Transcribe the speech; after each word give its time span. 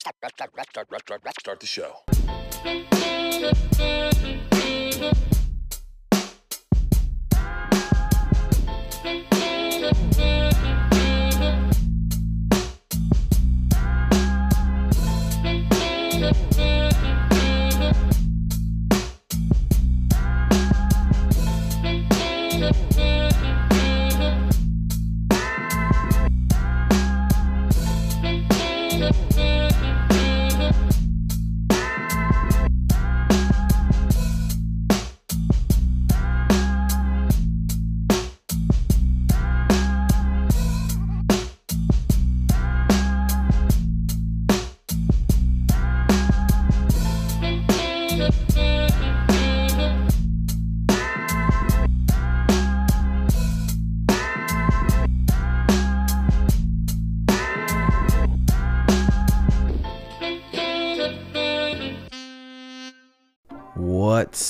Start 0.00 0.16
start, 0.32 0.50
start, 0.70 1.40
start 1.40 1.60
the 1.60 1.66
show. 1.66 2.00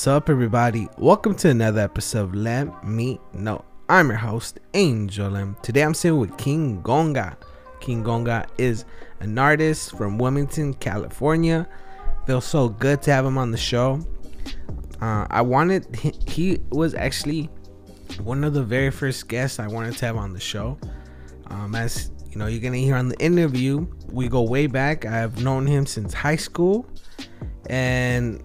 What's 0.01 0.07
up, 0.07 0.31
everybody? 0.31 0.87
Welcome 0.97 1.35
to 1.35 1.49
another 1.49 1.81
episode 1.81 2.23
of 2.23 2.33
Let 2.33 2.83
Me 2.83 3.19
Know. 3.33 3.63
I'm 3.87 4.09
your 4.09 4.17
host, 4.17 4.59
Angel 4.73 5.37
M. 5.37 5.55
Today 5.61 5.83
I'm 5.83 5.93
sitting 5.93 6.17
with 6.17 6.35
King 6.39 6.81
Gonga. 6.81 7.37
King 7.81 8.01
Gonga 8.01 8.47
is 8.57 8.85
an 9.19 9.37
artist 9.37 9.95
from 9.95 10.17
Wilmington, 10.17 10.73
California. 10.73 11.67
Feels 12.25 12.45
so 12.45 12.67
good 12.67 13.03
to 13.03 13.11
have 13.11 13.27
him 13.27 13.37
on 13.37 13.51
the 13.51 13.59
show. 13.59 13.99
Uh, 14.99 15.27
I 15.29 15.43
wanted, 15.43 15.95
he 15.95 16.57
was 16.71 16.95
actually 16.95 17.51
one 18.23 18.43
of 18.43 18.55
the 18.55 18.63
very 18.63 18.89
first 18.89 19.27
guests 19.27 19.59
I 19.59 19.67
wanted 19.67 19.97
to 19.97 20.05
have 20.07 20.17
on 20.17 20.33
the 20.33 20.39
show. 20.39 20.79
Um, 21.45 21.75
as 21.75 22.09
you 22.31 22.39
know, 22.39 22.47
you're 22.47 22.59
gonna 22.59 22.77
hear 22.77 22.95
on 22.95 23.09
the 23.09 23.19
interview, 23.19 23.85
we 24.11 24.29
go 24.29 24.41
way 24.41 24.65
back. 24.65 25.05
I've 25.05 25.43
known 25.43 25.67
him 25.67 25.85
since 25.85 26.11
high 26.11 26.37
school, 26.37 26.87
and 27.69 28.41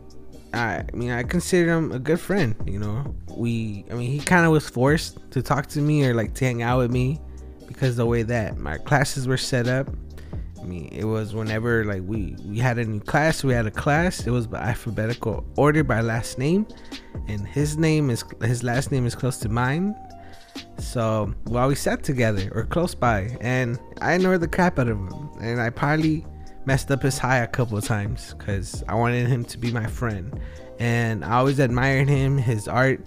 I, 0.52 0.84
mean, 0.94 1.10
I 1.10 1.22
consider 1.22 1.72
him 1.72 1.92
a 1.92 1.98
good 1.98 2.20
friend. 2.20 2.54
You 2.66 2.78
know, 2.78 3.14
we, 3.28 3.84
I 3.90 3.94
mean, 3.94 4.10
he 4.10 4.20
kind 4.20 4.46
of 4.46 4.52
was 4.52 4.68
forced 4.68 5.18
to 5.32 5.42
talk 5.42 5.66
to 5.68 5.80
me 5.80 6.04
or 6.06 6.14
like 6.14 6.34
to 6.34 6.44
hang 6.44 6.62
out 6.62 6.78
with 6.78 6.90
me 6.90 7.20
because 7.66 7.96
the 7.96 8.06
way 8.06 8.22
that 8.22 8.56
my 8.56 8.78
classes 8.78 9.28
were 9.28 9.36
set 9.36 9.68
up. 9.68 9.88
I 10.60 10.64
mean, 10.64 10.88
it 10.92 11.04
was 11.04 11.34
whenever 11.34 11.84
like 11.84 12.02
we 12.04 12.34
we 12.44 12.58
had 12.58 12.78
a 12.78 12.84
new 12.84 13.00
class, 13.00 13.44
we 13.44 13.52
had 13.52 13.66
a 13.66 13.70
class. 13.70 14.26
It 14.26 14.30
was 14.30 14.46
by 14.46 14.58
alphabetical 14.58 15.44
order 15.56 15.84
by 15.84 16.00
last 16.00 16.38
name, 16.38 16.66
and 17.28 17.46
his 17.46 17.76
name 17.76 18.10
is 18.10 18.24
his 18.42 18.64
last 18.64 18.90
name 18.90 19.06
is 19.06 19.14
close 19.14 19.36
to 19.38 19.48
mine. 19.48 19.94
So 20.78 21.32
while 21.44 21.68
we 21.68 21.74
sat 21.74 22.02
together 22.02 22.50
or 22.54 22.64
close 22.64 22.94
by, 22.94 23.36
and 23.40 23.78
I 24.00 24.14
ignored 24.14 24.40
the 24.40 24.48
crap 24.48 24.78
out 24.78 24.88
of 24.88 24.98
him, 24.98 25.30
and 25.40 25.60
I 25.60 25.70
probably 25.70 26.26
messed 26.66 26.90
up 26.90 27.02
his 27.02 27.16
high 27.16 27.38
a 27.38 27.46
couple 27.46 27.78
of 27.78 27.84
times 27.84 28.34
because 28.36 28.84
I 28.88 28.94
wanted 28.94 29.28
him 29.28 29.44
to 29.44 29.58
be 29.58 29.72
my 29.72 29.86
friend, 29.86 30.38
and 30.78 31.24
I 31.24 31.34
always 31.34 31.58
admired 31.60 32.08
him, 32.08 32.36
his 32.36 32.68
art, 32.68 33.00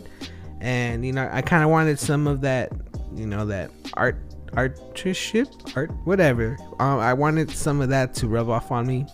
and 0.61 1.05
you 1.05 1.11
know 1.11 1.29
I 1.31 1.41
kind 1.41 1.63
of 1.63 1.69
wanted 1.69 1.99
some 1.99 2.25
of 2.25 2.41
that, 2.41 2.71
you 3.13 3.27
know 3.27 3.45
that 3.45 3.69
art 3.93 4.17
artistship 4.53 5.47
art 5.77 5.91
whatever. 6.05 6.57
Um, 6.79 6.99
i 6.99 7.13
wanted 7.13 7.51
some 7.51 7.81
of 7.81 7.89
that 7.89 8.15
to 8.15 8.27
rub 8.27 8.49
off 8.49 8.71
on 8.71 8.87
me. 8.87 9.05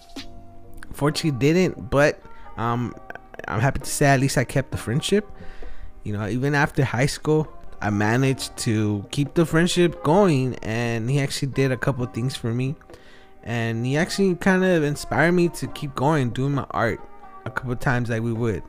Fortunately 0.93 1.37
didn't 1.37 1.89
but 1.89 2.21
um 2.55 2.95
i'm 3.49 3.59
happy 3.59 3.79
to 3.79 3.89
say 3.89 4.05
at 4.05 4.21
least 4.21 4.37
i 4.37 4.45
kept 4.45 4.71
the 4.71 4.77
friendship. 4.77 5.29
You 6.03 6.13
know 6.13 6.27
even 6.27 6.55
after 6.55 6.85
high 6.85 7.07
school 7.07 7.51
i 7.81 7.89
managed 7.89 8.55
to 8.57 9.05
keep 9.11 9.33
the 9.33 9.45
friendship 9.45 10.01
going 10.03 10.55
and 10.61 11.09
he 11.09 11.19
actually 11.19 11.49
did 11.49 11.71
a 11.71 11.77
couple 11.77 12.05
things 12.05 12.35
for 12.35 12.53
me 12.53 12.75
and 13.45 13.85
he 13.85 13.95
actually 13.95 14.35
kind 14.35 14.63
of 14.65 14.83
inspired 14.83 15.33
me 15.33 15.49
to 15.49 15.67
keep 15.67 15.93
going 15.95 16.31
doing 16.31 16.53
my 16.53 16.65
art 16.71 16.99
a 17.45 17.51
couple 17.51 17.75
times 17.75 18.09
like 18.09 18.21
we 18.21 18.33
would. 18.33 18.63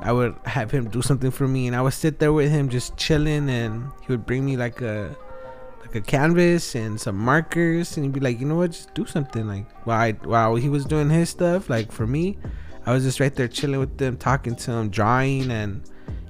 I 0.00 0.12
would 0.12 0.36
have 0.44 0.70
him 0.70 0.88
do 0.88 1.02
something 1.02 1.30
for 1.30 1.46
me 1.46 1.68
and 1.68 1.76
i 1.76 1.80
would 1.80 1.92
sit 1.92 2.18
there 2.18 2.32
with 2.32 2.50
him 2.50 2.68
just 2.68 2.96
chilling 2.96 3.48
and 3.48 3.92
he 4.00 4.12
would 4.12 4.26
bring 4.26 4.44
me 4.44 4.56
like 4.56 4.80
a 4.80 5.16
like 5.82 5.94
a 5.94 6.00
canvas 6.00 6.74
and 6.74 7.00
some 7.00 7.16
markers 7.16 7.96
and 7.96 8.04
he'd 8.04 8.12
be 8.12 8.18
like 8.18 8.40
you 8.40 8.46
know 8.46 8.56
what? 8.56 8.72
Just 8.72 8.92
do 8.94 9.06
something. 9.06 9.46
Like 9.46 9.70
while 9.86 10.00
I, 10.00 10.12
while 10.12 10.56
he 10.56 10.68
was 10.68 10.84
doing 10.84 11.10
his 11.10 11.30
stuff 11.30 11.70
like 11.70 11.92
for 11.92 12.06
me 12.06 12.38
i 12.86 12.92
was 12.92 13.04
just 13.04 13.20
right 13.20 13.34
there 13.34 13.48
chilling 13.48 13.80
with 13.80 13.96
them 13.98 14.16
talking 14.16 14.54
to 14.54 14.72
him 14.72 14.90
drawing 14.90 15.50
and 15.50 15.82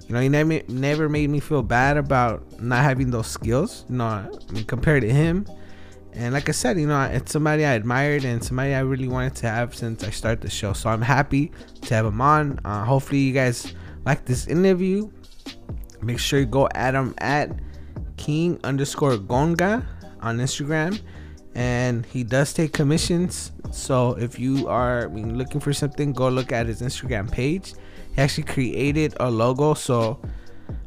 you 0.06 0.14
know 0.14 0.20
he 0.20 0.28
never 0.28 0.60
never 0.68 1.08
made 1.08 1.30
me 1.30 1.40
feel 1.40 1.62
bad 1.62 1.96
about 1.96 2.60
not 2.60 2.82
having 2.82 3.10
those 3.10 3.26
skills 3.26 3.84
you 3.88 3.96
know 3.96 4.04
I 4.04 4.52
mean, 4.52 4.64
compared 4.64 5.02
to 5.02 5.10
him 5.10 5.46
and 6.14 6.32
like 6.32 6.48
I 6.48 6.52
said, 6.52 6.78
you 6.78 6.86
know, 6.86 7.02
it's 7.02 7.32
somebody 7.32 7.64
I 7.64 7.72
admired 7.72 8.25
and 8.25 8.42
somebody 8.42 8.72
I 8.72 8.80
really 8.80 9.08
wanted 9.08 9.34
to 9.36 9.48
have 9.48 9.75
since 9.75 10.04
I 10.04 10.10
started 10.10 10.42
the 10.42 10.50
show. 10.50 10.72
So 10.72 10.88
I'm 10.88 11.02
happy 11.02 11.50
to 11.82 11.94
have 11.94 12.06
him 12.06 12.20
on. 12.20 12.60
Uh, 12.64 12.84
hopefully, 12.84 13.19
you 13.19 13.32
guys 13.32 13.75
like 14.04 14.25
this 14.25 14.47
interview. 14.47 15.10
Make 16.02 16.20
sure 16.20 16.38
you 16.38 16.47
go 16.47 16.69
at 16.75 16.94
him 16.94 17.14
at 17.19 17.50
King 18.16 18.60
underscore 18.62 19.16
Gonga 19.16 19.84
on 20.20 20.38
Instagram. 20.38 21.00
And 21.56 22.06
he 22.06 22.22
does 22.22 22.52
take 22.52 22.72
commissions. 22.72 23.52
So 23.72 24.12
if 24.12 24.38
you 24.38 24.69
are 24.69 25.06
I 25.06 25.08
mean, 25.08 25.36
looking 25.36 25.60
for 25.60 25.72
something, 25.72 26.12
go 26.12 26.28
look 26.28 26.52
at 26.52 26.66
his 26.66 26.81
Instagram 26.81 27.31
page. 27.31 27.75
He 28.14 28.22
actually 28.22 28.44
created 28.44 29.14
a 29.19 29.31
logo. 29.31 29.75
So 29.75 30.20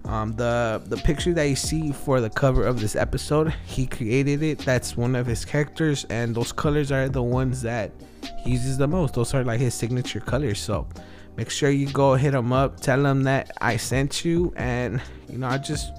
um, 0.05 0.33
the 0.33 0.81
the 0.87 0.97
picture 0.97 1.33
that 1.33 1.43
you 1.43 1.55
see 1.55 1.91
for 1.91 2.21
the 2.21 2.29
cover 2.29 2.65
of 2.65 2.79
this 2.79 2.95
episode, 2.95 3.53
he 3.65 3.85
created 3.85 4.41
it. 4.41 4.59
That's 4.59 4.95
one 4.95 5.15
of 5.15 5.27
his 5.27 5.43
characters, 5.43 6.05
and 6.09 6.33
those 6.33 6.51
colors 6.51 6.91
are 6.91 7.09
the 7.09 7.21
ones 7.23 7.61
that 7.63 7.91
he 8.39 8.51
uses 8.51 8.77
the 8.77 8.87
most. 8.87 9.15
Those 9.15 9.33
are 9.33 9.43
like 9.43 9.59
his 9.59 9.73
signature 9.73 10.19
colors. 10.19 10.59
So 10.59 10.87
make 11.35 11.49
sure 11.49 11.69
you 11.69 11.87
go 11.87 12.15
hit 12.15 12.33
him 12.33 12.53
up, 12.53 12.79
tell 12.79 13.05
him 13.05 13.23
that 13.23 13.51
I 13.59 13.77
sent 13.77 14.23
you, 14.23 14.53
and 14.55 15.01
you 15.29 15.37
know 15.37 15.47
I 15.47 15.57
just 15.57 15.91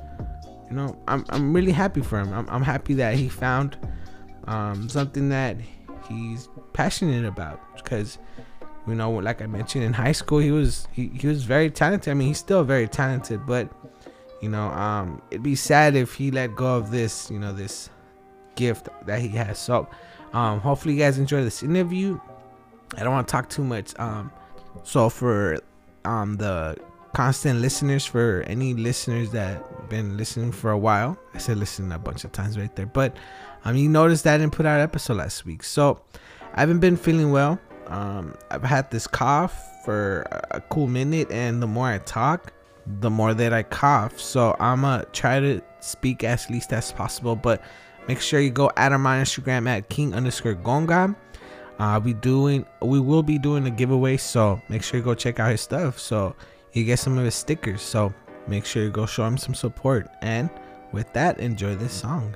you 0.70 0.76
know 0.76 0.98
I'm 1.06 1.24
I'm 1.28 1.52
really 1.52 1.72
happy 1.72 2.00
for 2.00 2.18
him. 2.18 2.32
I'm 2.32 2.48
I'm 2.48 2.62
happy 2.62 2.94
that 2.94 3.14
he 3.14 3.28
found 3.28 3.76
um, 4.46 4.88
something 4.88 5.28
that 5.28 5.56
he's 6.08 6.48
passionate 6.72 7.26
about 7.26 7.60
because 7.76 8.18
you 8.88 8.94
know 8.94 9.10
like 9.10 9.42
i 9.42 9.46
mentioned 9.46 9.84
in 9.84 9.92
high 9.92 10.12
school 10.12 10.38
he 10.38 10.50
was 10.50 10.88
he, 10.92 11.08
he 11.08 11.26
was 11.26 11.44
very 11.44 11.70
talented. 11.70 12.10
I 12.10 12.14
mean 12.14 12.28
he's 12.28 12.38
still 12.38 12.64
very 12.64 12.88
talented 12.88 13.46
but 13.46 13.70
you 14.40 14.48
know 14.48 14.68
um 14.68 15.20
it'd 15.30 15.42
be 15.42 15.54
sad 15.54 15.96
if 15.96 16.14
he 16.14 16.30
let 16.30 16.54
go 16.54 16.76
of 16.76 16.90
this 16.90 17.30
you 17.30 17.38
know 17.38 17.52
this 17.52 17.90
gift 18.54 18.88
that 19.06 19.20
he 19.20 19.28
has. 19.28 19.58
So 19.58 19.88
um 20.32 20.60
hopefully 20.60 20.94
you 20.94 21.00
guys 21.00 21.18
enjoy 21.18 21.42
this 21.44 21.62
interview. 21.62 22.20
I 22.96 23.04
don't 23.04 23.12
want 23.12 23.28
to 23.28 23.32
talk 23.32 23.48
too 23.48 23.64
much 23.64 23.98
um 23.98 24.32
so 24.84 25.08
for 25.08 25.58
um 26.04 26.36
the 26.36 26.76
constant 27.14 27.60
listeners 27.60 28.06
for 28.06 28.44
any 28.46 28.74
listeners 28.74 29.30
that 29.30 29.88
been 29.88 30.16
listening 30.16 30.52
for 30.52 30.70
a 30.70 30.78
while 30.78 31.18
i 31.34 31.38
said 31.38 31.56
listen 31.56 31.90
a 31.90 31.98
bunch 31.98 32.22
of 32.22 32.30
times 32.30 32.58
right 32.58 32.76
there 32.76 32.86
but 32.86 33.16
um 33.64 33.74
you 33.74 33.88
noticed 33.88 34.24
that 34.24 34.34
i 34.34 34.38
didn't 34.38 34.52
put 34.52 34.66
out 34.66 34.76
an 34.76 34.82
episode 34.82 35.16
last 35.16 35.46
week. 35.46 35.62
So 35.62 36.00
i 36.54 36.60
haven't 36.60 36.80
been 36.80 36.96
feeling 36.96 37.32
well 37.32 37.58
um, 37.88 38.34
I've 38.50 38.62
had 38.62 38.90
this 38.90 39.06
cough 39.06 39.84
for 39.84 40.26
a 40.50 40.60
cool 40.60 40.86
minute, 40.86 41.30
and 41.30 41.62
the 41.62 41.66
more 41.66 41.88
I 41.88 41.98
talk, 41.98 42.52
the 43.00 43.10
more 43.10 43.34
that 43.34 43.52
I 43.52 43.62
cough. 43.62 44.18
So 44.20 44.56
I'm 44.60 44.82
gonna 44.82 45.04
try 45.12 45.40
to 45.40 45.60
speak 45.80 46.24
as 46.24 46.48
least 46.50 46.72
as 46.72 46.92
possible, 46.92 47.36
but 47.36 47.62
make 48.06 48.20
sure 48.20 48.40
you 48.40 48.50
go 48.50 48.70
add 48.76 48.92
at 48.92 48.98
my 48.98 49.20
Instagram 49.20 49.68
at 49.68 49.88
king 49.88 50.14
underscore 50.14 50.54
gonga. 50.54 51.14
Uh, 51.78 52.00
we 52.02 52.12
doing 52.12 52.66
we 52.82 52.98
will 52.98 53.22
be 53.22 53.38
doing 53.38 53.66
a 53.66 53.70
giveaway, 53.70 54.16
so 54.16 54.60
make 54.68 54.82
sure 54.82 54.98
you 54.98 55.04
go 55.04 55.14
check 55.14 55.38
out 55.38 55.50
his 55.50 55.60
stuff. 55.60 55.98
So 55.98 56.34
you 56.72 56.84
get 56.84 56.98
some 56.98 57.18
of 57.18 57.24
his 57.24 57.34
stickers. 57.34 57.82
So 57.82 58.12
make 58.46 58.64
sure 58.64 58.82
you 58.82 58.90
go 58.90 59.06
show 59.06 59.26
him 59.26 59.38
some 59.38 59.54
support. 59.54 60.08
And 60.22 60.50
with 60.92 61.12
that, 61.12 61.38
enjoy 61.38 61.76
this 61.76 61.92
song. 61.92 62.34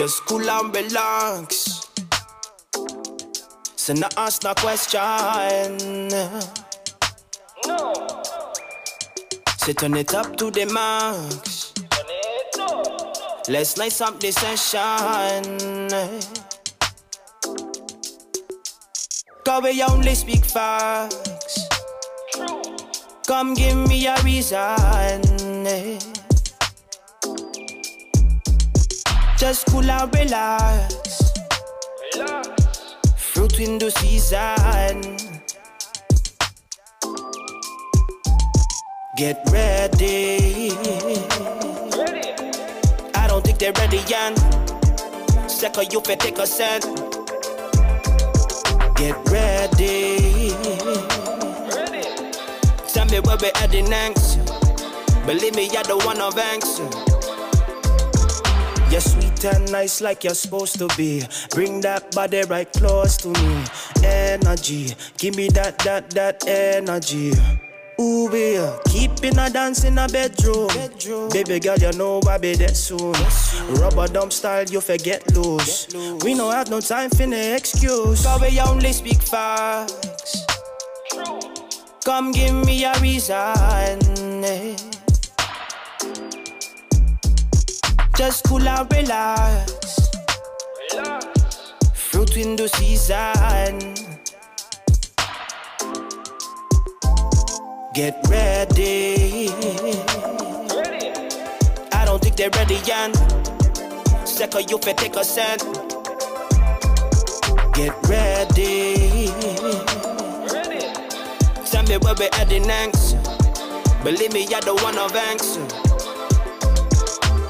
Just 0.00 0.24
cool 0.24 0.48
and 0.48 0.74
relax. 0.74 1.86
So 3.76 3.92
not 3.92 4.16
ask 4.16 4.42
no 4.44 4.54
question. 4.54 6.08
No. 7.66 7.92
So 9.58 9.72
turn 9.74 9.98
it 9.98 10.14
up 10.14 10.38
to 10.38 10.50
the 10.50 10.64
max. 10.72 11.74
Let's 13.46 13.76
nice 13.76 14.00
up 14.00 14.18
the 14.18 14.32
session. 14.32 15.90
Cause 19.44 19.62
we 19.62 19.82
only 19.82 20.14
speak 20.14 20.46
facts. 20.46 21.68
Come 23.26 23.52
give 23.52 23.76
me 23.76 24.06
a 24.06 24.16
reason. 24.22 25.49
Just 29.40 29.64
cool 29.68 29.90
and 29.90 30.14
relax. 30.14 31.32
Fruit 33.16 33.58
in 33.58 33.78
the 33.78 33.90
season. 33.90 35.16
Get 39.16 39.40
ready. 39.50 40.72
I 43.14 43.26
don't 43.28 43.42
think 43.42 43.58
they're 43.58 43.72
ready 43.72 44.02
yet. 44.06 44.36
Second, 45.48 45.90
you 45.90 46.02
can 46.02 46.18
take 46.18 46.36
a 46.36 46.46
set. 46.46 46.82
Get 48.96 49.16
ready. 49.30 50.52
ready. 51.74 52.32
Tell 52.92 53.06
me 53.06 53.20
where 53.20 53.38
we're 53.40 53.52
heading 53.54 53.88
next. 53.88 54.36
Believe 55.24 55.54
me, 55.54 55.70
I 55.74 55.82
don't 55.84 56.04
want 56.04 56.18
no 56.18 56.30
vex. 56.30 56.78
You're 58.90 59.00
sweet 59.40 59.54
and 59.54 59.72
nice 59.72 60.00
like 60.00 60.24
you're 60.24 60.34
supposed 60.34 60.78
to 60.78 60.88
be. 60.96 61.22
Bring 61.50 61.80
that 61.82 62.14
body 62.14 62.42
right 62.48 62.70
close 62.72 63.16
to 63.18 63.28
me. 63.28 63.64
Energy, 64.04 64.94
give 65.18 65.36
me 65.36 65.48
that, 65.48 65.78
that, 65.80 66.10
that 66.10 66.46
energy. 66.46 67.32
Ooh, 68.00 68.30
yeah. 68.34 68.78
Keeping 68.86 69.38
a 69.38 69.50
dance 69.50 69.84
in 69.84 69.98
a 69.98 70.08
bedroom. 70.08 70.68
bedroom. 70.68 71.28
Baby 71.30 71.60
girl, 71.60 71.76
you 71.76 71.92
know 71.92 72.20
I 72.26 72.38
be 72.38 72.54
there 72.54 72.74
soon. 72.74 73.12
Rubber 73.80 74.08
dump 74.08 74.32
style, 74.32 74.64
you 74.64 74.80
forget 74.80 75.34
loose. 75.34 75.92
loose. 75.92 76.24
We 76.24 76.34
don't 76.34 76.52
have 76.52 76.70
no 76.70 76.80
time 76.80 77.10
for 77.10 77.26
the 77.26 77.56
excuse. 77.56 78.22
Cause 78.24 78.40
we 78.40 78.58
only 78.60 78.92
speak 78.92 79.20
facts. 79.20 80.46
Come 82.04 82.32
give 82.32 82.54
me 82.64 82.84
a 82.84 82.94
reason. 83.00 84.29
Just 88.20 88.44
cool 88.44 88.68
and 88.68 88.92
relax. 88.92 90.10
Fruit 91.94 92.36
in 92.36 92.54
the 92.54 92.68
season. 92.68 93.94
Get 97.94 98.20
ready. 98.28 99.48
I 101.92 102.04
don't 102.04 102.20
think 102.20 102.36
they're 102.36 102.50
ready 102.50 102.78
yet. 102.84 103.16
Second, 104.28 104.70
you 104.70 104.76
can 104.76 104.96
take 104.96 105.16
a 105.16 105.24
set. 105.24 105.60
Get 107.72 107.96
ready. 108.06 109.28
Tell 111.70 111.84
me 111.84 111.96
where 111.96 112.14
we're 112.18 112.28
heading 112.34 112.66
next. 112.66 113.14
Believe 114.04 114.34
me, 114.34 114.46
I 114.54 114.60
don't 114.60 114.82
want 114.82 114.96
no 114.96 115.08
vex. 115.08 115.89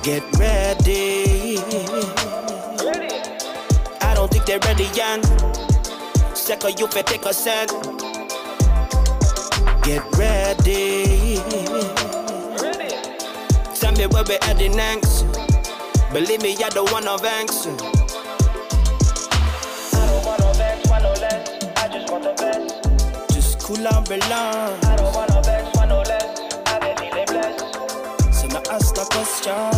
Get 0.02 0.22
ready. 0.38 1.58
I 4.00 4.14
don't 4.14 4.30
think 4.30 4.46
they're 4.46 4.58
ready 4.60 4.88
yet. 4.94 5.22
Second, 6.34 6.80
you 6.80 6.86
can 6.86 7.04
take 7.04 7.26
a 7.26 7.34
set. 7.34 7.68
Get 9.82 10.02
ready. 10.16 11.36
Tell 13.74 13.92
me 13.92 14.06
where 14.06 14.24
we're 14.24 14.38
heading 14.40 14.74
next. 14.74 15.24
Believe 16.14 16.40
me, 16.42 16.56
I 16.64 16.70
don't 16.70 16.90
want 16.90 17.04
no 17.04 17.18
vex. 17.18 17.66
I 17.66 17.76
don't 20.06 20.24
want 20.24 20.40
no 20.40 20.52
vex, 20.54 20.88
want 20.88 21.02
no 21.02 21.12
less. 21.12 21.64
I 21.76 21.88
just 21.88 22.10
want 22.10 22.24
the 22.24 22.32
best. 22.38 23.32
Just 23.34 23.58
cool 23.60 23.86
and 23.86 24.08
relax. 24.08 24.86
I 24.86 24.96
don't 24.96 25.14
want 25.14 25.28
no 25.28 25.42
vex, 25.42 25.76
want 25.76 25.90
no 25.90 26.00
less. 26.00 26.40
I've 26.66 26.80
been 26.80 26.96
feeling 26.96 27.26
blessed. 27.26 28.34
So 28.34 28.46
now 28.48 28.62
ask 28.70 28.94
the 28.94 29.04
question. 29.10 29.69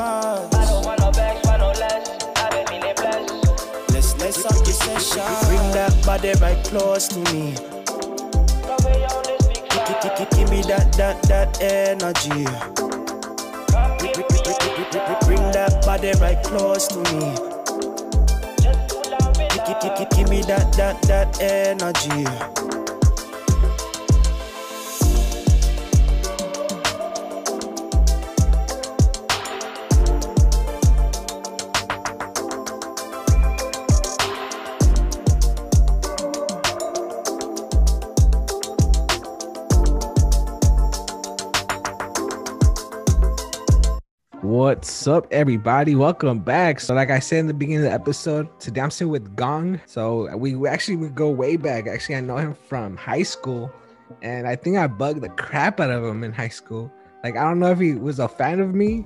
Up 0.00 0.54
I 0.54 0.64
don't 0.66 0.84
want 0.84 1.00
no 1.00 1.10
vex, 1.10 1.46
want 1.46 1.60
no 1.60 1.68
less. 1.68 2.08
I've 2.36 2.50
been 2.50 2.66
feeling 2.66 2.94
blessed. 2.96 3.92
Let's 3.92 4.16
let's 4.18 4.44
up 4.44 4.58
the 4.64 4.72
session. 4.72 5.28
Bring 5.46 5.66
that 5.72 5.94
body 6.04 6.32
right 6.40 6.62
close 6.64 7.08
to 7.08 7.18
me. 7.32 7.54
Give 10.36 10.50
me 10.50 10.62
that 10.62 10.92
that 10.94 11.22
that 11.24 11.60
energy. 11.60 12.44
Bring 15.26 15.52
that 15.52 15.82
body 15.84 16.12
right 16.20 16.42
close 16.42 16.88
to 16.88 16.98
me. 16.98 17.34
Give 20.16 20.28
me 20.28 20.42
that 20.42 20.72
that 20.76 21.02
that 21.02 21.40
energy. 21.40 22.79
What's 44.70 45.08
up, 45.08 45.26
everybody? 45.32 45.96
Welcome 45.96 46.38
back. 46.38 46.78
So, 46.78 46.94
like 46.94 47.10
I 47.10 47.18
said 47.18 47.40
in 47.40 47.48
the 47.48 47.52
beginning 47.52 47.84
of 47.86 47.90
the 47.90 47.92
episode, 47.92 48.46
today 48.60 48.80
I'm 48.80 48.92
sitting 48.92 49.10
with 49.10 49.34
Gong. 49.34 49.80
So, 49.84 50.32
we 50.36 50.54
we 50.54 50.68
actually 50.68 50.94
we 50.94 51.08
go 51.08 51.28
way 51.28 51.56
back. 51.56 51.88
Actually, 51.88 52.14
I 52.14 52.20
know 52.20 52.36
him 52.36 52.54
from 52.54 52.96
high 52.96 53.24
school, 53.24 53.72
and 54.22 54.46
I 54.46 54.54
think 54.54 54.76
I 54.76 54.86
bugged 54.86 55.22
the 55.22 55.28
crap 55.30 55.80
out 55.80 55.90
of 55.90 56.04
him 56.04 56.22
in 56.22 56.32
high 56.32 56.54
school. 56.54 56.88
Like, 57.24 57.36
I 57.36 57.42
don't 57.42 57.58
know 57.58 57.72
if 57.72 57.80
he 57.80 57.94
was 57.94 58.20
a 58.20 58.28
fan 58.28 58.60
of 58.60 58.72
me, 58.72 59.04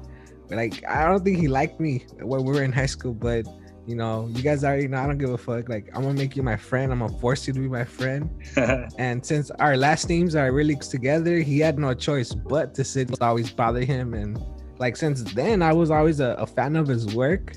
but 0.50 0.58
like, 0.58 0.86
I 0.86 1.06
don't 1.06 1.24
think 1.24 1.38
he 1.38 1.48
liked 1.48 1.80
me 1.80 2.04
when 2.20 2.44
we 2.44 2.52
were 2.52 2.62
in 2.62 2.70
high 2.70 2.84
school. 2.84 3.14
But 3.14 3.46
you 3.86 3.96
know, 3.96 4.28
you 4.32 4.42
guys 4.42 4.64
already 4.64 4.86
know 4.86 4.98
I 4.98 5.06
don't 5.06 5.16
give 5.16 5.30
a 5.30 5.38
fuck. 5.38 5.70
Like, 5.70 5.88
I'm 5.94 6.02
gonna 6.02 6.12
make 6.12 6.36
you 6.36 6.42
my 6.42 6.56
friend. 6.56 6.92
I'm 6.92 6.98
gonna 6.98 7.18
force 7.20 7.46
you 7.46 7.54
to 7.54 7.60
be 7.60 7.68
my 7.68 7.84
friend. 7.84 8.28
And 8.98 9.24
since 9.24 9.50
our 9.52 9.78
last 9.78 10.10
names 10.10 10.36
are 10.36 10.52
really 10.52 10.76
together, 10.76 11.38
he 11.38 11.58
had 11.58 11.78
no 11.78 11.94
choice 11.94 12.34
but 12.34 12.74
to 12.74 12.84
sit 12.84 13.22
always 13.22 13.50
bother 13.50 13.82
him. 13.82 14.12
And 14.12 14.38
like 14.84 14.98
since 14.98 15.22
then, 15.32 15.62
I 15.62 15.72
was 15.72 15.90
always 15.90 16.20
a, 16.20 16.32
a 16.38 16.46
fan 16.46 16.76
of 16.76 16.86
his 16.86 17.14
work. 17.14 17.54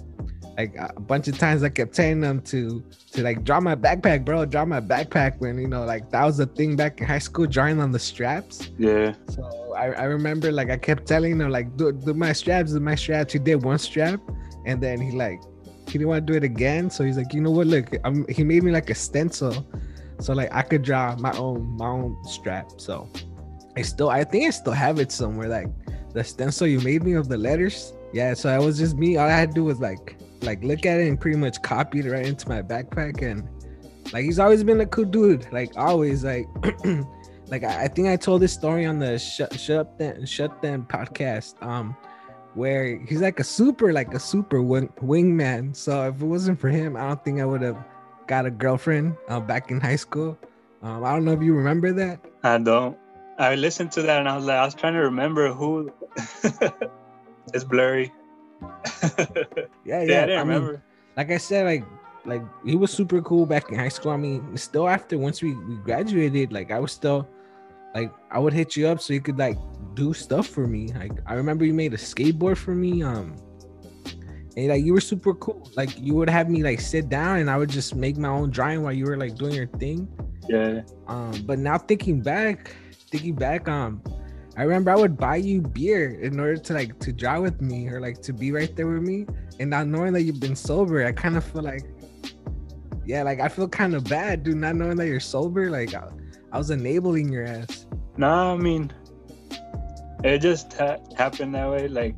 Like 0.57 0.74
a 0.77 1.01
bunch 1.01 1.27
of 1.27 1.38
times 1.38 1.62
I 1.62 1.67
kept 1.67 1.93
telling 1.93 2.24
him 2.24 2.39
to 2.43 2.81
to 3.12 3.22
like 3.22 3.43
draw 3.43 3.60
my 3.60 3.75
backpack, 3.75 4.24
bro, 4.24 4.46
draw 4.46 4.63
my 4.63 4.79
backpack 4.79 5.38
when 5.39 5.60
you 5.60 5.67
know, 5.67 5.84
like 5.84 6.10
that 6.12 6.24
was 6.24 6.38
the 6.38 6.46
thing 6.46 6.77
back 6.77 7.01
in 7.01 7.05
high 7.05 7.19
school, 7.19 7.46
drawing 7.46 7.81
on 7.81 7.91
the 7.91 8.00
straps. 8.00 8.72
Yeah. 8.77 9.13
So 9.27 9.43
I, 9.75 9.88
I 9.88 10.03
remember 10.05 10.53
like 10.53 10.69
I 10.69 10.77
kept 10.77 11.05
telling 11.05 11.41
him 11.41 11.50
like 11.50 11.75
do, 11.75 11.91
do 11.91 12.13
my 12.13 12.31
straps, 12.31 12.72
do 12.72 12.79
my 12.79 12.96
straps. 12.96 13.34
He 13.34 13.39
did 13.39 13.62
one 13.62 13.77
strap 13.77 14.22
and 14.65 14.81
then 14.81 15.01
he 15.01 15.12
like 15.12 15.41
he 15.88 15.98
didn't 15.98 16.07
want 16.07 16.25
to 16.25 16.31
do 16.31 16.38
it 16.38 16.46
again. 16.46 16.89
So 16.89 17.03
he's 17.03 17.17
like, 17.17 17.34
you 17.34 17.41
know 17.41 17.51
what? 17.51 17.67
Look, 17.67 17.93
I'm, 18.05 18.25
he 18.29 18.46
made 18.46 18.63
me 18.63 18.72
like 18.72 18.89
a 18.89 18.96
stencil, 18.96 19.67
so 20.22 20.31
like 20.31 20.53
I 20.53 20.62
could 20.62 20.81
draw 20.81 21.17
my 21.17 21.34
own 21.38 21.75
my 21.75 21.89
own 21.89 22.15
strap. 22.24 22.72
So 22.77 23.10
I 23.75 23.81
still 23.81 24.10
I 24.10 24.24
think 24.24 24.48
I 24.48 24.51
still 24.51 24.77
have 24.86 24.98
it 24.98 25.12
somewhere. 25.12 25.50
Like 25.50 25.67
the 26.17 26.24
stencil 26.24 26.67
you 26.67 26.79
made 26.81 27.03
me 27.03 27.13
of 27.13 27.29
the 27.29 27.38
letters. 27.38 27.93
Yeah. 28.13 28.33
So 28.33 28.50
it 28.50 28.63
was 28.63 28.77
just 28.77 28.95
me. 28.97 29.17
All 29.17 29.27
I 29.27 29.31
had 29.31 29.50
to 29.50 29.55
do 29.55 29.63
was 29.63 29.79
like 29.79 30.17
like 30.41 30.63
look 30.63 30.86
at 30.86 31.00
it 31.00 31.07
and 31.07 31.19
pretty 31.19 31.38
much 31.38 31.62
copy 31.62 32.00
it 32.00 32.09
right 32.09 32.25
into 32.25 32.47
my 32.47 32.62
backpack 32.62 33.21
and 33.21 33.47
like 34.13 34.24
he's 34.24 34.39
always 34.39 34.63
been 34.63 34.81
a 34.81 34.86
cool 34.86 35.05
dude. 35.05 35.51
Like 35.51 35.77
always 35.77 36.24
like. 36.24 36.47
like 37.50 37.63
I, 37.63 37.86
I 37.86 37.88
think 37.88 38.09
I 38.09 38.17
told 38.17 38.41
this 38.41 38.51
story 38.51 38.86
on 38.86 39.00
the 39.00 39.17
shut 39.17 39.57
shut 39.57 39.77
up 39.77 39.97
then 39.97 40.25
shut 40.25 40.62
them 40.62 40.86
podcast 40.89 41.55
um 41.63 41.95
where 42.55 43.00
he's 43.05 43.21
like 43.21 43.39
a 43.39 43.43
super 43.43 43.93
like 43.93 44.13
a 44.13 44.19
super 44.19 44.62
wing, 44.62 44.89
wingman 45.01 45.74
so 45.74 46.09
if 46.09 46.21
it 46.21 46.25
wasn't 46.25 46.59
for 46.59 46.67
him 46.67 46.97
i 46.97 47.07
don't 47.07 47.24
think 47.24 47.39
i 47.39 47.45
would 47.45 47.62
have 47.62 47.77
got 48.27 48.45
a 48.45 48.51
girlfriend 48.51 49.15
uh, 49.29 49.39
back 49.39 49.71
in 49.71 49.79
high 49.79 49.95
school 49.95 50.38
um 50.81 51.05
i 51.05 51.13
don't 51.13 51.24
know 51.24 51.31
if 51.31 51.41
you 51.41 51.53
remember 51.53 51.93
that 51.93 52.19
I 52.43 52.57
don't. 52.57 52.97
I 53.38 53.55
listened 53.55 53.91
to 53.93 54.01
that 54.03 54.19
and 54.19 54.29
I 54.29 54.36
was 54.36 54.45
like, 54.45 54.57
I 54.57 54.65
was 54.65 54.74
trying 54.74 54.93
to 54.93 55.01
remember 55.01 55.53
who. 55.53 55.91
it's 57.53 57.63
blurry. 57.63 58.12
yeah 59.86 60.01
yeah, 60.01 60.25
yeah, 60.25 60.41
I 60.41 60.43
mean, 60.43 60.47
remember. 60.47 60.83
like 61.15 61.29
i 61.29 61.38
said 61.38 61.63
like 61.63 61.86
like 62.25 62.41
he 62.65 62.75
was 62.75 62.89
super 62.89 63.21
cool 63.21 63.45
back 63.45 63.69
in 63.69 63.77
high 63.77 63.88
school 63.88 64.09
i 64.09 64.17
mean 64.17 64.57
still 64.57 64.89
after 64.89 65.15
once 65.15 65.43
we, 65.43 65.53
we 65.53 65.75
graduated 65.86 66.51
like 66.51 66.71
i 66.71 66.79
was 66.79 66.91
still 66.91 67.27
like 67.93 68.12
i 68.31 68.39
would 68.39 68.53
hit 68.53 68.75
you 68.75 68.88
up 68.88 69.00
so 69.00 69.13
you 69.13 69.21
could 69.21 69.38
like 69.38 69.59
do 69.97 70.13
stuff 70.13 70.47
for 70.47 70.67
me. 70.67 70.93
Like 70.93 71.12
I 71.25 71.33
remember 71.33 71.65
you 71.65 71.74
made 71.74 71.93
a 71.93 71.97
skateboard 71.97 72.57
for 72.57 72.75
me. 72.75 73.03
Um 73.03 73.36
and 74.55 74.69
like 74.69 74.86
you 74.86 74.93
were 74.93 75.01
super 75.01 75.33
cool. 75.33 75.69
Like 75.75 76.00
you 76.00 76.13
would 76.15 76.29
have 76.29 76.50
me 76.50 76.63
like 76.63 76.79
sit 76.79 77.09
down 77.09 77.39
and 77.39 77.50
I 77.50 77.57
would 77.57 77.69
just 77.69 77.95
make 77.95 78.15
my 78.17 78.29
own 78.29 78.50
drawing 78.51 78.83
while 78.83 78.93
you 78.93 79.05
were 79.05 79.17
like 79.17 79.36
doing 79.36 79.53
your 79.53 79.67
thing. 79.67 80.07
Yeah. 80.47 80.81
Um, 81.07 81.33
but 81.45 81.59
now 81.59 81.77
thinking 81.77 82.21
back, 82.21 82.74
thinking 83.12 83.36
back, 83.36 83.67
um, 83.67 84.01
I 84.58 84.64
remember 84.64 84.90
I 84.90 84.96
would 84.96 85.18
buy 85.18 85.36
you 85.36 85.62
beer 85.62 86.20
in 86.20 86.40
order 86.40 86.58
to 86.58 86.74
like 86.74 86.98
to 87.00 87.14
draw 87.14 87.40
with 87.40 87.62
me 87.62 87.88
or 87.90 88.02
like 88.02 88.24
to 88.24 88.34
be 88.34 88.52
right 88.52 88.76
there 88.76 88.88
with 88.88 89.04
me. 89.04 89.28
And 89.60 89.70
not 89.70 89.86
knowing 89.86 90.14
that 90.14 90.24
you've 90.24 90.40
been 90.40 90.56
sober, 90.56 91.06
I 91.06 91.12
kind 91.12 91.38
of 91.38 91.46
feel 91.46 91.62
like, 91.62 91.84
yeah, 93.06 93.22
like 93.22 93.40
I 93.40 93.50
feel 93.50 93.68
kind 93.68 93.94
of 93.94 94.04
bad, 94.06 94.44
dude. 94.44 94.58
Not 94.58 94.76
knowing 94.76 94.98
that 94.98 95.06
you're 95.06 95.20
sober, 95.20 95.70
like 95.70 95.94
I, 95.94 96.10
I 96.52 96.58
was 96.58 96.72
enabling 96.72 97.32
your 97.32 97.46
ass. 97.46 97.86
Nah, 98.18 98.54
I 98.54 98.58
mean, 98.58 98.92
it 100.24 100.40
just 100.40 100.74
ha- 100.74 100.98
happened 101.16 101.54
that 101.54 101.70
way. 101.70 101.88
Like, 101.88 102.16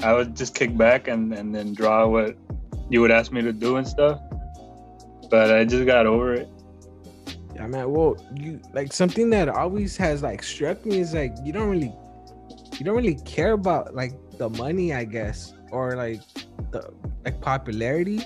I 0.00 0.12
would 0.12 0.36
just 0.36 0.54
kick 0.54 0.76
back 0.76 1.08
and, 1.08 1.34
and 1.34 1.52
then 1.52 1.74
draw 1.74 2.06
what 2.06 2.36
you 2.88 3.00
would 3.00 3.10
ask 3.10 3.32
me 3.32 3.42
to 3.42 3.52
do 3.52 3.76
and 3.76 3.86
stuff. 3.86 4.20
But 5.28 5.52
I 5.52 5.64
just 5.64 5.86
got 5.86 6.06
over 6.06 6.34
it. 6.34 6.48
Yeah, 7.54 7.66
man. 7.66 7.90
Well, 7.90 8.16
you 8.34 8.60
like 8.72 8.92
something 8.92 9.30
that 9.30 9.48
always 9.48 9.96
has 9.96 10.22
like 10.22 10.42
struck 10.42 10.84
me 10.86 11.00
is 11.00 11.14
like 11.14 11.34
you 11.44 11.52
don't 11.52 11.68
really, 11.68 11.92
you 12.78 12.84
don't 12.84 12.96
really 12.96 13.16
care 13.24 13.52
about 13.52 13.94
like 13.94 14.12
the 14.38 14.48
money, 14.48 14.92
I 14.94 15.04
guess, 15.04 15.54
or 15.70 15.96
like 15.96 16.20
the 16.70 16.92
like 17.24 17.40
popularity. 17.40 18.20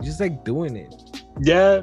You 0.00 0.04
just 0.04 0.20
like 0.20 0.44
doing 0.44 0.76
it. 0.76 0.92
Yeah, 1.40 1.82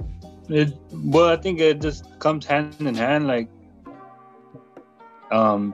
it. 0.50 0.74
Well, 0.92 1.30
I 1.30 1.38
think 1.38 1.60
it 1.60 1.82
just 1.82 2.20
comes 2.20 2.46
hand 2.46 2.76
in 2.80 2.96
hand. 2.96 3.28
Like, 3.28 3.50
um, 5.32 5.74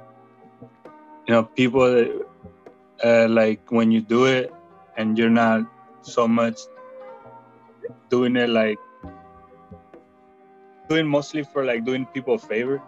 you 1.28 1.34
know, 1.34 1.44
people 1.44 2.24
uh, 3.04 3.28
like 3.28 3.72
when 3.72 3.92
you 3.92 4.02
do 4.02 4.26
it 4.26 4.54
and 4.98 5.18
you're 5.18 5.30
not 5.30 5.66
so 6.02 6.28
much 6.28 6.60
doing 8.10 8.36
it 8.36 8.50
like 8.50 8.78
doing 10.90 11.08
mostly 11.08 11.44
for 11.44 11.64
like 11.64 11.86
doing 11.86 12.06
people 12.08 12.34
a 12.34 12.40
favor 12.40 12.82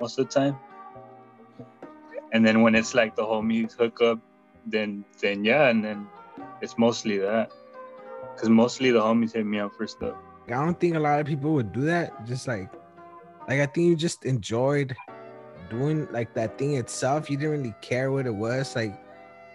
most 0.00 0.18
of 0.18 0.28
the 0.28 0.32
time. 0.32 0.56
And 2.32 2.46
then 2.46 2.62
when 2.62 2.74
it's 2.74 2.94
like 2.94 3.16
the 3.16 3.22
homies 3.22 3.72
hook 3.72 4.00
up, 4.02 4.18
then 4.66 5.04
then 5.20 5.44
yeah, 5.44 5.68
and 5.68 5.84
then 5.84 6.06
it's 6.60 6.78
mostly 6.78 7.18
that. 7.18 7.50
Cause 8.36 8.48
mostly 8.48 8.90
the 8.90 9.00
homies 9.00 9.32
hit 9.32 9.46
me 9.46 9.58
up 9.58 9.72
for 9.76 9.86
stuff. 9.86 10.14
I 10.46 10.52
don't 10.52 10.78
think 10.78 10.94
a 10.94 11.00
lot 11.00 11.20
of 11.20 11.26
people 11.26 11.52
would 11.54 11.72
do 11.72 11.82
that. 11.82 12.26
Just 12.26 12.46
like, 12.48 12.70
like 13.48 13.60
I 13.60 13.66
think 13.66 13.88
you 13.88 13.96
just 13.96 14.24
enjoyed 14.24 14.94
doing 15.70 16.06
like 16.12 16.34
that 16.34 16.58
thing 16.58 16.76
itself. 16.76 17.30
You 17.30 17.36
didn't 17.36 17.52
really 17.52 17.74
care 17.80 18.12
what 18.12 18.26
it 18.26 18.34
was. 18.34 18.76
Like, 18.76 18.94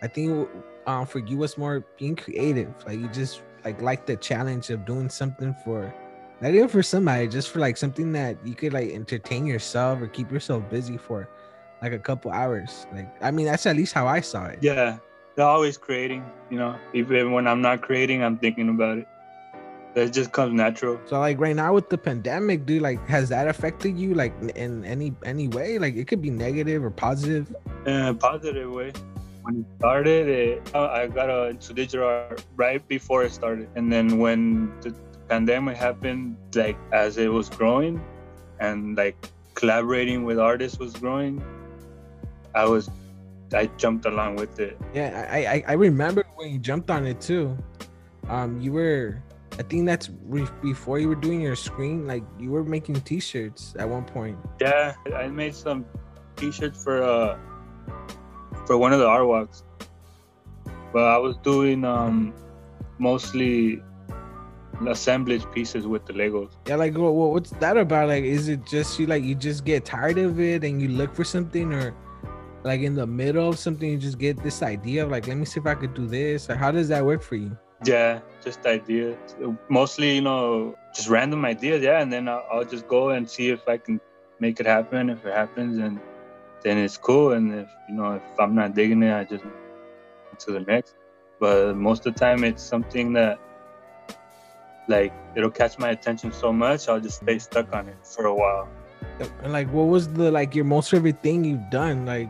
I 0.01 0.07
think 0.07 0.50
um 0.86 1.05
for 1.05 1.19
you 1.19 1.38
was 1.38 1.57
more 1.57 1.86
being 1.98 2.15
creative. 2.15 2.74
Like 2.86 3.00
you 3.00 3.07
just 3.10 3.43
like 3.65 3.81
like 3.81 4.05
the 4.05 4.15
challenge 4.17 4.69
of 4.69 4.86
doing 4.86 5.10
something 5.10 5.55
for 5.63 5.93
not 6.41 6.53
even 6.53 6.67
for 6.67 6.84
somebody, 6.84 7.27
just 7.27 7.50
for 7.50 7.60
like 7.60 7.77
something 7.77 8.12
that 8.13 8.38
you 8.46 8.53
could 8.53 8.74
like 8.74 8.91
entertain 8.91 9.46
yourself 9.46 10.01
or 10.01 10.08
keep 10.08 10.32
yourself 10.32 10.70
busy 10.70 10.98
for 10.98 11.27
like 11.82 11.94
a 11.94 12.00
couple 12.00 12.32
hours. 12.32 12.86
Like 12.94 13.10
I 13.22 13.32
mean 13.32 13.46
that's 13.46 13.65
at 13.65 13.75
least 13.75 13.94
how 13.94 14.08
I 14.08 14.22
saw 14.22 14.46
it. 14.46 14.60
Yeah, 14.62 14.98
they're 15.36 15.46
always 15.46 15.77
creating. 15.77 16.24
You 16.50 16.60
know, 16.60 16.75
even 16.94 17.32
when 17.32 17.48
I'm 17.48 17.62
not 17.62 17.82
creating, 17.82 18.24
I'm 18.24 18.38
thinking 18.38 18.70
about 18.70 19.00
it. 19.00 19.08
It 19.96 20.13
just 20.13 20.32
comes 20.32 20.53
natural. 20.53 21.00
So 21.08 21.20
like 21.20 21.39
right 21.39 21.56
now 21.56 21.74
with 21.74 21.89
the 21.89 21.98
pandemic, 21.98 22.67
dude, 22.67 22.84
like 22.84 23.03
has 23.08 23.29
that 23.29 23.48
affected 23.48 23.98
you 23.98 24.13
like 24.13 24.34
in 24.56 24.86
any 24.86 25.15
any 25.25 25.48
way? 25.48 25.79
Like 25.79 25.96
it 25.96 26.08
could 26.08 26.22
be 26.22 26.29
negative 26.29 26.84
or 26.84 26.91
positive. 26.91 27.56
In 27.88 27.94
a 27.94 28.13
positive 28.13 28.72
way. 28.72 28.94
When 29.41 29.62
it 29.62 29.65
started, 29.79 30.27
it, 30.27 30.75
I 30.75 31.08
got 31.08 31.29
into 31.50 31.74
digital 31.74 32.06
art 32.06 32.44
right 32.58 32.86
before 32.88 33.24
it 33.24 33.32
started, 33.32 33.70
and 33.75 33.91
then 33.91 34.20
when 34.20 34.74
the 34.82 34.94
pandemic 35.29 35.77
happened, 35.77 36.38
like 36.55 36.77
as 36.91 37.17
it 37.17 37.31
was 37.31 37.50
growing, 37.50 38.01
and 38.60 38.98
like 38.98 39.15
collaborating 39.53 40.24
with 40.24 40.39
artists 40.39 40.79
was 40.79 40.93
growing, 40.93 41.43
I 42.55 42.65
was, 42.65 42.89
I 43.53 43.67
jumped 43.77 44.05
along 44.05 44.36
with 44.36 44.60
it. 44.60 44.77
Yeah, 44.93 45.27
I 45.31 45.46
I, 45.46 45.63
I 45.67 45.74
remember 45.74 46.25
when 46.36 46.51
you 46.51 46.60
jumped 46.60 46.89
on 46.89 47.05
it 47.05 47.22
too. 47.22 47.57
Um, 48.29 48.60
you 48.60 48.74
were, 48.74 49.24
I 49.57 49.63
think 49.63 49.86
that's 49.86 50.10
re- 50.25 50.48
before 50.62 51.00
you 51.00 51.07
were 51.07 51.15
doing 51.15 51.39
your 51.41 51.55
screen. 51.55 52.07
Like 52.07 52.24
you 52.39 52.51
were 52.51 52.63
making 52.63 53.00
T-shirts 53.01 53.74
at 53.79 53.88
one 53.88 54.03
point. 54.03 54.38
Yeah, 54.60 54.96
I 55.15 55.27
made 55.27 55.55
some 55.55 55.86
T-shirts 56.36 56.84
for 56.84 57.01
uh 57.01 57.38
for 58.65 58.77
one 58.77 58.91
of 58.91 59.00
the 59.00 59.07
art 59.07 59.25
walks, 59.27 59.63
but 60.91 61.03
I 61.03 61.17
was 61.17 61.38
doing 61.38 61.86
um 61.86 62.34
mostly 63.00 63.81
assemblage 64.86 65.50
pieces 65.51 65.88
with 65.88 66.05
the 66.05 66.13
Legos. 66.13 66.51
Yeah, 66.67 66.75
like 66.75 66.98
what- 66.98 67.13
what's 67.13 67.51
that 67.51 67.77
about? 67.77 68.10
Like, 68.10 68.24
is 68.24 68.48
it 68.48 68.65
just 68.65 69.00
you 69.00 69.07
like 69.07 69.24
you 69.24 69.36
just 69.36 69.65
get 69.65 69.86
tired 69.86 70.17
of 70.17 70.39
it 70.39 70.63
and 70.63 70.81
you 70.81 70.89
look 70.89 71.13
for 71.15 71.24
something, 71.24 71.74
or 71.74 71.93
like 72.63 72.81
in 72.81 72.96
the 72.96 73.07
middle 73.07 73.50
of 73.50 73.57
something 73.57 73.89
you 73.89 73.98
just 73.98 74.17
get 74.19 74.41
this 74.43 74.62
idea 74.62 75.05
of 75.05 75.12
like, 75.12 75.27
let 75.27 75.38
me 75.38 75.46
see 75.46 75.60
if 75.60 75.65
I 75.65 75.75
could 75.75 75.93
do 75.93 76.05
this. 76.05 76.50
Or 76.50 76.55
how 76.55 76.72
does 76.72 76.89
that 76.89 77.05
work 77.05 77.22
for 77.22 77.36
you? 77.36 77.57
Yeah, 77.86 78.19
just 78.43 78.65
ideas. 78.65 79.17
Mostly, 79.69 80.15
you 80.15 80.22
know, 80.22 80.75
just 80.96 81.10
random 81.10 81.46
ideas. 81.46 81.81
Yeah, 81.84 82.01
and 82.01 82.12
then 82.12 82.27
I'll, 82.27 82.46
I'll 82.51 82.65
just 82.65 82.88
go 82.88 83.10
and 83.10 83.29
see 83.29 83.50
if 83.50 83.67
I 83.67 83.77
can 83.77 84.01
make 84.39 84.60
it 84.60 84.65
happen. 84.65 85.10
If 85.10 85.25
it 85.25 85.34
happens, 85.34 85.77
and 85.77 86.00
then 86.63 86.77
it's 86.79 86.98
cool. 86.98 87.34
And 87.34 87.53
if 87.53 87.69
you 87.88 87.96
know, 87.96 88.13
if 88.15 88.39
I'm 88.39 88.55
not 88.55 88.74
digging 88.74 89.03
it, 89.03 89.13
I 89.13 89.24
just 89.24 89.43
to 90.39 90.51
the 90.51 90.60
next. 90.62 90.96
But 91.39 91.75
most 91.77 92.05
of 92.07 92.15
the 92.15 92.19
time, 92.19 92.43
it's 92.43 92.63
something 92.63 93.13
that 93.13 93.39
like 94.88 95.13
it'll 95.36 95.51
catch 95.51 95.77
my 95.77 95.89
attention 95.89 96.32
so 96.32 96.51
much, 96.51 96.88
I'll 96.88 97.00
just 97.00 97.22
stay 97.22 97.39
stuck 97.39 97.74
on 97.74 97.88
it 97.88 97.98
for 98.03 98.25
a 98.25 98.34
while. 98.34 98.67
And 99.44 99.53
like, 99.53 99.72
what 99.72 99.86
was 99.88 100.08
the 100.08 100.32
like 100.32 100.56
your 100.56 100.65
most 100.65 100.91
favorite 100.91 101.22
thing 101.24 101.44
you've 101.44 101.70
done? 101.70 102.06
Like, 102.06 102.29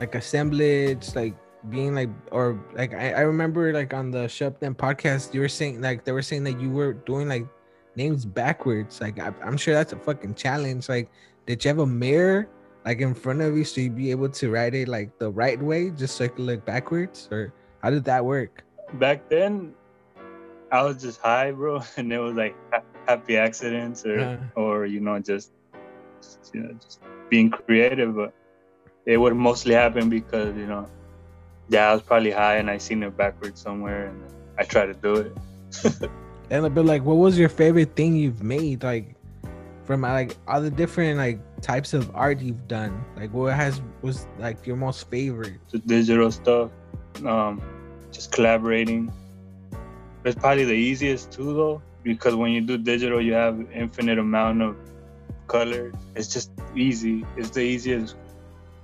like 0.00 0.14
assemblage, 0.14 1.14
like 1.14 1.34
being 1.70 1.94
like, 1.94 2.10
or 2.30 2.60
like 2.74 2.94
I, 2.94 3.12
I 3.12 3.20
remember 3.20 3.72
like 3.72 3.94
on 3.94 4.10
the 4.10 4.28
Shut 4.28 4.60
Them 4.60 4.74
podcast, 4.74 5.34
you 5.34 5.40
were 5.40 5.48
saying 5.48 5.80
like 5.80 6.04
they 6.04 6.12
were 6.12 6.22
saying 6.22 6.44
that 6.44 6.60
you 6.60 6.70
were 6.70 6.92
doing 6.92 7.28
like 7.28 7.46
names 7.96 8.24
backwards. 8.24 9.00
Like 9.00 9.18
I, 9.18 9.32
I'm 9.42 9.56
sure 9.56 9.74
that's 9.74 9.92
a 9.92 9.98
fucking 9.98 10.34
challenge. 10.34 10.88
Like, 10.88 11.10
did 11.46 11.64
you 11.64 11.68
have 11.68 11.78
a 11.78 11.86
mirror 11.86 12.48
like 12.84 13.00
in 13.00 13.14
front 13.14 13.42
of 13.42 13.56
you 13.56 13.64
so 13.64 13.80
you'd 13.80 13.96
be 13.96 14.12
able 14.12 14.28
to 14.28 14.50
write 14.50 14.74
it 14.74 14.86
like 14.86 15.18
the 15.18 15.30
right 15.30 15.60
way, 15.60 15.90
just 15.90 16.16
so 16.16 16.24
you 16.24 16.30
could 16.30 16.44
look 16.44 16.64
backwards, 16.64 17.28
or 17.32 17.52
how 17.82 17.90
did 17.90 18.04
that 18.04 18.24
work? 18.24 18.62
Back 18.94 19.28
then, 19.28 19.74
I 20.76 20.82
was 20.82 21.00
just 21.00 21.20
high, 21.20 21.50
bro, 21.52 21.82
and 21.96 22.12
it 22.12 22.18
was 22.18 22.34
like 22.34 22.54
ha- 22.72 22.82
happy 23.08 23.36
accidents 23.36 24.04
or 24.04 24.20
Uh. 24.20 24.60
or 24.60 24.86
you 24.86 25.00
know 25.00 25.18
just 25.18 25.52
just, 26.20 26.54
you 26.54 26.60
know 26.62 26.72
just 26.74 27.00
being 27.30 27.50
creative. 27.50 28.14
But 28.14 28.32
it 29.06 29.16
would 29.16 29.34
mostly 29.34 29.74
happen 29.74 30.08
because 30.10 30.56
you 30.56 30.66
know, 30.66 30.88
yeah, 31.68 31.90
I 31.90 31.92
was 31.94 32.02
probably 32.02 32.30
high 32.30 32.56
and 32.56 32.70
I 32.70 32.78
seen 32.78 33.02
it 33.02 33.16
backwards 33.16 33.60
somewhere, 33.60 34.06
and 34.06 34.18
I 34.58 34.64
tried 34.64 34.86
to 34.86 34.94
do 34.94 35.12
it. 35.16 35.32
And 36.48 36.72
but 36.72 36.84
like, 36.84 37.02
what 37.02 37.16
was 37.16 37.36
your 37.36 37.48
favorite 37.48 37.96
thing 37.96 38.14
you've 38.14 38.42
made? 38.42 38.84
Like 38.84 39.16
from 39.86 40.02
like 40.02 40.36
all 40.46 40.60
the 40.60 40.70
different 40.70 41.18
like 41.18 41.38
types 41.60 41.94
of 41.94 42.10
art 42.14 42.40
you've 42.40 42.68
done. 42.68 43.04
Like 43.16 43.32
what 43.32 43.54
has 43.54 43.80
was 44.02 44.26
like 44.38 44.66
your 44.66 44.76
most 44.76 45.10
favorite? 45.10 45.58
the 45.70 45.78
digital 45.78 46.30
stuff, 46.30 46.70
um, 47.24 47.62
just 48.12 48.30
collaborating. 48.32 49.10
It's 50.26 50.34
probably 50.34 50.64
the 50.64 50.72
easiest 50.72 51.30
too, 51.30 51.54
though, 51.54 51.82
because 52.02 52.34
when 52.34 52.50
you 52.50 52.60
do 52.60 52.76
digital, 52.76 53.22
you 53.22 53.32
have 53.34 53.64
infinite 53.72 54.18
amount 54.18 54.60
of 54.60 54.76
color. 55.46 55.92
It's 56.16 56.26
just 56.26 56.50
easy. 56.74 57.24
It's 57.36 57.50
the 57.50 57.60
easiest 57.60 58.16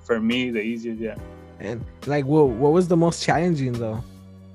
for 0.05 0.21
me. 0.21 0.51
The 0.51 0.61
easiest, 0.61 1.01
yeah. 1.01 1.17
And 1.59 1.85
like, 2.07 2.27
what 2.27 2.51
what 2.51 2.73
was 2.73 2.87
the 2.87 2.97
most 2.97 3.25
challenging 3.25 3.73
though? 3.73 4.05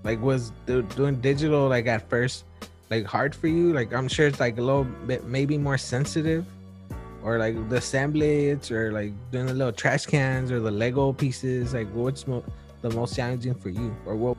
Like, 0.06 0.22
was 0.22 0.53
do, 0.65 0.82
doing 0.82 1.20
digital 1.20 1.67
like 1.67 1.88
at 1.88 2.10
first 2.10 2.46
like 2.89 3.03
hard 3.03 3.36
for 3.36 3.48
you? 3.48 3.74
Like, 3.74 3.94
I'm 3.94 4.08
sure 4.08 4.27
it's 4.27 4.39
like 4.39 4.58
a 4.58 4.62
little 4.62 4.86
bit 4.86 5.25
maybe 5.25 5.58
more 5.58 5.77
sensitive, 5.77 6.46
or 7.22 7.38
like 7.38 7.67
the 7.67 7.77
assemblage, 7.84 8.72
or 8.72 8.94
like 8.94 9.12
doing 9.32 9.48
the 9.48 9.53
little 9.53 9.74
trash 9.74 10.06
cans 10.06 10.53
or 10.53 10.62
the 10.62 10.72
Lego 10.72 11.12
pieces. 11.12 11.74
Like, 11.74 11.89
what's 11.91 12.25
mo- 12.27 12.46
the 12.82 12.91
most 12.91 13.13
challenging 13.13 13.56
for 13.56 13.67
you, 13.67 13.94
or 14.06 14.15
what? 14.15 14.38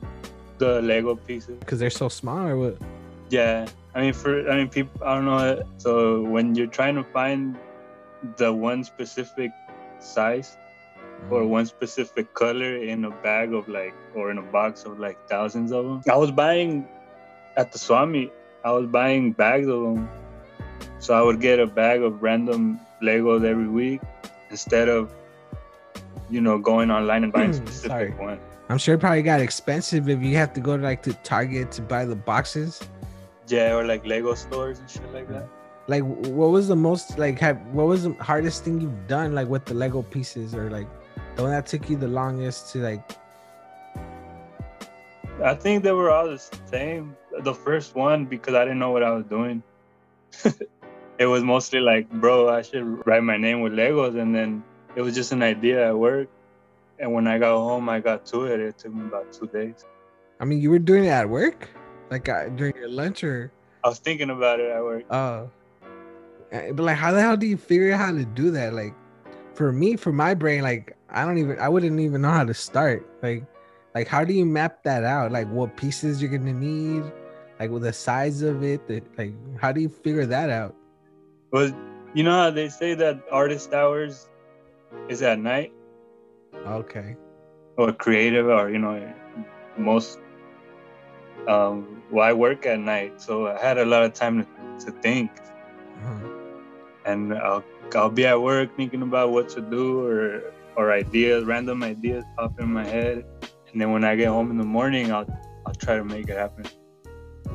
The 0.59 0.81
Lego 0.81 1.15
pieces. 1.15 1.57
Because 1.59 1.79
they're 1.79 1.89
so 1.89 2.09
small, 2.09 2.47
or 2.47 2.57
what? 2.57 2.77
Yeah, 3.29 3.67
I 3.95 4.01
mean, 4.01 4.13
for 4.13 4.49
I 4.49 4.57
mean, 4.57 4.69
people. 4.69 5.03
I 5.03 5.15
don't 5.15 5.25
know. 5.25 5.63
So 5.77 6.21
when 6.21 6.55
you're 6.55 6.67
trying 6.67 6.95
to 6.95 7.03
find 7.03 7.57
the 8.37 8.51
one 8.53 8.83
specific 8.83 9.51
size 9.99 10.57
or 11.29 11.41
mm. 11.41 11.49
one 11.49 11.65
specific 11.65 12.33
color 12.33 12.75
in 12.75 13.05
a 13.05 13.11
bag 13.11 13.53
of 13.53 13.67
like 13.67 13.93
or 14.15 14.31
in 14.31 14.37
a 14.37 14.41
box 14.41 14.83
of 14.83 14.99
like 14.99 15.17
thousands 15.29 15.71
of 15.71 15.85
them. 15.85 16.01
I 16.09 16.17
was 16.17 16.31
buying 16.31 16.87
at 17.57 17.71
the 17.71 17.79
swap 17.79 18.09
meet. 18.09 18.31
I 18.63 18.71
was 18.71 18.87
buying 18.87 19.31
bags 19.31 19.67
of 19.67 19.81
them, 19.81 20.09
so 20.99 21.13
I 21.13 21.21
would 21.21 21.39
get 21.39 21.59
a 21.59 21.67
bag 21.67 22.01
of 22.01 22.21
random 22.21 22.79
Legos 23.01 23.45
every 23.45 23.69
week 23.69 24.01
instead 24.49 24.89
of 24.89 25.13
you 26.29 26.41
know, 26.41 26.57
going 26.57 26.91
online 26.91 27.23
and 27.23 27.33
buying 27.33 27.49
a 27.49 27.53
specific 27.53 28.19
one. 28.19 28.39
I'm 28.69 28.77
sure 28.77 28.93
it 28.93 28.99
probably 28.99 29.23
got 29.23 29.41
expensive 29.41 30.07
if 30.09 30.21
you 30.21 30.35
have 30.37 30.53
to 30.53 30.59
go 30.59 30.77
to 30.77 30.83
like 30.83 31.01
to 31.03 31.13
Target 31.23 31.71
to 31.73 31.81
buy 31.81 32.05
the 32.05 32.15
boxes. 32.15 32.79
Yeah, 33.47 33.75
or 33.75 33.83
like 33.83 34.05
Lego 34.05 34.35
stores 34.35 34.77
and 34.77 34.87
shit 34.87 35.11
like 35.11 35.27
that. 35.29 35.47
Like, 35.87 36.03
what 36.03 36.51
was 36.51 36.67
the 36.67 36.75
most 36.75 37.17
like? 37.17 37.39
Have 37.39 37.59
what 37.71 37.87
was 37.87 38.03
the 38.03 38.13
hardest 38.13 38.63
thing 38.63 38.79
you've 38.79 39.07
done 39.07 39.33
like 39.33 39.47
with 39.47 39.65
the 39.65 39.73
Lego 39.73 40.03
pieces, 40.03 40.53
or 40.53 40.69
like 40.69 40.87
the 41.35 41.41
one 41.41 41.51
that 41.51 41.65
took 41.65 41.89
you 41.89 41.97
the 41.97 42.07
longest 42.07 42.71
to 42.73 42.79
like? 42.79 43.17
I 45.43 45.55
think 45.55 45.83
they 45.83 45.91
were 45.91 46.11
all 46.11 46.27
the 46.27 46.37
same. 46.67 47.17
The 47.41 47.55
first 47.55 47.95
one 47.95 48.25
because 48.25 48.53
I 48.53 48.65
didn't 48.65 48.77
know 48.77 48.91
what 48.91 49.01
I 49.01 49.09
was 49.09 49.25
doing. 49.25 49.63
it 51.17 51.25
was 51.25 51.43
mostly 51.43 51.79
like, 51.79 52.07
bro, 52.11 52.49
I 52.49 52.61
should 52.61 53.03
write 53.07 53.23
my 53.23 53.37
name 53.37 53.61
with 53.61 53.73
Legos, 53.73 54.15
and 54.15 54.35
then 54.35 54.63
it 54.95 55.01
was 55.01 55.15
just 55.15 55.31
an 55.31 55.41
idea 55.41 55.87
at 55.87 55.97
work. 55.97 56.29
And 56.99 57.13
when 57.13 57.27
I 57.27 57.37
got 57.37 57.55
home, 57.55 57.87
I 57.87 57.99
got 57.99 58.25
to 58.27 58.45
it. 58.45 58.59
It 58.59 58.77
took 58.77 58.93
me 58.93 59.05
about 59.05 59.31
two 59.31 59.47
days. 59.47 59.85
I 60.39 60.45
mean, 60.45 60.61
you 60.61 60.69
were 60.69 60.79
doing 60.79 61.05
it 61.05 61.09
at 61.09 61.29
work, 61.29 61.69
like 62.09 62.27
uh, 62.27 62.49
during 62.49 62.75
your 62.75 62.89
lunch, 62.89 63.23
or 63.23 63.51
I 63.83 63.89
was 63.89 63.99
thinking 63.99 64.29
about 64.29 64.59
it 64.59 64.69
at 64.71 64.83
work. 64.83 65.03
uh, 65.09 65.45
eh, 66.51 66.71
but 66.71 66.83
like, 66.83 66.97
how 66.97 67.11
the 67.11 67.21
hell 67.21 67.37
do 67.37 67.47
you 67.47 67.57
figure 67.57 67.93
out 67.93 67.99
how 67.99 68.11
to 68.11 68.25
do 68.25 68.51
that? 68.51 68.73
Like, 68.73 68.93
for 69.53 69.71
me, 69.71 69.95
for 69.95 70.11
my 70.11 70.33
brain, 70.33 70.61
like, 70.61 70.95
I 71.09 71.25
don't 71.25 71.37
even, 71.37 71.59
I 71.59 71.69
wouldn't 71.69 71.99
even 71.99 72.21
know 72.21 72.31
how 72.31 72.43
to 72.43 72.53
start. 72.53 73.07
Like, 73.21 73.45
like, 73.95 74.07
how 74.07 74.23
do 74.23 74.33
you 74.33 74.45
map 74.45 74.83
that 74.83 75.03
out? 75.03 75.31
Like, 75.31 75.49
what 75.49 75.75
pieces 75.75 76.21
you're 76.21 76.31
gonna 76.31 76.53
need? 76.53 77.03
Like, 77.59 77.69
with 77.71 77.83
the 77.83 77.93
size 77.93 78.41
of 78.41 78.63
it, 78.63 78.87
the, 78.87 79.01
like, 79.17 79.33
how 79.59 79.71
do 79.71 79.81
you 79.81 79.89
figure 79.89 80.25
that 80.25 80.49
out? 80.49 80.75
Well, 81.51 81.73
you 82.13 82.23
know 82.23 82.31
how 82.31 82.49
they 82.49 82.69
say 82.69 82.93
that 82.95 83.21
artist 83.31 83.73
hours 83.73 84.29
is 85.09 85.21
at 85.21 85.39
night, 85.39 85.73
Okay. 86.53 87.15
or 87.77 87.91
creative, 87.93 88.47
or 88.47 88.69
you 88.69 88.79
know, 88.79 89.13
most. 89.77 90.19
Um, 91.47 92.03
well, 92.11 92.25
I 92.27 92.33
work 92.33 92.65
at 92.65 92.79
night, 92.79 93.21
so 93.21 93.47
I 93.47 93.57
had 93.59 93.77
a 93.77 93.85
lot 93.85 94.03
of 94.03 94.13
time 94.13 94.43
to, 94.43 94.85
to 94.85 94.91
think. 95.01 95.31
Uh-huh. 96.03 96.29
and 97.05 97.33
I'll 97.33 97.63
I'll 97.95 98.09
be 98.09 98.25
at 98.25 98.41
work 98.41 98.75
thinking 98.77 99.01
about 99.01 99.31
what 99.31 99.49
to 99.49 99.61
do 99.61 100.05
or 100.05 100.53
or 100.75 100.91
ideas, 100.91 101.43
random 101.45 101.83
ideas 101.83 102.23
pop 102.37 102.59
in 102.59 102.71
my 102.71 102.85
head, 102.85 103.25
and 103.71 103.81
then 103.81 103.91
when 103.91 104.03
I 104.03 104.15
get 104.15 104.27
home 104.27 104.51
in 104.51 104.57
the 104.57 104.65
morning, 104.65 105.11
I'll 105.11 105.27
I'll 105.65 105.75
try 105.75 105.97
to 105.97 106.03
make 106.03 106.29
it 106.29 106.37
happen. 106.37 106.65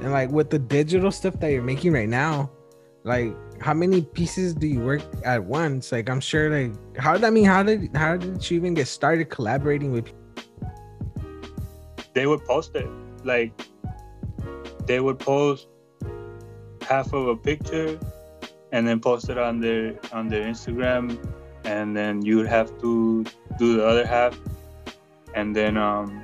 And 0.01 0.13
like 0.13 0.31
with 0.31 0.51
the 0.51 0.59
digital 0.59 1.11
stuff 1.11 1.39
that 1.41 1.51
you're 1.53 1.63
making 1.63 1.93
right 1.93 2.09
now, 2.09 2.51
like 3.05 3.35
how 3.61 3.75
many 3.75 4.03
pieces 4.03 4.55
do 4.55 4.67
you 4.67 4.81
work 4.81 5.03
at 5.25 5.43
once? 5.43 5.93
Like 5.93 6.11
I'm 6.11 6.21
sure 6.21 6.51
like 6.51 6.73
how 6.97 7.15
did 7.15 7.25
I 7.25 7.31
mean 7.31 7.45
how 7.45 7.63
did 7.63 7.95
how 7.97 8.17
did 8.17 8.51
you 8.51 8.57
even 8.57 8.75
get 8.75 8.89
started 8.89 9.31
collaborating 9.31 9.93
with 9.93 10.13
They 12.13 12.27
would 12.27 12.45
post 12.45 12.75
it 12.77 12.89
like 13.25 13.53
they 14.87 15.01
would 15.01 15.19
post 15.19 15.69
half 16.83 17.13
of 17.13 17.29
a 17.29 17.37
picture 17.37 17.99
and 18.73 18.87
then 18.87 19.01
post 19.01 19.29
it 19.29 19.39
on 19.39 19.61
their 19.61 19.99
on 20.13 20.29
their 20.29 20.43
Instagram, 20.43 21.17
and 21.65 21.97
then 21.97 22.23
you 22.23 22.37
would 22.37 22.49
have 22.49 22.69
to 22.81 23.25
do 23.59 23.77
the 23.77 23.87
other 23.87 24.05
half, 24.05 24.39
and 25.35 25.55
then 25.55 25.77
um 25.77 26.23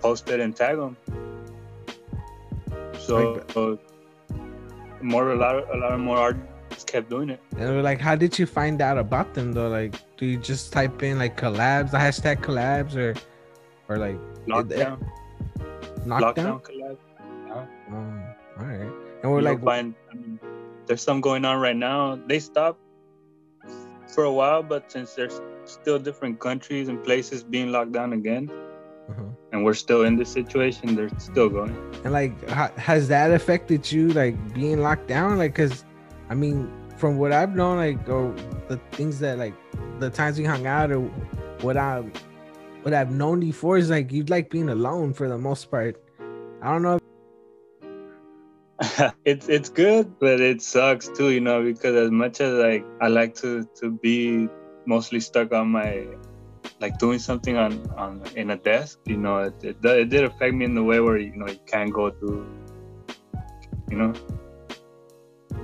post 0.00 0.28
it 0.28 0.40
and 0.40 0.54
tag 0.54 0.76
them. 0.76 0.96
So. 2.98 3.42
Like 3.56 3.91
more 5.02 5.32
a 5.32 5.36
lot 5.36 5.56
of, 5.56 5.68
a 5.70 5.76
lot 5.78 5.92
of 5.92 6.00
more 6.00 6.16
artists 6.16 6.84
kept 6.86 7.10
doing 7.10 7.28
it. 7.30 7.40
and 7.56 7.82
like 7.82 8.00
how 8.00 8.14
did 8.16 8.38
you 8.38 8.46
find 8.46 8.80
out 8.80 8.98
about 8.98 9.34
them 9.34 9.52
though? 9.52 9.68
Like 9.68 9.94
do 10.16 10.26
you 10.26 10.38
just 10.38 10.72
type 10.72 11.02
in 11.02 11.18
like 11.18 11.36
collabs, 11.36 11.90
the 11.90 11.98
hashtag 11.98 12.40
collabs 12.40 12.96
or 12.96 13.14
or 13.88 13.98
like 13.98 14.18
Lockdown, 14.46 14.98
knockdown? 16.06 16.60
lockdown 16.60 16.62
collab. 16.62 16.96
Oh, 17.50 17.68
all 18.58 18.64
right. 18.64 18.92
And 19.22 19.30
we're 19.30 19.38
You 19.40 19.44
like 19.44 19.62
find, 19.62 19.94
I 20.10 20.14
mean, 20.14 20.40
there's 20.86 21.02
some 21.02 21.20
going 21.20 21.44
on 21.44 21.60
right 21.60 21.76
now. 21.76 22.18
They 22.26 22.38
stopped 22.38 22.80
for 24.08 24.24
a 24.24 24.32
while, 24.32 24.62
but 24.62 24.90
since 24.90 25.14
there's 25.14 25.40
still 25.64 25.98
different 25.98 26.40
countries 26.40 26.88
and 26.88 27.02
places 27.04 27.42
being 27.44 27.70
locked 27.70 27.92
down 27.92 28.12
again. 28.12 28.50
And 29.52 29.64
we're 29.64 29.74
still 29.74 30.04
in 30.04 30.16
this 30.16 30.30
situation, 30.30 30.94
they're 30.96 31.10
still 31.18 31.48
going. 31.48 31.76
And 32.04 32.12
like, 32.12 32.48
has 32.78 33.08
that 33.08 33.30
affected 33.30 33.90
you, 33.92 34.08
like 34.08 34.54
being 34.54 34.80
locked 34.80 35.08
down? 35.08 35.38
Like, 35.38 35.54
cause, 35.54 35.84
I 36.30 36.34
mean, 36.34 36.72
from 36.96 37.18
what 37.18 37.32
I've 37.32 37.54
known, 37.54 37.76
like, 37.76 38.08
or 38.08 38.34
the 38.68 38.78
things 38.92 39.18
that, 39.20 39.38
like, 39.38 39.54
the 39.98 40.10
times 40.10 40.38
we 40.38 40.44
hung 40.44 40.66
out, 40.66 40.90
or 40.90 41.00
what 41.60 41.76
I, 41.76 42.02
what 42.82 42.94
I've 42.94 43.12
known 43.12 43.40
before 43.40 43.76
is 43.76 43.90
like 43.90 44.10
you'd 44.10 44.30
like 44.30 44.50
being 44.50 44.68
alone 44.68 45.12
for 45.12 45.28
the 45.28 45.38
most 45.38 45.70
part. 45.70 45.96
I 46.60 46.72
don't 46.72 46.82
know. 46.82 46.98
it's 49.24 49.48
it's 49.48 49.68
good, 49.68 50.18
but 50.18 50.40
it 50.40 50.60
sucks 50.62 51.08
too, 51.08 51.30
you 51.30 51.40
know, 51.40 51.62
because 51.62 51.94
as 51.94 52.10
much 52.10 52.40
as 52.40 52.54
like 52.54 52.84
I 53.00 53.08
like 53.08 53.34
to 53.36 53.68
to 53.80 53.90
be 53.90 54.48
mostly 54.86 55.20
stuck 55.20 55.52
on 55.52 55.68
my 55.68 56.06
like 56.82 56.98
doing 56.98 57.18
something 57.18 57.56
on 57.56 57.72
on 57.96 58.20
in 58.34 58.50
a 58.50 58.56
desk, 58.56 58.98
you 59.06 59.16
know, 59.16 59.38
it 59.38 59.54
it, 59.62 59.76
it 59.84 60.08
did 60.10 60.24
affect 60.24 60.54
me 60.54 60.64
in 60.64 60.74
the 60.74 60.82
way 60.82 60.98
where 61.00 61.16
you 61.16 61.34
know 61.34 61.48
you 61.48 61.60
can't 61.66 61.92
go 61.92 62.10
to, 62.10 62.46
you 63.88 63.96
know. 63.96 64.12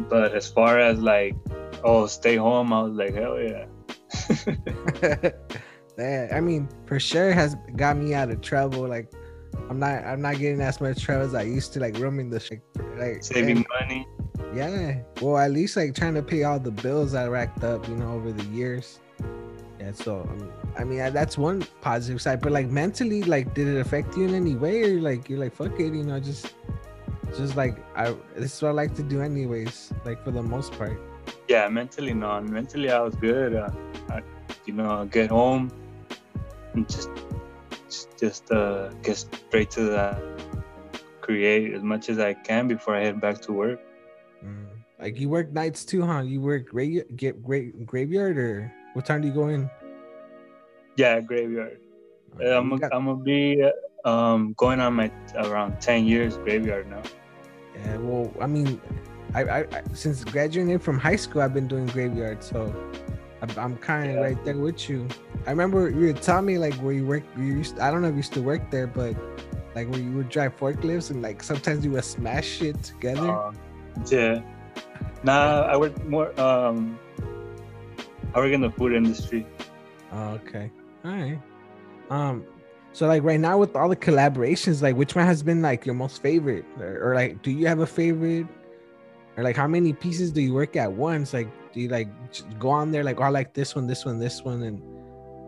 But 0.09 0.33
as 0.35 0.48
far 0.48 0.78
as 0.78 1.00
like, 1.00 1.35
oh, 1.83 2.07
stay 2.07 2.37
home, 2.37 2.72
I 2.72 2.83
was 2.83 2.94
like, 2.94 3.14
hell 3.14 3.38
yeah. 3.38 3.66
that 5.96 6.28
I 6.33 6.40
mean, 6.40 6.68
for 6.87 7.00
sure 7.00 7.33
has 7.33 7.57
got 7.76 7.96
me 7.96 8.14
out 8.14 8.31
of 8.31 8.40
trouble. 8.40 8.87
Like, 8.87 9.12
I'm 9.68 9.81
not, 9.81 10.04
I'm 10.04 10.22
not 10.22 10.38
getting 10.38 10.61
as 10.61 10.81
much 10.81 11.02
trouble 11.02 11.26
as 11.26 11.35
I 11.35 11.42
used 11.42 11.72
to, 11.72 11.81
like 11.81 11.98
roaming 11.98 12.31
the 12.31 12.38
shit. 12.38 12.62
Like, 12.96 13.24
Saving 13.24 13.59
and- 13.59 13.66
money. 13.81 14.07
Yeah. 14.54 15.02
Well, 15.20 15.37
at 15.37 15.50
least 15.50 15.76
like 15.76 15.94
trying 15.94 16.14
to 16.14 16.22
pay 16.22 16.44
all 16.44 16.61
the 16.61 16.70
bills 16.70 17.12
I 17.14 17.26
racked 17.26 17.64
up, 17.64 17.87
you 17.88 17.96
know, 17.96 18.12
over 18.12 18.33
the 18.33 18.44
years. 18.44 19.00
Yeah. 19.88 19.94
So 20.05 20.29
I 20.29 20.35
mean, 20.35 20.53
I 20.79 20.85
mean 20.85 21.12
that's 21.14 21.38
one 21.38 21.64
positive 21.81 22.20
side, 22.20 22.40
but 22.40 22.53
like 22.53 22.68
mentally, 22.68 23.22
like, 23.22 23.55
did 23.55 23.68
it 23.68 23.81
affect 23.81 24.16
you 24.16 24.24
in 24.29 24.35
any 24.35 24.55
way, 24.55 24.83
or 24.85 25.01
like 25.01 25.29
you're 25.29 25.38
like 25.38 25.55
fuck 25.55 25.81
it, 25.81 25.94
you 25.94 26.05
know, 26.05 26.20
just, 26.20 26.55
just 27.37 27.57
like 27.57 27.77
I 27.96 28.14
this 28.37 28.55
is 28.55 28.62
what 28.62 28.70
I 28.70 28.72
like 28.72 28.94
to 28.96 29.03
do 29.03 29.22
anyways, 29.22 29.92
like 30.05 30.22
for 30.24 30.31
the 30.31 30.42
most 30.42 30.72
part. 30.72 31.01
Yeah, 31.48 31.68
mentally 31.68 32.12
no. 32.12 32.40
Mentally 32.42 32.90
I 32.90 33.01
was 33.01 33.14
good. 33.16 33.55
Uh, 33.55 33.70
I, 34.11 34.22
you 34.66 34.74
know, 34.74 35.07
get 35.07 35.31
home 35.31 35.72
and 36.74 36.88
just 36.88 37.09
just 37.88 38.09
just 38.18 38.53
uh, 38.53 38.88
get 39.03 39.16
straight 39.16 39.70
to 39.72 39.83
that. 39.85 40.20
Create 41.20 41.72
as 41.72 41.83
much 41.83 42.09
as 42.09 42.18
I 42.18 42.35
can 42.35 42.68
before 42.68 42.96
I 42.96 43.05
head 43.05 43.20
back 43.20 43.40
to 43.42 43.53
work. 43.53 43.81
Mm. 44.44 44.66
Like 45.01 45.20
you 45.20 45.29
work 45.29 45.53
nights 45.53 45.85
too, 45.85 46.05
huh? 46.05 46.20
You 46.20 46.40
work 46.40 46.68
gra- 46.68 47.05
get 47.16 47.42
great 47.42 47.87
graveyard, 47.87 48.37
or 48.37 48.72
what 48.94 49.07
time 49.07 49.20
do 49.20 49.29
you 49.29 49.35
go 49.35 49.48
in? 49.48 49.70
Yeah, 50.98 51.20
graveyard. 51.20 51.78
Uh, 52.42 52.58
I'm 52.58 52.76
gonna 52.76 53.14
be 53.14 53.62
uh, 53.62 54.08
um 54.08 54.52
going 54.58 54.80
on 54.80 54.94
my 54.94 55.12
around 55.37 55.80
ten 55.80 56.04
years 56.04 56.37
graveyard 56.38 56.90
now. 56.90 57.02
Yeah, 57.76 57.98
well, 57.98 58.34
I 58.40 58.48
mean, 58.48 58.80
I, 59.32 59.44
I, 59.44 59.58
I 59.61 59.82
since 59.92 60.24
graduating 60.24 60.80
from 60.80 60.98
high 60.98 61.14
school, 61.14 61.42
I've 61.42 61.54
been 61.54 61.68
doing 61.68 61.87
graveyard, 61.87 62.42
so 62.42 62.74
I'm, 63.40 63.50
I'm 63.56 63.76
kind 63.76 64.11
of 64.11 64.16
Yeah. 64.16 64.22
right 64.22 64.44
there 64.44 64.58
with 64.58 64.88
you. 64.90 65.06
I 65.46 65.50
remember 65.50 65.88
you 65.88 66.06
would 66.08 66.20
tell 66.20 66.42
me 66.42 66.58
like 66.58 66.74
where 66.82 66.92
you 66.92 67.06
work. 67.06 67.22
You 67.37 67.44
used, 67.44 67.78
I 67.78 67.92
don't 67.92 68.02
know 68.02 68.08
if 68.08 68.14
you 68.14 68.24
used 68.26 68.32
to 68.32 68.42
work 68.42 68.68
there, 68.72 68.88
but 68.88 69.14
like 69.76 69.88
where 69.88 70.00
you 70.00 70.11
would 70.18 70.30
drive 70.30 70.58
forklifts 70.58 71.12
and 71.12 71.22
like 71.22 71.44
sometimes 71.44 71.84
you 71.84 71.92
would 71.92 72.04
smash 72.04 72.46
shit 72.58 72.82
together. 72.82 73.30
Um, 73.30 73.56
yeah. 74.11 74.42
Nah, 75.22 75.62
I 75.62 75.76
work 75.76 75.94
more. 76.06 76.34
Um, 76.40 76.98
I 78.34 78.40
work 78.40 78.50
in 78.50 78.61
the 78.61 78.70
food 78.70 78.92
industry. 78.94 79.46
Oh, 80.11 80.40
okay, 80.40 80.72
all 81.09 81.16
right. 81.16 81.40
Um, 82.11 82.44
so 82.92 83.07
like 83.07 83.23
right 83.23 83.40
now 83.40 83.59
with 83.59 83.77
all 83.77 83.88
the 83.88 83.97
collaborations, 83.97 84.83
like 84.83 84.97
which 84.97 85.14
one 85.14 85.27
has 85.27 85.42
been 85.42 85.62
like 85.62 85.87
your 85.87 85.94
most 85.94 86.23
favorite, 86.23 86.64
or, 86.79 87.11
or 87.11 87.14
like 87.14 87.42
do 87.42 87.51
you 87.51 87.66
have 87.66 87.81
a 87.81 87.87
favorite? 87.87 88.47
Or 89.37 89.44
like 89.44 89.57
how 89.57 89.68
many 89.68 89.92
pieces 89.92 90.33
do 90.33 90.40
you 90.40 90.53
work 90.53 90.77
at 90.77 90.90
once? 90.90 91.33
Like 91.33 91.49
do 91.73 91.81
you 91.81 91.88
like 91.88 92.09
go 92.59 92.71
on 92.71 92.90
there 92.90 93.05
like 93.05 93.21
oh 93.21 93.25
I 93.25 93.29
like 93.29 93.55
this 93.55 93.75
one, 93.75 93.87
this 93.87 94.05
one, 94.05 94.18
this 94.18 94.42
one, 94.42 94.62
and 94.62 94.83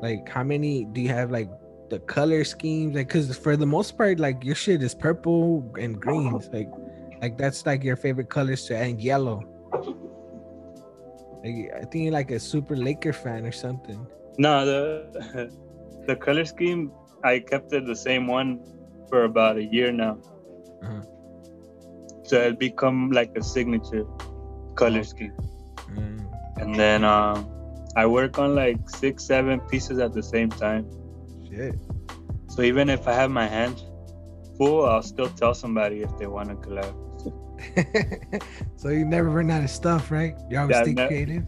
like 0.02 0.28
how 0.28 0.42
many 0.42 0.84
do 0.84 1.00
you 1.00 1.08
have 1.08 1.30
like 1.30 1.50
the 1.88 1.98
color 1.98 2.44
schemes? 2.44 2.94
Like 2.94 3.08
because 3.08 3.36
for 3.36 3.56
the 3.56 3.66
most 3.66 3.98
part, 3.98 4.20
like 4.20 4.44
your 4.44 4.54
shit 4.54 4.82
is 4.82 4.94
purple 4.94 5.70
and 5.78 6.00
greens, 6.00 6.48
like 6.52 6.70
like 7.20 7.36
that's 7.36 7.66
like 7.66 7.82
your 7.84 7.96
favorite 7.96 8.30
colors 8.30 8.64
to 8.66 8.76
and 8.76 9.00
yellow. 9.00 9.42
Like, 11.42 11.72
I 11.74 11.80
think 11.80 12.04
you're 12.04 12.12
like 12.12 12.30
a 12.30 12.38
super 12.38 12.76
Laker 12.76 13.12
fan 13.12 13.46
or 13.46 13.52
something. 13.52 14.06
No, 14.44 14.64
the 14.64 15.52
the 16.08 16.16
color 16.16 16.46
scheme 16.46 16.90
I 17.22 17.40
kept 17.40 17.74
it 17.74 17.84
the 17.84 17.94
same 17.94 18.26
one 18.26 18.50
for 19.10 19.24
about 19.24 19.58
a 19.58 19.64
year 19.76 19.92
now. 19.92 20.14
Uh-huh. 20.82 21.02
So 22.24 22.40
it 22.48 22.58
become 22.58 23.10
like 23.10 23.32
a 23.36 23.42
signature 23.42 24.06
color 24.76 25.04
scheme. 25.04 25.36
Mm. 25.92 26.20
And 26.56 26.74
then 26.74 27.04
um, 27.04 27.46
I 27.96 28.06
work 28.06 28.38
on 28.38 28.54
like 28.54 28.88
six, 28.88 29.24
seven 29.24 29.60
pieces 29.72 29.98
at 29.98 30.14
the 30.14 30.22
same 30.22 30.48
time. 30.48 30.88
Shit. 31.48 31.74
So 32.48 32.62
even 32.62 32.88
if 32.88 33.06
I 33.06 33.12
have 33.12 33.30
my 33.30 33.46
hands 33.46 33.84
full, 34.56 34.86
I'll 34.86 35.02
still 35.02 35.28
tell 35.28 35.54
somebody 35.54 36.00
if 36.02 36.16
they 36.18 36.26
want 36.26 36.48
to 36.48 36.56
collab. 36.64 36.94
so 38.76 38.88
you 38.88 39.04
never 39.04 39.28
run 39.28 39.50
out 39.50 39.64
of 39.64 39.70
stuff, 39.70 40.10
right? 40.10 40.34
You 40.48 40.60
always 40.60 40.76
Yeah, 40.76 40.82
stay 40.84 40.94
ne- 40.94 41.06
creative. 41.08 41.44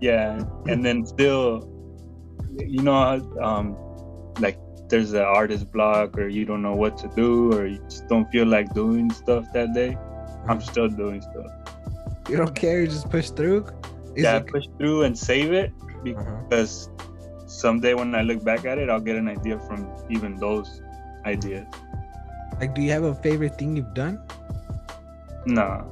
Yeah, 0.00 0.44
and 0.68 0.84
then 0.84 1.04
still, 1.06 1.75
you 2.58 2.82
know, 2.82 2.98
um, 3.42 3.76
like 4.40 4.58
there's 4.88 5.12
an 5.12 5.22
artist 5.22 5.72
block, 5.72 6.16
or 6.18 6.28
you 6.28 6.44
don't 6.44 6.62
know 6.62 6.74
what 6.74 6.96
to 6.98 7.08
do, 7.16 7.52
or 7.52 7.66
you 7.66 7.78
just 7.88 8.06
don't 8.08 8.30
feel 8.30 8.46
like 8.46 8.72
doing 8.74 9.10
stuff 9.12 9.46
that 9.52 9.72
day. 9.74 9.96
I'm 10.48 10.60
still 10.60 10.88
doing 10.88 11.20
stuff. 11.22 11.50
You 12.28 12.36
don't 12.36 12.54
care, 12.54 12.80
you 12.82 12.86
just 12.86 13.10
push 13.10 13.30
through. 13.30 13.66
Is 14.14 14.24
yeah, 14.24 14.36
it- 14.36 14.46
push 14.46 14.64
through 14.78 15.02
and 15.02 15.16
save 15.18 15.52
it 15.52 15.70
Uh-huh. 16.06 16.24
because 16.48 16.88
someday 17.46 17.94
when 17.94 18.14
I 18.14 18.22
look 18.22 18.42
back 18.44 18.64
at 18.64 18.78
it, 18.78 18.88
I'll 18.90 19.00
get 19.00 19.16
an 19.16 19.28
idea 19.28 19.58
from 19.60 19.86
even 20.10 20.36
those 20.36 20.82
ideas. 21.24 21.66
Like, 22.60 22.74
do 22.74 22.80
you 22.82 22.90
have 22.92 23.02
a 23.04 23.14
favorite 23.14 23.58
thing 23.58 23.76
you've 23.76 23.92
done? 23.94 24.18
Nah, 25.46 25.84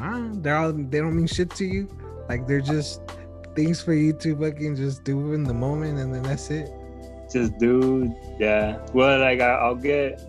Ah, 0.00 0.28
they're 0.40 0.56
all 0.56 0.72
they 0.72 0.98
don't 1.00 1.14
mean 1.16 1.26
shit 1.26 1.50
to 1.60 1.64
you. 1.66 1.86
Like 2.28 2.46
they're 2.46 2.60
just 2.64 3.00
things 3.54 3.80
for 3.80 3.94
you 3.94 4.12
to 4.14 4.36
fucking 4.36 4.76
just 4.76 5.04
do 5.04 5.32
in 5.32 5.44
the 5.44 5.54
moment, 5.54 5.98
and 5.98 6.14
then 6.14 6.22
that's 6.22 6.50
it. 6.50 6.70
just 7.32 7.58
do, 7.58 8.14
yeah. 8.38 8.78
Well, 8.92 9.20
like 9.20 9.40
I, 9.40 9.54
I'll 9.54 9.74
get. 9.74 10.20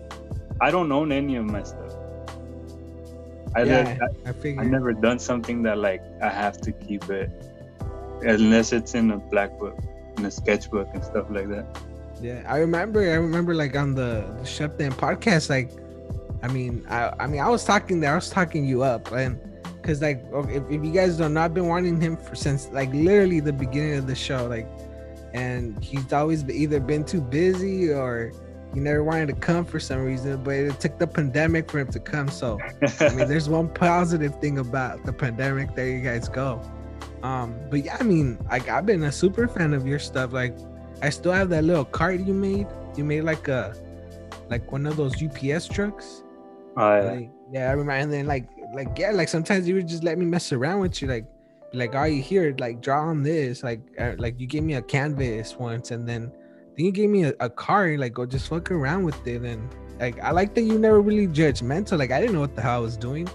I 0.60 0.70
don't 0.70 0.90
own 0.92 1.12
any 1.12 1.36
of 1.36 1.44
my 1.44 1.62
stuff. 1.62 1.92
I, 3.54 3.62
yeah, 3.62 3.98
I, 4.26 4.30
I 4.30 4.32
figured. 4.32 4.64
I've 4.64 4.72
never 4.72 4.92
done 4.92 5.18
something 5.18 5.62
that 5.62 5.78
like 5.78 6.02
I 6.22 6.28
have 6.28 6.60
to 6.62 6.72
keep 6.72 7.08
it 7.10 7.30
unless 8.22 8.72
it's 8.72 8.94
in 8.94 9.10
a 9.10 9.18
black 9.18 9.58
book, 9.58 9.78
in 10.16 10.24
a 10.24 10.30
sketchbook 10.30 10.88
and 10.94 11.04
stuff 11.04 11.26
like 11.30 11.48
that. 11.48 11.66
Yeah, 12.20 12.44
I 12.48 12.58
remember. 12.58 13.00
I 13.00 13.14
remember 13.14 13.54
like 13.54 13.76
on 13.76 13.94
the 13.94 14.24
the 14.38 14.46
Chef 14.46 14.76
Dan 14.78 14.92
podcast. 14.92 15.50
Like, 15.50 15.70
I 16.42 16.48
mean, 16.48 16.84
I 16.88 17.12
I 17.20 17.26
mean, 17.26 17.40
I 17.40 17.48
was 17.48 17.64
talking 17.64 18.00
there. 18.00 18.12
I 18.12 18.16
was 18.16 18.30
talking 18.30 18.64
you 18.64 18.82
up, 18.82 19.12
and 19.12 19.38
because 19.84 20.00
like 20.00 20.24
if, 20.48 20.62
if 20.70 20.82
you 20.82 20.90
guys 20.90 21.18
don't 21.18 21.34
know, 21.34 21.42
I've 21.42 21.52
been 21.52 21.68
wanting 21.68 22.00
him 22.00 22.16
for 22.16 22.34
since 22.34 22.70
like 22.72 22.90
literally 22.94 23.40
the 23.40 23.52
beginning 23.52 23.98
of 23.98 24.06
the 24.06 24.14
show. 24.14 24.46
Like, 24.46 24.66
and 25.34 25.82
he's 25.84 26.10
always 26.10 26.42
either 26.48 26.80
been 26.80 27.04
too 27.04 27.20
busy 27.20 27.92
or 27.92 28.32
he 28.72 28.80
never 28.80 29.04
wanted 29.04 29.28
to 29.28 29.34
come 29.34 29.66
for 29.66 29.78
some 29.78 29.98
reason. 29.98 30.42
But 30.42 30.54
it 30.54 30.80
took 30.80 30.98
the 30.98 31.06
pandemic 31.06 31.70
for 31.70 31.80
him 31.80 31.88
to 31.88 32.00
come. 32.00 32.28
So 32.28 32.58
I 32.98 33.10
mean, 33.10 33.28
there's 33.28 33.46
one 33.46 33.68
positive 33.74 34.40
thing 34.40 34.56
about 34.56 35.04
the 35.04 35.12
pandemic. 35.12 35.74
There 35.74 35.90
you 35.90 36.00
guys 36.00 36.30
go. 36.30 36.62
Um, 37.22 37.54
but 37.70 37.84
yeah, 37.84 37.98
I 38.00 38.04
mean, 38.04 38.38
like 38.50 38.70
I've 38.70 38.86
been 38.86 39.02
a 39.02 39.12
super 39.12 39.46
fan 39.46 39.74
of 39.74 39.86
your 39.86 39.98
stuff. 39.98 40.32
Like, 40.32 40.56
I 41.02 41.10
still 41.10 41.32
have 41.32 41.50
that 41.50 41.64
little 41.64 41.84
cart 41.84 42.20
you 42.20 42.32
made. 42.32 42.68
You 42.96 43.04
made 43.04 43.22
like 43.22 43.48
a, 43.48 43.76
like 44.48 44.72
one 44.72 44.86
of 44.86 44.96
those 44.96 45.22
UPS 45.22 45.68
trucks. 45.68 46.22
Oh, 46.78 46.96
yeah. 46.96 47.02
Like, 47.02 47.30
yeah, 47.52 47.68
I 47.68 47.72
remember. 47.72 47.92
And 47.92 48.12
then 48.12 48.26
like, 48.26 48.46
like 48.72 48.98
yeah, 48.98 49.10
like 49.10 49.28
sometimes 49.28 49.68
you 49.68 49.74
would 49.74 49.88
just 49.88 50.04
let 50.04 50.18
me 50.18 50.24
mess 50.26 50.52
around 50.52 50.80
with 50.80 51.02
you. 51.02 51.08
Like, 51.08 51.26
like, 51.72 51.94
are 51.94 52.08
you 52.08 52.22
here? 52.22 52.54
Like, 52.58 52.80
draw 52.80 53.08
on 53.08 53.22
this. 53.22 53.62
Like, 53.62 53.80
uh, 53.98 54.12
like 54.18 54.38
you 54.38 54.46
gave 54.46 54.62
me 54.62 54.74
a 54.74 54.82
canvas 54.82 55.56
once, 55.56 55.90
and 55.90 56.08
then 56.08 56.32
then 56.76 56.86
you 56.86 56.92
gave 56.92 57.10
me 57.10 57.24
a, 57.24 57.34
a 57.40 57.50
card. 57.50 58.00
Like, 58.00 58.14
go 58.14 58.26
just 58.26 58.48
fuck 58.48 58.70
around 58.70 59.04
with 59.04 59.26
it. 59.26 59.42
And 59.42 59.68
like, 60.00 60.20
I 60.20 60.30
like 60.30 60.54
that 60.54 60.62
you 60.62 60.78
never 60.78 61.00
really 61.00 61.26
judgmental. 61.26 61.98
Like, 61.98 62.10
I 62.10 62.20
didn't 62.20 62.34
know 62.34 62.40
what 62.40 62.54
the 62.54 62.62
hell 62.62 62.76
I 62.76 62.78
was 62.78 62.96
doing. 62.96 63.28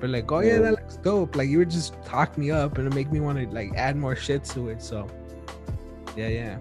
But 0.00 0.10
like, 0.10 0.30
oh 0.30 0.40
yeah, 0.40 0.58
that 0.58 0.72
looks 0.72 0.96
dope. 0.96 1.34
Like 1.34 1.48
you 1.48 1.58
would 1.58 1.70
just 1.70 1.94
talk 2.04 2.36
me 2.36 2.50
up 2.50 2.76
and 2.76 2.86
it 2.86 2.94
make 2.94 3.10
me 3.10 3.20
want 3.20 3.38
to 3.38 3.46
like 3.54 3.72
add 3.74 3.96
more 3.96 4.14
shit 4.14 4.44
to 4.52 4.68
it. 4.68 4.82
So 4.82 5.08
yeah, 6.14 6.28
yeah. 6.28 6.58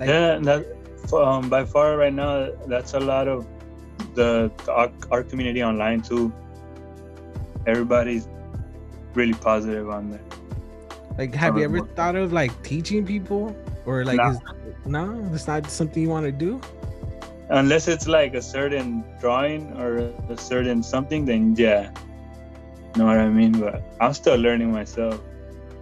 Like, 0.00 0.08
yeah, 0.08 0.38
that 0.38 0.66
um, 1.12 1.50
by 1.50 1.66
far 1.66 1.98
right 1.98 2.12
now, 2.12 2.50
that's 2.66 2.94
a 2.94 3.00
lot 3.00 3.28
of 3.28 3.46
the, 4.14 4.50
the 4.64 4.72
our, 4.72 4.90
our 5.10 5.22
community 5.22 5.62
online 5.62 6.00
too. 6.00 6.32
Everybody's 7.66 8.28
really 9.14 9.34
positive 9.34 9.88
on 9.88 10.10
there. 10.10 10.20
Like, 11.16 11.34
have 11.34 11.56
you 11.56 11.64
ever 11.64 11.80
thought 11.94 12.16
of 12.16 12.32
like 12.32 12.50
teaching 12.62 13.06
people, 13.06 13.54
or 13.86 14.04
like, 14.04 14.16
Nah. 14.16 14.30
is, 14.30 14.38
no, 14.84 15.30
it's 15.32 15.46
not 15.46 15.70
something 15.70 16.02
you 16.02 16.08
want 16.08 16.26
to 16.26 16.32
do? 16.32 16.60
Unless 17.50 17.88
it's 17.88 18.08
like 18.08 18.34
a 18.34 18.42
certain 18.42 19.04
drawing 19.20 19.72
or 19.78 20.10
a 20.28 20.36
certain 20.36 20.82
something, 20.82 21.24
then 21.24 21.54
yeah. 21.56 21.90
Know 22.96 23.06
what 23.06 23.18
I 23.18 23.28
mean? 23.28 23.52
But 23.52 23.82
I'm 24.00 24.14
still 24.14 24.36
learning 24.36 24.72
myself. 24.72 25.20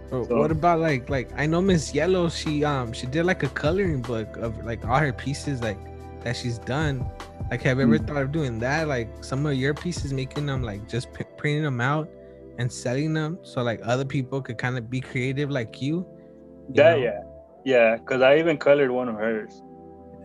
So- 0.09 0.25
what 0.29 0.51
about 0.51 0.79
like, 0.79 1.09
like 1.09 1.29
I 1.35 1.47
know 1.47 1.61
Miss 1.61 1.93
Yellow, 1.95 2.29
she 2.29 2.63
um 2.63 2.93
she 2.93 3.07
did 3.07 3.25
like 3.25 3.41
a 3.41 3.49
coloring 3.49 4.01
book 4.01 4.37
of 4.37 4.63
like 4.63 4.85
all 4.85 4.99
her 4.99 5.11
pieces 5.13 5.61
like 5.61 5.77
that 6.23 6.35
she's 6.35 6.59
done. 6.59 7.03
Like, 7.53 7.61
have 7.61 7.77
you 7.77 7.83
ever 7.83 7.99
Mm. 7.99 8.07
thought 8.07 8.23
of 8.23 8.31
doing 8.31 8.57
that? 8.65 8.87
Like 8.87 9.09
some 9.23 9.45
of 9.45 9.53
your 9.53 9.75
pieces, 9.75 10.11
making 10.11 10.47
them 10.47 10.63
like 10.63 10.89
just 10.89 11.13
p- 11.13 11.23
printing 11.37 11.61
them 11.61 11.79
out 11.81 12.09
and 12.57 12.65
selling 12.71 13.13
them, 13.13 13.37
so 13.43 13.61
like 13.61 13.79
other 13.83 14.05
people 14.05 14.41
could 14.41 14.57
kind 14.57 14.75
of 14.75 14.89
be 14.89 14.99
creative 14.99 15.51
like 15.51 15.79
you. 15.79 15.97
you 16.67 16.73
That 16.73 16.97
know? 16.97 17.03
yeah, 17.03 17.19
yeah. 17.63 17.95
Because 17.97 18.23
I 18.23 18.39
even 18.39 18.57
colored 18.57 18.89
one 18.89 19.07
of 19.07 19.17
hers. 19.17 19.61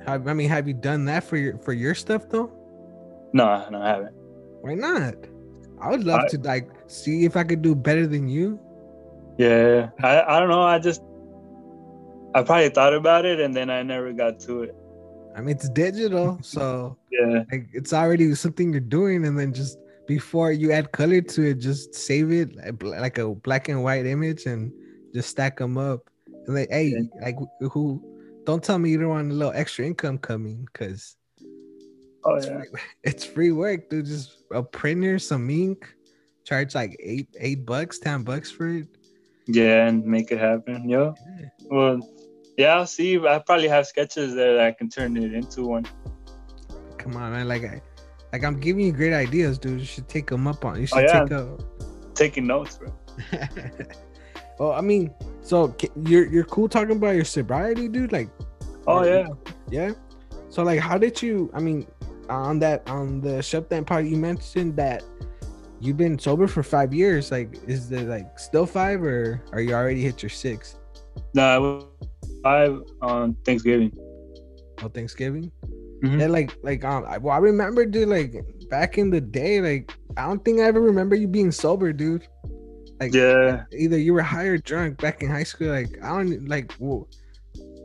Have, 0.06 0.26
I 0.26 0.32
mean, 0.32 0.48
have 0.48 0.66
you 0.66 0.72
done 0.72 1.04
that 1.04 1.22
for 1.22 1.36
your 1.36 1.58
for 1.58 1.74
your 1.74 1.94
stuff 1.94 2.30
though? 2.30 2.50
No, 3.34 3.44
no, 3.68 3.78
I 3.82 3.88
haven't. 3.88 4.14
Why 4.62 4.72
not? 4.74 5.14
I 5.82 5.90
would 5.90 6.04
love 6.04 6.20
I- 6.24 6.28
to 6.28 6.38
like 6.38 6.70
see 6.86 7.26
if 7.26 7.36
I 7.36 7.44
could 7.44 7.60
do 7.60 7.74
better 7.74 8.06
than 8.06 8.26
you. 8.26 8.58
Yeah, 9.36 9.90
I, 10.02 10.22
I 10.22 10.40
don't 10.40 10.48
know. 10.48 10.62
I 10.62 10.78
just 10.78 11.02
I 12.34 12.42
probably 12.42 12.70
thought 12.70 12.94
about 12.94 13.26
it 13.26 13.38
and 13.38 13.54
then 13.54 13.68
I 13.68 13.82
never 13.82 14.14
got 14.14 14.40
to 14.48 14.62
it. 14.62 14.74
I 15.38 15.40
mean, 15.40 15.55
it's 15.55 15.68
digital, 15.70 16.38
so 16.42 16.98
Yeah, 17.12 17.44
like 17.53 17.68
it's 17.72 17.92
already 17.92 18.35
something 18.35 18.72
you're 18.72 18.81
doing, 18.81 19.24
and 19.24 19.38
then 19.38 19.53
just 19.55 19.79
before 20.09 20.51
you 20.51 20.72
add 20.72 20.90
color 20.90 21.20
to 21.20 21.42
it, 21.51 21.55
just 21.61 21.94
save 21.94 22.33
it 22.33 22.57
like 22.57 22.83
like 22.83 23.18
a 23.18 23.35
black 23.35 23.68
and 23.68 23.85
white 23.85 24.05
image 24.05 24.46
and 24.46 24.72
just 25.14 25.29
stack 25.31 25.59
them 25.59 25.79
up. 25.79 26.01
And 26.46 26.57
like, 26.57 26.70
hey, 26.70 26.88
Yeah. 26.96 27.22
like 27.22 27.37
who? 27.61 28.03
Don't 28.44 28.64
tell 28.64 28.79
me 28.79 28.90
you 28.90 28.98
don't 28.98 29.11
want 29.11 29.31
a 29.31 29.35
little 29.35 29.53
extra 29.55 29.85
income 29.87 30.18
coming, 30.18 30.66
cause 30.72 31.14
oh 32.24 32.35
it's, 32.35 32.46
yeah, 32.46 32.59
free, 32.62 32.81
it's 33.05 33.24
free 33.24 33.53
work, 33.53 33.88
dude. 33.90 34.07
Just 34.07 34.42
a 34.51 34.62
printer, 34.62 35.18
some 35.20 35.48
ink, 35.51 35.87
charge 36.44 36.74
like 36.74 36.96
eight 36.98 37.29
eight 37.38 37.64
bucks, 37.64 38.01
ten 38.01 38.24
bucks 38.24 38.51
for 38.51 38.66
it. 38.68 38.88
yeah, 39.46 39.87
and 39.87 40.05
make 40.05 40.33
it 40.33 40.38
happen. 40.40 40.88
Yo, 40.88 41.14
Yeah. 41.38 41.46
well, 41.70 42.01
yeah, 42.59 42.75
I'll 42.75 42.87
see. 42.87 43.16
I 43.18 43.38
probably 43.38 43.68
have 43.68 43.87
sketches 43.87 44.35
there 44.35 44.57
that 44.57 44.66
I 44.66 44.73
can 44.73 44.88
turn 44.90 45.16
it 45.16 45.33
into 45.33 45.62
one. 45.62 45.87
Come 46.99 47.16
on, 47.16 47.33
man. 47.33 47.49
Like 47.49 47.64
I, 47.64 47.81
like 48.33 48.44
I'm 48.44 48.59
giving 48.59 48.85
you 48.85 48.92
great 48.92 49.14
ideas, 49.14 49.59
dude. 49.59 49.79
You 49.81 49.87
should 49.87 50.09
take 50.09 50.27
them 50.29 50.47
up 50.47 50.64
on. 50.64 50.79
You 50.81 50.87
should 50.87 50.99
Oh, 50.99 51.01
yeah. 51.03 51.21
take 51.23 51.31
a. 51.31 51.57
Taking 52.14 52.47
notes, 52.49 52.79
bro. 52.79 52.92
well, 54.59 54.73
I 54.73 54.81
mean, 54.81 55.14
so 55.40 55.75
you're 56.05 56.27
you're 56.27 56.44
cool 56.44 56.68
talking 56.68 56.97
about 56.97 57.14
your 57.14 57.25
sobriety, 57.25 57.88
dude. 57.88 58.11
Like, 58.12 58.29
Oh 58.88 59.05
yeah, 59.05 59.29
yeah. 59.71 59.92
So 60.51 60.62
like, 60.64 60.81
how 60.81 60.99
did 60.99 61.23
you? 61.23 61.51
I 61.55 61.61
mean, 61.61 61.87
on 62.29 62.59
that 62.59 62.88
on 62.88 63.21
the 63.21 63.40
shut 63.40 63.71
down 63.71 63.85
part, 63.85 64.05
you 64.07 64.16
mentioned 64.16 64.75
that 64.77 65.05
you've 65.81 65.97
been 65.97 66.18
sober 66.18 66.49
for 66.49 66.64
five 66.64 66.92
years. 66.92 67.31
Like, 67.31 67.57
is 67.68 67.92
it 67.92 68.09
like 68.09 68.38
still 68.38 68.66
five, 68.66 69.01
or 69.03 69.40
are 69.53 69.61
you 69.61 69.75
already 69.75 70.03
hit 70.03 70.23
your 70.23 70.31
six? 70.31 70.75
no, 71.35 71.61
was 71.61 71.85
five 72.42 72.81
on 73.03 73.35
Thanksgiving. 73.44 73.92
Oh, 74.83 74.88
Thanksgiving. 74.88 75.51
Mhm. 76.03 76.20
Yeah, 76.20 76.27
like 76.29 76.57
like 76.62 76.85
um, 76.85 77.05
I, 77.09 77.18
well, 77.18 77.35
I 77.35 77.38
remember, 77.38 77.85
dude. 77.85 78.09
Like 78.09 78.35
back 78.70 78.98
in 78.98 79.11
the 79.11 79.20
day, 79.20 79.61
like 79.61 79.92
I 80.16 80.27
don't 80.27 80.44
think 80.44 80.61
I 80.61 80.64
ever 80.64 80.81
remember 80.81 81.16
you 81.16 81.27
being 81.27 81.51
sober, 81.51 81.92
dude. 81.92 82.27
Like, 83.01 83.14
Yeah, 83.14 83.64
either 83.77 83.98
you 83.98 84.12
were 84.12 84.22
high 84.22 84.44
or 84.44 84.59
drunk 84.59 84.98
back 85.01 85.22
in 85.22 85.31
high 85.31 85.44
school. 85.44 85.68
Like 85.68 85.98
I 86.03 86.09
don't 86.09 86.48
like, 86.48 86.72
whoa, 86.74 87.09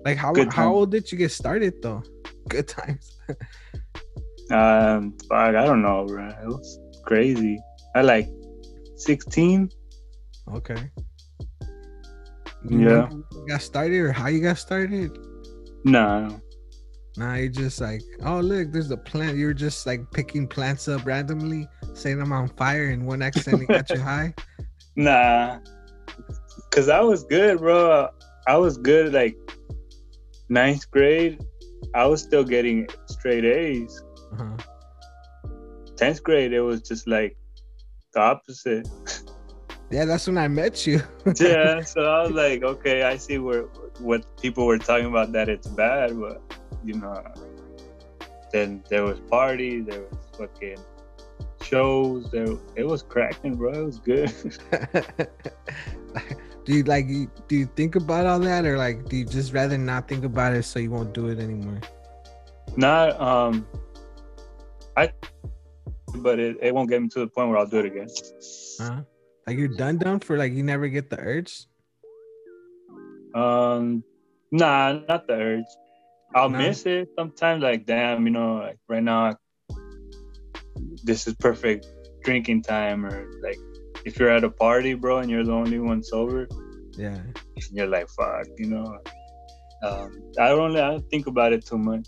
like 0.05 0.17
how 0.17 0.33
how 0.51 0.73
old 0.73 0.91
did 0.91 1.11
you 1.11 1.17
get 1.17 1.31
started 1.31 1.73
though? 1.81 2.03
Good 2.49 2.67
times. 2.67 3.17
um, 4.51 5.17
fuck, 5.29 5.55
I 5.55 5.65
don't 5.65 5.81
know, 5.81 6.05
bro. 6.05 6.27
It 6.27 6.47
was 6.47 6.79
crazy. 7.05 7.59
I 7.95 8.01
like 8.01 8.27
sixteen. 8.95 9.69
okay. 10.53 10.91
Yeah. 12.69 13.09
you 13.09 13.45
got 13.47 13.61
started 13.61 13.99
or 13.99 14.11
how 14.11 14.27
you 14.27 14.41
got 14.41 14.57
started? 14.57 15.17
No, 15.83 16.41
Nah, 17.15 17.35
you're 17.35 17.49
just 17.49 17.79
like, 17.79 18.01
oh 18.25 18.39
look, 18.39 18.71
there's 18.71 18.89
a 18.89 18.97
plant. 18.97 19.37
You're 19.37 19.53
just 19.53 19.85
like 19.85 20.09
picking 20.11 20.47
plants 20.47 20.87
up 20.87 21.05
randomly, 21.05 21.67
saying 21.93 22.19
I'm 22.19 22.31
on 22.31 22.47
fire, 22.47 22.89
and 22.89 23.05
one 23.05 23.21
accidentally 23.21 23.67
got 23.67 23.89
you 23.91 23.99
high. 24.01 24.33
Nah, 24.95 25.59
cause 26.71 26.89
I 26.89 27.01
was 27.01 27.23
good, 27.23 27.59
bro. 27.59 28.09
I 28.47 28.57
was 28.57 28.77
good 28.77 29.13
like 29.13 29.35
ninth 30.49 30.89
grade. 30.89 31.43
I 31.93 32.05
was 32.07 32.21
still 32.21 32.43
getting 32.43 32.87
straight 33.07 33.45
A's. 33.45 34.01
Uh-huh. 34.33 34.57
Tenth 35.95 36.23
grade, 36.23 36.53
it 36.53 36.61
was 36.61 36.81
just 36.81 37.07
like 37.07 37.37
the 38.13 38.21
opposite. 38.21 38.87
Yeah, 39.93 40.05
that's 40.05 40.25
when 40.25 40.39
I 40.39 40.47
met 40.47 40.87
you. 40.87 41.03
yeah, 41.39 41.81
so 41.81 42.01
I 42.01 42.23
was 42.23 42.31
like, 42.43 42.63
okay, 42.63 43.03
I 43.03 43.15
see 43.15 43.37
where 43.37 43.65
what 43.99 44.25
people 44.41 44.65
were 44.65 44.79
talking 44.79 45.05
about 45.05 45.31
that 45.33 45.49
it's 45.49 45.67
bad, 45.67 46.19
but 46.19 46.41
you 46.83 46.95
know, 46.95 47.23
then 48.51 48.83
there 48.89 49.03
was 49.03 49.19
parties, 49.19 49.85
there 49.85 50.01
was 50.01 50.17
fucking 50.35 50.79
shows, 51.61 52.31
there 52.31 52.57
it 52.75 52.87
was 52.87 53.03
cracking, 53.03 53.53
bro. 53.53 53.71
It 53.71 53.85
was 53.85 53.99
good. 53.99 54.33
do 56.65 56.73
you 56.73 56.83
like? 56.85 57.05
Do 57.47 57.55
you 57.55 57.67
think 57.75 57.95
about 57.95 58.25
all 58.25 58.39
that, 58.39 58.65
or 58.65 58.79
like, 58.79 59.07
do 59.09 59.17
you 59.17 59.25
just 59.25 59.53
rather 59.53 59.77
not 59.77 60.07
think 60.07 60.25
about 60.25 60.55
it 60.55 60.63
so 60.63 60.79
you 60.79 60.89
won't 60.89 61.13
do 61.13 61.27
it 61.27 61.37
anymore? 61.37 61.81
Not 62.75 63.21
um, 63.21 63.67
I, 64.97 65.13
but 66.15 66.39
it, 66.39 66.57
it 66.63 66.73
won't 66.73 66.89
get 66.89 66.99
me 66.99 67.09
to 67.09 67.19
the 67.19 67.27
point 67.27 67.49
where 67.49 67.59
I'll 67.59 67.67
do 67.67 67.77
it 67.77 67.85
again. 67.85 68.07
Huh? 68.79 69.03
Like 69.45 69.57
you're 69.57 69.67
done, 69.67 69.97
done 69.97 70.19
for 70.19 70.37
like 70.37 70.53
you 70.53 70.63
never 70.63 70.87
get 70.87 71.09
the 71.09 71.19
urge. 71.19 71.65
Um, 73.35 74.03
nah, 74.51 74.99
not 75.07 75.27
the 75.27 75.33
urge. 75.33 75.65
I'll 76.35 76.49
No? 76.49 76.59
miss 76.59 76.85
it 76.85 77.09
sometimes. 77.17 77.61
Like, 77.63 77.85
damn, 77.85 78.25
you 78.25 78.31
know, 78.31 78.55
like 78.55 78.77
right 78.87 79.03
now, 79.03 79.35
this 81.03 81.27
is 81.27 81.33
perfect 81.35 81.85
drinking 82.23 82.61
time, 82.63 83.05
or 83.05 83.29
like 83.43 83.57
if 84.05 84.17
you're 84.17 84.29
at 84.29 84.43
a 84.43 84.49
party, 84.49 84.93
bro, 84.93 85.19
and 85.19 85.29
you're 85.29 85.43
the 85.43 85.51
only 85.51 85.79
one 85.79 86.01
sober, 86.03 86.47
Yeah. 86.97 87.19
you're 87.71 87.87
like, 87.87 88.07
fuck, 88.09 88.47
you 88.57 88.67
know. 88.67 88.97
Um, 89.83 90.31
I 90.39 90.47
don't, 90.49 90.69
really- 90.71 90.81
I 90.81 90.91
don't 90.91 91.09
think 91.09 91.27
about 91.27 91.51
it 91.53 91.65
too 91.65 91.77
much. 91.77 92.07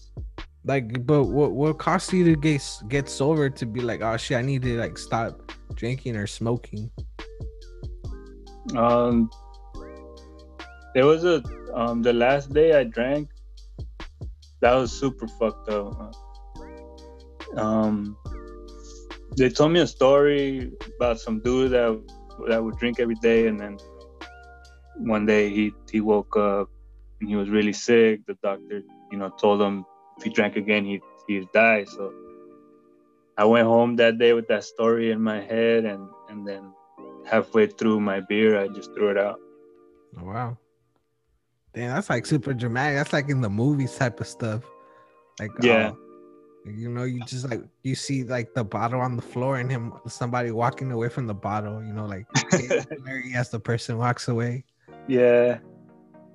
Like, 0.63 1.05
but 1.05 1.25
what 1.25 1.51
what 1.51 1.77
costs 1.77 2.11
you 2.11 2.23
to 2.25 2.35
get 2.35 2.63
get 2.87 3.07
sober 3.07 3.49
to 3.51 3.65
be 3.67 3.81
like, 3.81 4.01
oh 4.01 4.17
shit, 4.17 4.37
I 4.37 4.41
need 4.41 4.63
to 4.63 4.79
like 4.79 4.97
stop 4.97 5.51
drinking 5.75 6.15
or 6.15 6.25
smoking? 6.25 6.89
Um, 8.73 9.29
there 10.95 11.05
was 11.05 11.23
a 11.23 11.43
um 11.73 12.01
the 12.01 12.13
last 12.13 12.53
day 12.53 12.73
I 12.73 12.83
drank. 12.83 13.29
That 14.61 14.73
was 14.73 14.91
super 14.91 15.27
fucked 15.27 15.69
up. 15.69 16.15
Um, 17.57 18.17
they 19.37 19.49
told 19.49 19.71
me 19.71 19.81
a 19.81 19.87
story 19.87 20.71
about 20.95 21.19
some 21.19 21.39
dude 21.41 21.71
that 21.71 22.01
that 22.47 22.63
would 22.63 22.77
drink 22.77 22.99
every 22.99 23.15
day, 23.15 23.47
and 23.47 23.59
then 23.59 23.77
one 24.97 25.25
day 25.25 25.49
he 25.49 25.73
he 25.91 26.01
woke 26.01 26.35
up 26.37 26.69
and 27.19 27.29
he 27.29 27.35
was 27.35 27.49
really 27.49 27.73
sick. 27.73 28.25
The 28.25 28.37
doctor, 28.41 28.81
you 29.11 29.17
know, 29.17 29.29
told 29.29 29.61
him 29.61 29.85
if 30.17 30.23
he 30.23 30.29
drank 30.29 30.55
again, 30.55 30.85
he 30.85 31.01
he'd 31.27 31.47
die. 31.53 31.83
So 31.83 32.13
I 33.37 33.45
went 33.45 33.67
home 33.67 33.97
that 33.97 34.17
day 34.17 34.33
with 34.33 34.47
that 34.47 34.63
story 34.63 35.11
in 35.11 35.21
my 35.21 35.41
head, 35.41 35.85
and 35.85 36.09
and 36.29 36.47
then 36.47 36.73
halfway 37.25 37.67
through 37.67 37.99
my 37.99 38.19
beer, 38.19 38.59
I 38.59 38.67
just 38.67 38.93
threw 38.93 39.09
it 39.09 39.17
out. 39.17 39.39
Oh 40.19 40.25
wow. 40.25 40.57
Damn, 41.73 41.93
that's 41.93 42.09
like 42.09 42.25
super 42.25 42.53
dramatic. 42.53 42.97
That's 42.97 43.13
like 43.13 43.29
in 43.29 43.41
the 43.41 43.49
movies 43.49 43.95
type 43.97 44.19
of 44.21 44.27
stuff. 44.27 44.63
Like 45.39 45.51
Yeah. 45.61 45.91
uh, 45.91 46.71
you 46.71 46.89
know, 46.89 47.03
you 47.03 47.23
just 47.25 47.49
like 47.49 47.61
you 47.83 47.95
see 47.95 48.23
like 48.23 48.53
the 48.53 48.63
bottle 48.63 49.01
on 49.01 49.15
the 49.15 49.21
floor 49.21 49.57
and 49.57 49.69
him 49.69 49.93
somebody 50.07 50.51
walking 50.51 50.91
away 50.91 51.09
from 51.09 51.27
the 51.27 51.33
bottle, 51.33 51.83
you 51.83 51.93
know, 51.93 52.05
like 52.05 52.25
as 53.35 53.49
the 53.49 53.59
person 53.59 53.97
walks 53.97 54.27
away. 54.27 54.63
Yeah. 55.07 55.59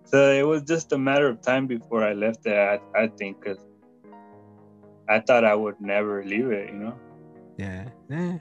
So 0.05 0.31
it 0.33 0.46
was 0.46 0.62
just 0.62 0.92
a 0.92 0.98
matter 0.98 1.29
of 1.29 1.40
time 1.40 1.66
before 1.66 2.05
I 2.05 2.12
left 2.12 2.42
there, 2.42 2.81
I, 2.94 3.03
I 3.05 3.09
think, 3.09 3.40
because 3.40 3.59
I 5.09 5.20
thought 5.20 5.44
I 5.44 5.55
would 5.55 5.81
never 5.81 6.24
leave 6.24 6.50
it, 6.50 6.70
you 6.72 6.79
know? 6.79 6.98
Yeah. 7.57 7.88
Yeah. 8.09 8.38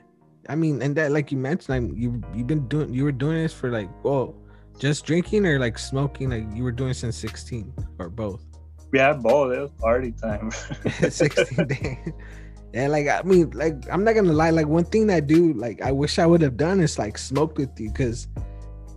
I 0.48 0.54
mean, 0.54 0.82
and 0.82 0.96
that 0.96 1.12
like 1.12 1.30
you 1.30 1.38
mentioned, 1.38 1.88
like 1.88 1.98
you 1.98 2.22
you've 2.34 2.46
been 2.46 2.66
doing 2.68 2.92
you 2.92 3.04
were 3.04 3.12
doing 3.12 3.36
this 3.42 3.52
for 3.52 3.70
like 3.70 3.88
well, 4.04 4.34
just 4.78 5.04
drinking 5.04 5.46
or 5.46 5.58
like 5.58 5.78
smoking, 5.78 6.30
like 6.30 6.46
you 6.54 6.64
were 6.64 6.72
doing 6.72 6.94
since 6.94 7.16
16 7.16 7.72
or 7.98 8.08
both. 8.08 8.44
Yeah, 8.92 9.12
both. 9.12 9.52
It 9.52 9.60
was 9.60 9.70
party 9.78 10.12
time. 10.12 10.50
16 11.08 11.66
days. 11.68 12.12
Yeah, 12.72 12.86
like 12.86 13.08
I 13.08 13.22
mean, 13.22 13.50
like 13.50 13.74
I'm 13.90 14.04
not 14.04 14.14
gonna 14.14 14.32
lie, 14.32 14.50
like 14.50 14.66
one 14.66 14.84
thing 14.84 15.10
I 15.10 15.20
do, 15.20 15.52
like 15.54 15.82
I 15.82 15.90
wish 15.92 16.18
I 16.18 16.26
would 16.26 16.40
have 16.40 16.56
done 16.56 16.80
is 16.80 16.98
like 16.98 17.18
smoke 17.18 17.58
with 17.58 17.78
you, 17.80 17.90
cause 17.90 18.28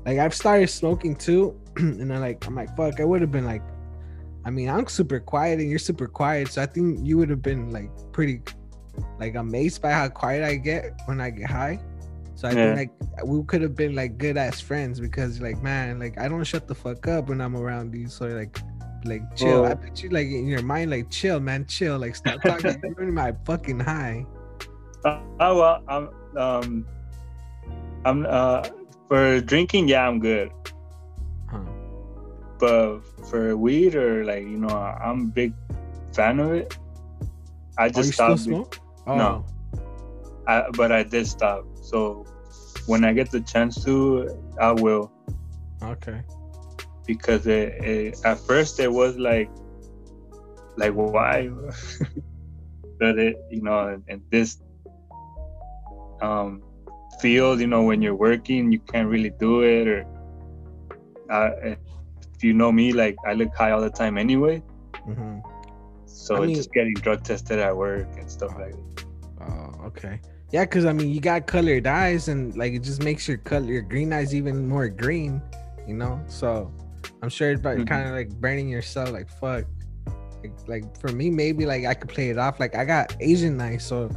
like 0.05 0.19
I've 0.19 0.33
started 0.33 0.69
smoking 0.69 1.15
too, 1.15 1.59
and 1.77 2.13
I'm 2.13 2.21
like, 2.21 2.45
I'm 2.45 2.55
like, 2.55 2.75
fuck, 2.77 2.99
I 2.99 3.03
would 3.03 3.21
have 3.21 3.31
been 3.31 3.45
like, 3.45 3.63
I 4.45 4.51
mean, 4.51 4.69
I'm 4.69 4.87
super 4.87 5.19
quiet 5.19 5.59
and 5.59 5.69
you're 5.69 5.79
super 5.79 6.07
quiet, 6.07 6.49
so 6.51 6.61
I 6.61 6.67
think 6.67 6.99
you 7.01 7.17
would 7.17 7.29
have 7.29 7.41
been 7.41 7.71
like 7.71 7.89
pretty, 8.11 8.41
like 9.19 9.35
amazed 9.35 9.81
by 9.81 9.91
how 9.91 10.07
quiet 10.09 10.43
I 10.43 10.55
get 10.55 10.93
when 11.05 11.19
I 11.21 11.29
get 11.29 11.49
high. 11.49 11.79
So 12.35 12.47
I 12.47 12.51
Yeah. 12.51 12.75
think 12.75 12.91
like 13.15 13.25
we 13.25 13.43
could 13.43 13.61
have 13.61 13.75
been 13.75 13.95
like 13.95 14.17
good 14.17 14.37
as 14.37 14.59
friends 14.59 14.99
because 14.99 15.39
like 15.41 15.61
man, 15.61 15.99
like 15.99 16.19
I 16.19 16.27
don't 16.27 16.43
shut 16.43 16.67
the 16.67 16.75
fuck 16.75 17.07
up 17.07 17.29
when 17.29 17.39
I'm 17.41 17.55
around 17.55 17.93
you, 17.95 18.07
so 18.07 18.27
like 18.27 18.57
like 19.05 19.21
chill. 19.35 19.65
I 19.65 19.69
Well- 19.69 19.75
bet 19.75 20.01
you 20.03 20.09
like 20.09 20.27
in 20.27 20.47
your 20.47 20.61
mind, 20.63 20.91
like 20.91 21.09
chill, 21.09 21.39
man, 21.39 21.65
chill. 21.67 21.97
Like 21.99 22.15
stop 22.15 22.41
talking. 22.41 22.79
You're 22.83 22.93
ruining 22.95 23.15
my 23.15 23.33
fucking 23.45 23.79
high. 23.79 24.25
Uh, 25.05 25.19
oh, 25.41 25.57
well, 25.59 25.83
I'm, 25.89 26.09
um, 26.37 26.85
I'm, 28.05 28.25
uh, 28.25 28.63
for 29.09 29.41
drinking, 29.41 29.89
yeah, 29.89 30.07
I'm 30.07 30.19
good. 30.21 30.49
Huh. 31.47 31.59
But 32.57 33.01
for 33.29 33.57
weed 33.57 33.95
or 33.95 34.23
like, 34.23 34.43
you 34.43 34.57
know, 34.57 34.69
I'm 34.69 35.19
a 35.21 35.25
big 35.25 35.53
fan 36.15 36.39
of 36.39 36.53
it. 36.53 36.77
I 37.77 37.87
you 37.87 37.91
just 37.91 38.13
still 38.13 38.37
stopped. 38.37 38.79
Be- 39.05 39.11
smoke? 39.11 39.15
Oh, 39.15 39.17
No. 39.17 39.45
I, 40.47 40.69
but 40.71 40.91
I 40.91 41.03
did 41.03 41.27
stop. 41.27 41.65
So 41.81 42.25
when 42.85 43.03
I 43.05 43.13
get 43.13 43.31
the 43.31 43.41
chance 43.41 43.83
to, 43.85 44.29
I 44.59 44.71
will. 44.71 45.11
Okay. 45.81 46.21
because 47.05 47.45
it, 47.47 47.73
it, 47.83 48.19
at 48.23 48.39
first 48.39 48.79
it 48.79 48.91
was 48.91 49.17
like 49.17 49.49
like 50.77 50.93
why 50.93 51.49
but 52.99 53.19
it 53.19 53.35
you 53.51 53.61
know 53.61 54.01
in 54.07 54.23
this 54.31 54.61
um 56.21 56.61
field 57.19 57.59
you 57.59 57.67
know 57.67 57.83
when 57.83 58.01
you're 58.01 58.15
working 58.15 58.71
you 58.71 58.79
can't 58.79 59.09
really 59.09 59.31
do 59.39 59.61
it 59.63 59.87
or 59.87 60.05
uh, 61.29 61.49
if 61.63 61.77
you 62.41 62.53
know 62.53 62.71
me 62.71 62.93
like 62.93 63.15
i 63.27 63.33
look 63.33 63.53
high 63.55 63.71
all 63.71 63.81
the 63.81 63.89
time 63.89 64.17
anyway 64.17 64.63
hmm 65.03 65.39
so 66.05 66.37
I 66.37 66.45
mean- 66.47 66.55
just 66.55 66.71
getting 66.71 66.93
drug 66.93 67.23
tested 67.23 67.59
at 67.59 67.75
work 67.75 68.07
and 68.17 68.31
stuff 68.31 68.51
like 68.57 68.71
that 68.71 68.92
okay. 69.85 70.19
Yeah, 70.51 70.65
because 70.65 70.85
I 70.85 70.93
mean, 70.93 71.09
you 71.09 71.19
got 71.19 71.47
colored 71.47 71.87
eyes, 71.87 72.27
and 72.27 72.55
like 72.55 72.73
it 72.73 72.83
just 72.83 73.01
makes 73.01 73.27
your 73.27 73.37
color, 73.37 73.65
your 73.65 73.81
green 73.81 74.13
eyes 74.13 74.35
even 74.35 74.67
more 74.67 74.87
green. 74.87 75.41
You 75.87 75.95
know, 75.95 76.21
so 76.27 76.71
I'm 77.21 77.29
sure 77.29 77.51
it's 77.51 77.61
Mhm. 77.61 77.87
kind 77.87 78.07
of 78.07 78.13
like 78.15 78.29
burning 78.39 78.69
yourself. 78.69 79.11
Like 79.11 79.29
fuck. 79.29 79.65
Like, 80.43 80.67
like 80.67 80.99
for 80.99 81.11
me, 81.11 81.29
maybe 81.29 81.65
like 81.65 81.85
I 81.85 81.93
could 81.93 82.09
play 82.09 82.29
it 82.29 82.37
off. 82.37 82.59
Like 82.59 82.75
I 82.75 82.85
got 82.85 83.15
Asian 83.19 83.59
eyes, 83.61 83.83
so 83.83 84.09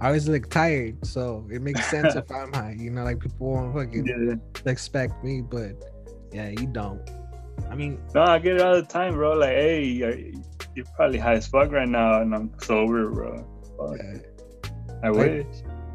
I 0.00 0.08
always 0.08 0.28
look 0.28 0.48
tired. 0.50 1.04
So 1.06 1.46
it 1.50 1.62
makes 1.62 1.84
sense 1.90 2.14
if 2.16 2.30
I'm 2.32 2.52
high. 2.52 2.74
You 2.78 2.90
know, 2.90 3.04
like 3.04 3.20
people 3.20 3.52
won't 3.52 3.74
fucking 3.74 4.06
yeah. 4.06 4.70
expect 4.70 5.22
me, 5.22 5.42
but 5.42 5.76
yeah, 6.32 6.48
you 6.48 6.66
don't. 6.66 7.00
I 7.70 7.76
mean, 7.76 8.00
no 8.14 8.22
i 8.22 8.38
get 8.40 8.56
it 8.56 8.60
all 8.62 8.74
the 8.74 8.82
time 8.82 9.14
bro 9.14 9.32
like 9.34 9.50
hey 9.50 9.84
you're, 9.84 10.84
probably 10.96 11.18
high 11.18 11.34
as 11.34 11.46
fuck 11.46 11.70
right 11.70 11.88
now 11.88 12.20
and 12.20 12.34
i'm 12.34 12.50
sober 12.58 13.08
bro 13.10 13.46
Fuck, 13.78 14.00
uh, 14.00 14.18
i 15.04 15.08
Like- 15.08 15.30
wish 15.30 15.46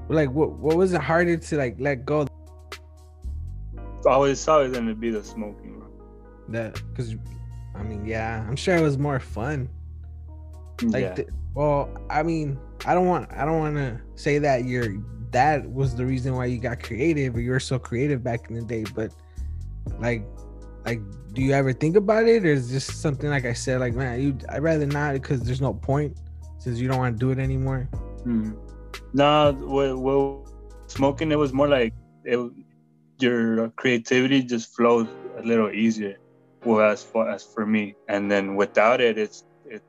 like 0.07 0.31
what 0.31 0.51
what 0.53 0.77
was 0.77 0.93
it 0.93 1.01
harder 1.01 1.35
to 1.37 1.57
like 1.57 1.75
let 1.79 2.05
go 2.05 2.25
always 4.05 4.47
always 4.47 4.71
gonna 4.71 4.95
be 4.95 5.09
the 5.11 5.23
smoking 5.23 5.79
bro 5.79 5.87
that 6.49 6.81
because 6.89 7.15
I 7.79 7.83
mean, 7.83 8.05
yeah, 8.05 8.45
I'm 8.47 8.55
sure 8.55 8.75
it 8.75 8.81
was 8.81 8.97
more 8.97 9.19
fun. 9.19 9.69
Like, 10.83 11.01
yeah. 11.03 11.13
th- 11.15 11.29
well, 11.53 11.89
I 12.09 12.23
mean, 12.23 12.59
I 12.85 12.93
don't 12.93 13.07
want, 13.07 13.31
I 13.31 13.45
don't 13.45 13.59
want 13.59 13.75
to 13.75 13.99
say 14.15 14.37
that 14.39 14.65
you're 14.65 14.97
that 15.31 15.69
was 15.71 15.95
the 15.95 16.05
reason 16.05 16.35
why 16.35 16.45
you 16.45 16.57
got 16.57 16.81
creative 16.81 17.35
or 17.35 17.39
you 17.39 17.51
were 17.51 17.59
so 17.59 17.77
creative 17.77 18.23
back 18.23 18.49
in 18.49 18.55
the 18.55 18.63
day, 18.63 18.83
but 18.95 19.13
like, 19.99 20.25
like, 20.85 20.99
do 21.33 21.41
you 21.41 21.53
ever 21.53 21.71
think 21.71 21.95
about 21.95 22.25
it, 22.27 22.43
or 22.43 22.51
is 22.51 22.69
just 22.69 23.01
something 23.01 23.29
like 23.29 23.45
I 23.45 23.53
said, 23.53 23.79
like, 23.79 23.93
man, 23.93 24.21
you, 24.21 24.37
I'd 24.49 24.63
rather 24.63 24.87
not 24.87 25.13
because 25.13 25.41
there's 25.41 25.61
no 25.61 25.73
point 25.73 26.17
since 26.57 26.79
you 26.79 26.87
don't 26.87 26.97
want 26.97 27.15
to 27.15 27.19
do 27.19 27.29
it 27.31 27.37
anymore. 27.37 27.87
Mm. 28.25 28.57
No, 29.13 29.57
well, 29.61 29.97
well, 29.97 30.45
smoking 30.87 31.31
it 31.31 31.35
was 31.37 31.53
more 31.53 31.67
like 31.67 31.93
it. 32.23 32.39
Your 33.19 33.69
creativity 33.71 34.41
just 34.43 34.73
flows 34.75 35.07
a 35.37 35.41
little 35.41 35.71
easier. 35.71 36.15
Well, 36.63 36.79
as 36.89 37.03
far 37.03 37.29
as 37.29 37.43
for 37.43 37.65
me, 37.65 37.95
and 38.07 38.31
then 38.31 38.55
without 38.55 39.01
it, 39.01 39.17
it's 39.17 39.43
it 39.65 39.81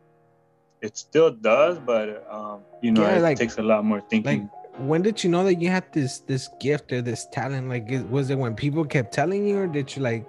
it 0.82 0.96
still 0.96 1.30
does, 1.30 1.78
but 1.78 2.26
um, 2.30 2.60
you 2.82 2.90
know, 2.92 3.02
Yeah, 3.02 3.18
it 3.18 3.22
like- 3.22 3.38
takes 3.38 3.58
a 3.58 3.62
lot 3.62 3.84
more 3.84 4.00
thinking. 4.10 4.50
When 4.78 5.02
did 5.02 5.22
you 5.22 5.28
know 5.30 5.44
that 5.44 5.56
you 5.56 5.68
had 5.68 5.84
this 5.92 6.20
this 6.20 6.48
gift 6.58 6.90
or 6.92 7.02
this 7.02 7.26
talent? 7.32 7.68
Like, 7.68 7.86
was 8.08 8.30
it 8.30 8.36
when 8.38 8.54
people 8.54 8.84
kept 8.84 9.12
telling 9.12 9.46
you, 9.46 9.58
or 9.58 9.66
did 9.66 9.94
you 9.94 10.02
like, 10.02 10.24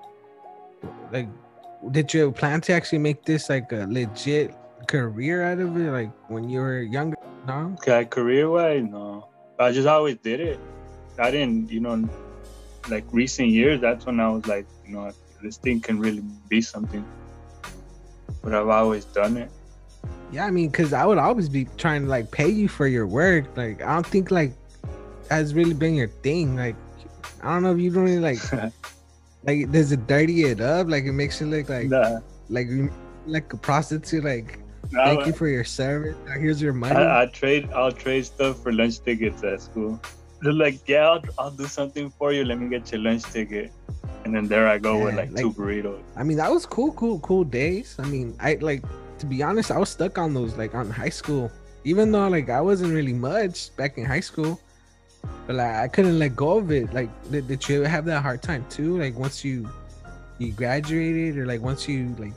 like, 1.11 1.29
did 1.91 2.13
you 2.13 2.31
plan 2.33 2.59
to 2.61 2.73
actually 2.73 2.99
make 2.99 3.23
this 3.23 3.49
like 3.49 3.71
a 3.71 3.87
legit 3.89 4.53
career 4.91 5.43
out 5.43 5.59
of 5.59 5.75
it? 5.77 5.89
Like 5.89 6.11
when 6.29 6.49
you 6.49 6.59
were 6.59 6.81
younger? 6.81 7.17
No. 7.47 7.73
Okay, 7.79 8.05
career 8.05 8.49
wise, 8.49 8.83
no. 8.83 9.29
I 9.57 9.71
just 9.71 9.87
always 9.87 10.17
did 10.17 10.41
it. 10.41 10.59
I 11.17 11.31
didn't, 11.31 11.71
you 11.71 11.79
know, 11.79 12.09
like 12.89 13.05
recent 13.11 13.49
years, 13.49 13.79
that's 13.79 14.05
when 14.05 14.19
I 14.19 14.27
was 14.29 14.45
like, 14.47 14.65
you 14.85 14.93
know, 14.93 15.11
this 15.41 15.57
thing 15.57 15.79
can 15.79 15.99
really 15.99 16.23
be 16.49 16.61
something. 16.61 17.05
But 18.43 18.53
I've 18.53 18.67
always 18.67 19.05
done 19.05 19.37
it. 19.37 19.49
Yeah, 20.31 20.45
I 20.45 20.51
mean, 20.51 20.69
because 20.69 20.93
I 20.93 21.05
would 21.05 21.17
always 21.17 21.47
be 21.47 21.65
trying 21.77 22.03
to 22.03 22.09
like 22.09 22.31
pay 22.31 22.49
you 22.49 22.67
for 22.67 22.87
your 22.87 23.07
work. 23.07 23.45
Like, 23.55 23.81
I 23.81 23.93
don't 23.93 24.05
think 24.05 24.31
like 24.31 24.53
has 25.29 25.53
really 25.53 25.73
been 25.73 25.95
your 25.95 26.07
thing. 26.07 26.55
Like, 26.55 26.75
I 27.41 27.53
don't 27.53 27.63
know 27.63 27.71
if 27.71 27.79
you 27.79 27.91
don't 27.91 28.03
really 28.03 28.19
like 28.19 28.41
like 29.43 29.71
does 29.71 29.91
it 29.91 30.05
dirty 30.07 30.43
it 30.43 30.59
up? 30.59 30.89
Like 30.89 31.05
it 31.05 31.13
makes 31.13 31.39
you 31.39 31.47
look 31.47 31.69
like 31.69 31.87
Nah, 31.87 32.19
like 32.49 32.67
like 33.25 33.53
a 33.53 33.57
prostitute. 33.57 34.23
Like, 34.23 34.59
nah, 34.91 35.05
thank 35.05 35.25
you 35.27 35.33
for 35.33 35.47
your 35.47 35.63
service. 35.63 36.15
Now 36.25 36.33
here's 36.39 36.61
your 36.61 36.73
money. 36.73 36.95
I, 36.95 37.23
I 37.23 37.25
trade 37.27 37.69
I'll 37.73 37.91
trade 37.91 38.25
stuff 38.25 38.61
for 38.63 38.71
lunch 38.71 38.99
tickets 39.01 39.43
at 39.43 39.61
school. 39.61 40.01
They're 40.41 40.53
like, 40.53 40.79
yeah, 40.87 41.07
I'll, 41.07 41.21
I'll 41.37 41.51
do 41.51 41.67
something 41.67 42.09
for 42.09 42.33
you. 42.33 42.43
Let 42.43 42.59
me 42.59 42.67
get 42.67 42.91
your 42.91 43.01
lunch 43.01 43.23
ticket. 43.23 43.71
And 44.25 44.33
then 44.33 44.47
there 44.47 44.67
I 44.67 44.77
go 44.77 45.03
with 45.03 45.15
like, 45.15 45.31
like- 45.31 45.41
two 45.41 45.51
burritos. 45.51 46.01
I 46.15 46.23
mean, 46.23 46.37
that 46.37 46.51
was 46.51 46.65
cool, 46.65 46.91
cool, 46.93 47.19
cool 47.19 47.43
days. 47.43 47.95
I 47.99 48.05
mean, 48.07 48.35
I 48.39 48.55
like 48.55 48.83
to 49.19 49.25
be 49.25 49.43
honest, 49.43 49.71
I 49.71 49.77
was 49.77 49.89
stuck 49.89 50.17
on 50.17 50.33
those 50.33 50.57
like 50.57 50.73
on 50.75 50.89
high 50.89 51.09
school. 51.09 51.51
Even 51.83 52.11
though 52.11 52.27
like 52.27 52.49
I 52.49 52.61
wasn't 52.61 52.93
really 52.93 53.13
much 53.13 53.75
back 53.75 53.97
in 53.97 54.05
high 54.05 54.19
school, 54.19 54.59
but 55.47 55.55
like 55.55 55.75
I 55.75 55.87
couldn't 55.87 56.17
let 56.19 56.35
go 56.35 56.57
of 56.57 56.71
it. 56.71 56.93
Like, 56.93 57.09
did, 57.31 57.47
did 57.47 57.67
you 57.67 57.77
ever 57.77 57.87
have 57.87 58.05
that 58.05 58.21
hard 58.21 58.41
time 58.41 58.65
too? 58.69 58.97
Like 58.99 59.15
once 59.15 59.43
you 59.45 59.69
you 60.37 60.51
graduated, 60.51 61.37
or 61.37 61.45
like 61.45 61.61
once 61.61 61.87
you 61.87 62.15
like 62.19 62.33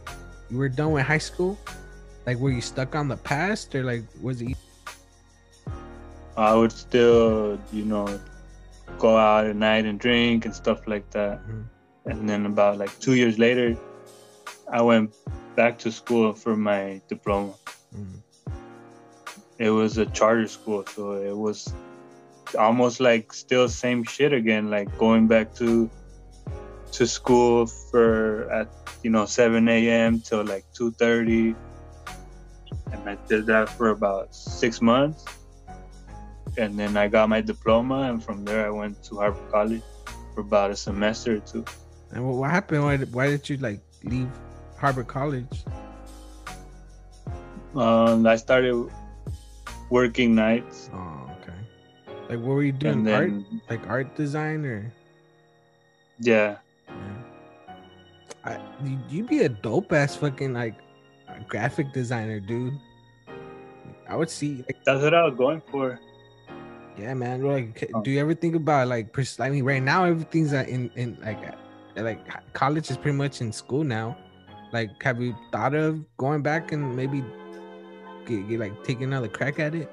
you 0.50 0.58
were 0.58 0.68
done 0.68 0.92
with 0.92 1.04
high 1.06 1.18
school, 1.18 1.58
like 2.26 2.38
were 2.38 2.50
you 2.50 2.60
stuck 2.60 2.94
on 2.94 3.08
the 3.08 3.16
past, 3.16 3.74
or 3.74 3.84
like 3.84 4.02
was 4.22 4.40
it? 4.42 4.56
I 6.36 6.54
would 6.54 6.72
still, 6.72 7.58
you 7.72 7.84
know, 7.84 8.20
go 8.98 9.16
out 9.16 9.46
at 9.46 9.56
night 9.56 9.84
and 9.84 9.98
drink 10.00 10.44
and 10.44 10.54
stuff 10.54 10.86
like 10.86 11.10
that. 11.12 11.38
Mhm. 11.46 11.64
And 12.06 12.28
then 12.28 12.46
about 12.46 12.78
like 12.78 12.98
two 13.00 13.14
years 13.14 13.38
later, 13.38 13.76
I 14.70 14.82
went 14.82 15.10
back 15.56 15.78
to 15.80 15.92
school 15.92 16.34
for 16.34 16.56
my 16.56 17.00
diploma. 17.08 17.54
Mm, 17.94 18.20
It 19.58 19.70
was 19.70 19.98
a 19.98 20.06
charter 20.06 20.48
school, 20.48 20.84
so 20.84 21.12
it 21.12 21.36
was 21.36 21.72
almost 22.58 22.98
like 23.00 23.32
still 23.32 23.68
same 23.68 24.02
shit 24.02 24.32
again, 24.32 24.68
like 24.70 24.90
going 24.98 25.28
back 25.28 25.54
to 25.62 25.88
to 26.92 27.06
school 27.06 27.66
for 27.90 28.50
at 28.50 28.68
you 29.02 29.10
know 29.10 29.26
7 29.26 29.68
a.m. 29.68 30.20
till 30.20 30.44
like 30.44 30.64
2:30, 30.74 31.54
and 33.04 33.18
I 33.18 33.28
did 33.28 33.44
that 33.46 33.68
for 33.68 33.90
about 33.90 34.34
six 34.34 34.80
months, 34.80 35.24
and 36.56 36.78
then 36.78 36.96
I 36.96 37.08
got 37.08 37.28
my 37.28 37.40
diploma, 37.42 38.08
and 38.08 38.22
from 38.24 38.44
there 38.44 38.66
I 38.66 38.70
went 38.70 39.02
to 39.04 39.16
Harbor 39.16 39.42
College 39.50 39.82
for 40.34 40.40
about 40.40 40.70
a 40.70 40.76
semester 40.76 41.36
or 41.36 41.40
two. 41.40 41.64
And 42.12 42.24
what, 42.26 42.50
happened? 42.50 42.82
Why 42.84 42.96
did, 42.96 43.12
why 43.12 43.26
did 43.28 43.48
you 43.48 43.56
like 43.58 43.80
leave 44.04 44.30
Harbor 44.78 45.04
College? 45.04 45.64
Um, 47.74 48.26
I 48.26 48.36
started 48.36 48.88
working 49.90 50.34
nights, 50.34 50.90
Oh, 50.94 51.30
okay. 51.42 51.58
Like, 52.30 52.38
what 52.38 52.54
were 52.54 52.62
you 52.62 52.72
doing? 52.72 53.06
and 53.06 53.08
art, 53.10 53.32
like 53.68 53.86
art 53.88 54.14
design, 54.16 54.64
or? 54.64 54.92
yeah, 56.20 56.56
Yeah. 56.88 56.94
I, 58.44 58.60
you, 58.84 58.98
you'd 59.08 59.26
be 59.28 59.40
a 59.40 59.48
dope 59.48 59.92
ass 59.92 60.16
fucking 60.16 60.52
like 60.54 60.76
graphic 61.48 61.92
designer, 61.92 62.38
dude. 62.40 62.74
I 64.08 64.16
would 64.16 64.30
see, 64.30 64.56
like, 64.68 64.82
that's 64.84 65.02
what 65.02 65.14
I 65.14 65.24
was 65.24 65.34
going 65.36 65.62
for. 65.70 65.98
yeah, 66.98 67.14
man. 67.14 67.42
Like, 67.42 67.90
Oh. 67.94 68.02
do 68.02 68.10
you 68.10 68.20
ever 68.20 68.34
think 68.34 68.54
about 68.54 68.88
like, 68.88 69.12
pers- 69.12 69.40
I 69.40 69.50
mean, 69.50 69.64
right 69.64 69.82
now 69.82 70.04
everything's 70.04 70.52
in 70.52 70.90
in 70.96 71.18
like, 71.24 71.38
like 71.96 72.20
college 72.52 72.90
is 72.90 72.96
pretty 72.96 73.16
much 73.16 73.40
in 73.40 73.52
school 73.52 73.82
now. 73.84 74.16
Like, 74.72 74.90
have 75.02 75.20
you 75.22 75.34
thought 75.52 75.74
of 75.74 76.04
going 76.16 76.42
back 76.42 76.72
and 76.72 76.94
maybe 76.96 77.24
get, 78.26 78.48
get 78.48 78.60
like 78.60 78.84
take 78.84 79.00
another 79.00 79.28
crack 79.28 79.58
at 79.58 79.74
it? 79.74 79.90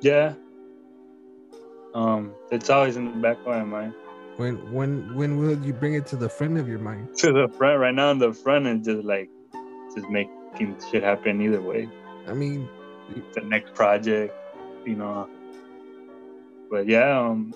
Yeah. 0.00 0.34
Um, 1.94 2.34
it's 2.50 2.70
always 2.70 2.96
in 2.96 3.04
the 3.06 3.18
back 3.18 3.38
of 3.40 3.46
my 3.46 3.62
mind. 3.64 3.94
When 4.36 4.56
when 4.72 5.14
when 5.14 5.38
will 5.38 5.56
you 5.64 5.72
bring 5.72 5.94
it 5.94 6.06
to 6.06 6.16
the 6.16 6.28
front 6.28 6.58
of 6.58 6.68
your 6.68 6.80
mind? 6.80 7.16
To 7.18 7.32
the 7.32 7.48
front, 7.56 7.78
right 7.78 7.94
now 7.94 8.10
in 8.10 8.18
the 8.18 8.32
front, 8.32 8.66
and 8.66 8.82
just 8.84 9.04
like, 9.04 9.30
just 9.94 10.08
making 10.54 10.76
shit 10.90 11.02
happen 11.02 11.40
either 11.40 11.60
way. 11.60 11.88
I 12.26 12.32
mean, 12.32 12.68
The 13.34 13.42
next 13.42 13.74
project, 13.74 14.34
you 14.86 14.96
know. 14.96 15.28
But 16.70 16.86
yeah, 16.88 17.20
um, 17.20 17.54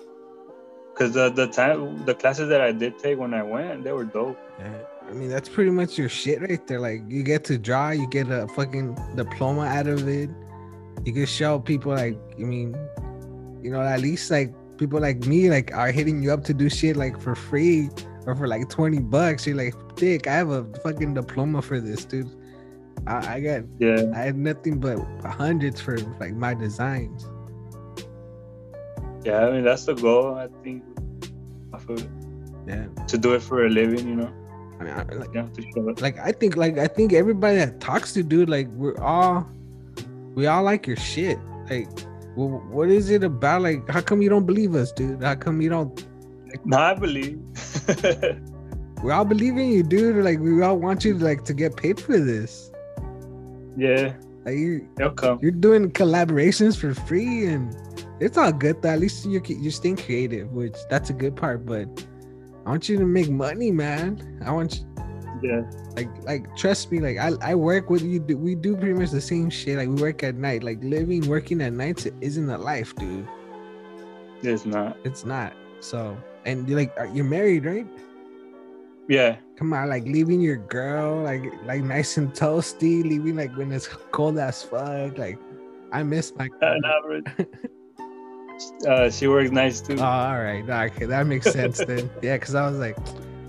cause 0.95 1.13
the 1.13 1.29
the 1.29 1.47
time 1.47 2.05
the 2.05 2.13
classes 2.13 2.49
that 2.49 2.61
I 2.61 2.71
did 2.71 2.99
take 2.99 3.17
when 3.17 3.33
I 3.33 3.43
went, 3.43 3.83
they 3.83 3.91
were 3.91 4.05
dope. 4.05 4.37
Yeah, 4.59 4.83
I 5.09 5.13
mean 5.13 5.29
that's 5.29 5.49
pretty 5.49 5.71
much 5.71 5.97
your 5.97 6.09
shit 6.09 6.41
right 6.41 6.65
there. 6.67 6.79
Like 6.79 7.01
you 7.07 7.23
get 7.23 7.43
to 7.45 7.57
draw, 7.57 7.89
you 7.89 8.07
get 8.07 8.29
a 8.29 8.47
fucking 8.49 8.97
diploma 9.15 9.65
out 9.65 9.87
of 9.87 10.07
it. 10.07 10.29
You 11.03 11.13
can 11.13 11.25
show 11.25 11.59
people 11.59 11.93
like 11.93 12.17
I 12.37 12.43
mean, 12.43 12.77
you 13.63 13.71
know, 13.71 13.81
at 13.81 13.99
least 13.99 14.29
like 14.29 14.53
people 14.77 15.01
like 15.01 15.25
me 15.25 15.49
like 15.49 15.73
are 15.73 15.91
hitting 15.91 16.21
you 16.21 16.31
up 16.31 16.43
to 16.45 16.53
do 16.53 16.69
shit 16.69 16.95
like 16.95 17.19
for 17.19 17.35
free 17.35 17.89
or 18.27 18.35
for 18.35 18.47
like 18.47 18.69
20 18.69 18.99
bucks. 18.99 19.47
You're 19.47 19.57
like, 19.57 19.73
dick, 19.95 20.27
I 20.27 20.35
have 20.35 20.49
a 20.51 20.63
fucking 20.83 21.15
diploma 21.15 21.61
for 21.61 21.81
this, 21.81 22.05
dude. 22.05 22.29
I, 23.09 23.35
I 23.35 23.39
got 23.39 23.63
Yeah, 23.79 24.11
I 24.13 24.19
had 24.19 24.37
nothing 24.37 24.79
but 24.79 24.99
hundreds 25.25 25.81
for 25.81 25.97
like 26.19 26.33
my 26.33 26.53
designs. 26.53 27.25
yeah. 29.25 29.45
I 29.45 29.51
mean, 29.51 29.63
that's 29.63 29.85
the 29.85 29.95
goal. 29.95 30.35
I 30.35 30.47
think 30.63 30.83
off 31.73 31.87
of 31.89 31.99
it, 31.99 32.09
Yeah. 32.67 32.85
to 33.07 33.17
do 33.17 33.33
it 33.33 33.41
for 33.41 33.65
a 33.65 33.69
living. 33.69 34.07
You 34.07 34.15
know, 34.15 34.33
I 34.79 34.83
mean, 34.83 34.93
I, 34.93 35.03
like, 35.15 35.33
you 35.33 35.39
have 35.39 35.53
to 35.53 35.61
show 35.73 35.89
it. 35.89 36.01
like 36.01 36.17
I 36.19 36.31
think 36.31 36.55
like 36.55 36.77
I 36.77 36.87
think 36.87 37.13
everybody 37.13 37.57
that 37.57 37.79
talks 37.79 38.13
to 38.13 38.23
dude 38.23 38.49
like 38.49 38.67
we're 38.69 38.97
all 38.99 39.47
we 40.35 40.47
all 40.47 40.63
like 40.63 40.87
your 40.87 40.97
shit. 40.97 41.37
Like 41.69 41.87
well, 42.35 42.61
what 42.69 42.89
is 42.89 43.09
it 43.09 43.23
about? 43.23 43.63
Like 43.63 43.89
how 43.89 44.01
come 44.01 44.21
you 44.21 44.29
don't 44.29 44.45
believe 44.45 44.75
us, 44.75 44.91
dude? 44.91 45.23
How 45.23 45.35
come 45.35 45.61
you 45.61 45.69
don't 45.69 46.05
No, 46.65 46.77
I 46.77 46.93
believe. 46.93 47.39
we 49.03 49.11
all 49.11 49.25
believe 49.25 49.57
in 49.57 49.71
you, 49.71 49.83
dude. 49.83 50.23
Like 50.23 50.39
we 50.39 50.61
all 50.61 50.77
want 50.77 51.03
you 51.05 51.17
to 51.17 51.23
like 51.23 51.43
to 51.45 51.53
get 51.53 51.75
paid 51.75 51.99
for 51.99 52.17
this. 52.19 52.71
Yeah, 53.77 54.13
Like 54.45 54.57
you 54.57 54.87
it'll 54.99 55.11
come. 55.11 55.39
you're 55.41 55.51
doing 55.51 55.91
collaborations 55.91 56.77
for 56.77 56.93
free 56.93 57.45
and 57.47 57.75
it's 58.19 58.37
all 58.37 58.51
good 58.51 58.81
though. 58.81 58.89
At 58.89 58.99
least 58.99 59.25
you're 59.25 59.43
you're 59.45 59.71
staying 59.71 59.97
creative, 59.97 60.51
which 60.51 60.75
that's 60.89 61.09
a 61.09 61.13
good 61.13 61.35
part, 61.35 61.65
but 61.65 61.87
I 62.65 62.69
want 62.69 62.89
you 62.89 62.97
to 62.97 63.05
make 63.05 63.29
money, 63.29 63.71
man. 63.71 64.41
I 64.45 64.51
want 64.51 64.79
you 64.79 64.85
Yeah, 65.41 65.63
like 65.95 66.09
like 66.27 66.43
trust 66.59 66.91
me 66.91 66.99
like 66.99 67.15
i 67.15 67.31
i 67.41 67.55
work 67.55 67.89
with 67.89 68.03
you 68.03 68.19
do 68.19 68.35
we 68.35 68.55
do 68.59 68.75
pretty 68.75 68.91
much 68.93 69.11
the 69.15 69.21
same 69.23 69.47
shit 69.49 69.77
like 69.79 69.87
we 69.87 69.95
work 69.95 70.19
at 70.21 70.35
night 70.35 70.63
like 70.67 70.83
living 70.83 71.23
working 71.31 71.61
at 71.63 71.71
night 71.71 72.03
isn't 72.19 72.49
a 72.49 72.57
life 72.57 72.91
dude 72.99 73.23
it's 74.43 74.65
not. 74.65 74.97
it's 75.07 75.23
not 75.23 75.53
so 75.79 76.17
and 76.43 76.67
you're 76.67 76.77
like 76.77 76.91
uh, 76.99 77.07
you're 77.15 77.23
married 77.23 77.63
right 77.63 77.87
Yeah, 79.09 79.37
come 79.57 79.73
on 79.73 79.89
like 79.89 80.03
leaving 80.05 80.39
your 80.39 80.57
girl 80.57 81.23
like 81.23 81.43
like 81.65 81.81
nice 81.83 82.15
and 82.17 82.31
toasty 82.31 83.03
leaving 83.03 83.35
like 83.35 83.51
when 83.57 83.71
it's 83.71 83.87
cold 84.11 84.37
as 84.37 84.61
fuck 84.63 85.17
like 85.17 85.37
i 85.91 86.03
miss 86.03 86.31
my 86.37 86.47
uh, 86.61 86.75
but- 87.07 87.49
uh, 88.87 89.09
she 89.09 89.27
works 89.27 89.49
nice 89.51 89.81
too. 89.81 89.95
Oh, 89.99 90.03
all 90.03 90.39
right. 90.39 90.61
Okay, 90.91 91.05
that 91.05 91.25
makes 91.25 91.49
sense 91.51 91.79
then. 91.79 92.09
Yeah, 92.21 92.35
because 92.37 92.53
I 92.55 92.69
was 92.69 92.77
like, 92.77 92.97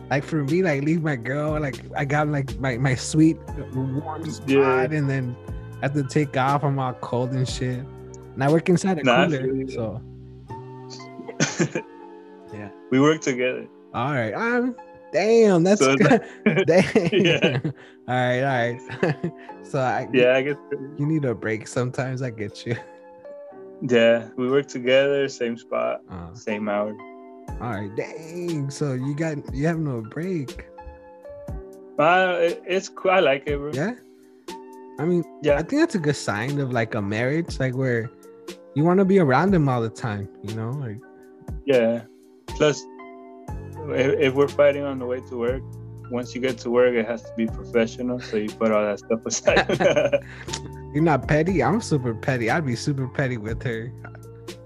like 0.09 0.25
for 0.25 0.45
me, 0.45 0.63
like 0.63 0.83
leave 0.83 1.03
my 1.03 1.17
girl, 1.17 1.61
like 1.61 1.77
I 1.95 2.05
got 2.07 2.29
like 2.29 2.59
my 2.59 2.79
my 2.79 2.95
sweet 2.95 3.37
warm 3.75 4.25
spot, 4.31 4.49
Yeah. 4.49 4.83
and 4.97 5.11
then 5.11 5.37
I 5.83 5.87
have 5.87 5.95
to 5.95 6.05
take 6.05 6.37
off. 6.39 6.63
I'm 6.65 6.79
all 6.79 6.95
cold 6.95 7.33
and 7.33 7.47
shit. 7.47 7.85
And 8.35 8.41
I 8.43 8.49
work 8.51 8.69
inside 8.71 8.99
a 8.99 9.03
Nah, 9.05 9.27
cooler, 9.27 9.45
you. 9.53 9.69
so 9.69 10.01
Yeah. 12.55 12.71
we 12.91 13.01
work 13.01 13.21
together. 13.21 13.67
all 13.93 14.13
right. 14.13 14.33
Um, 14.33 14.75
damn, 15.13 15.63
that's 15.65 15.81
So 15.81 15.97
good. 15.97 16.23
damn. 16.67 16.85
Yeah. 17.13 17.61
all 18.09 18.15
right, 18.15 18.43
all 18.43 19.03
right. 19.03 19.33
so 19.63 19.79
I 19.81 20.09
Yeah, 20.13 20.35
I 20.37 20.43
guess. 20.43 20.57
you 20.99 21.07
need 21.07 21.25
a 21.25 21.35
break 21.35 21.67
sometimes. 21.67 22.23
I 22.23 22.31
get 22.31 22.67
you. 22.67 22.77
Yeah, 23.83 24.29
we 24.37 24.51
work 24.51 24.67
together, 24.69 25.29
same 25.29 25.57
spot, 25.57 26.03
Uh, 26.11 26.35
same 26.35 26.69
hour. 26.69 26.95
all 27.61 27.71
right, 27.71 27.91
dang. 27.97 28.71
So 28.71 28.93
you 28.95 29.15
got 29.15 29.37
you 29.55 29.67
have 29.67 29.79
no 29.79 30.03
break. 30.03 30.67
Uh, 31.99 32.37
it, 32.41 32.63
it's 32.67 32.89
cool. 32.89 33.11
I 33.11 33.21
like 33.21 33.45
it, 33.47 33.57
bro. 33.59 33.73
Yeah. 33.73 33.95
I 34.99 35.05
mean, 35.05 35.25
Yeah. 35.43 35.55
I 35.59 35.63
think 35.63 35.81
that's 35.83 35.95
a 35.95 35.99
good 35.99 36.17
sign 36.17 36.59
of 36.61 36.73
like 36.73 36.95
a 36.95 37.01
marriage, 37.03 37.59
like 37.61 37.75
where 37.75 38.11
you 38.75 38.85
want 38.85 38.99
to 38.99 39.05
be 39.05 39.19
around 39.19 39.51
them 39.51 39.69
all 39.69 39.81
the 39.83 39.89
time, 39.91 40.29
you 40.43 40.55
know? 40.55 40.71
Like, 40.71 40.99
Yeah. 41.65 42.03
Plus, 42.49 42.85
if, 43.93 44.19
if 44.19 44.35
we're 44.35 44.49
fighting 44.49 44.85
on 44.85 44.99
the 44.99 45.07
way 45.07 45.21
to 45.29 45.37
work, 45.37 45.63
once 46.11 46.35
you 46.35 46.41
get 46.41 46.59
to 46.59 46.71
work, 46.71 46.95
it 46.95 47.07
has 47.07 47.23
to 47.23 47.33
be 47.37 47.47
professional. 47.47 48.21
So 48.21 48.37
you 48.37 48.49
put 48.49 48.73
all 48.73 48.85
that 48.85 48.99
stuff 48.99 49.25
aside. 49.27 50.25
you're 50.95 51.03
not 51.03 51.29
petty. 51.29 51.63
I'm 51.63 51.81
super 51.81 52.15
petty. 52.15 52.51
I'd 52.51 52.67
be 52.67 52.77
super 52.77 53.09
petty 53.09 53.37
with 53.37 53.63
her. 53.63 53.93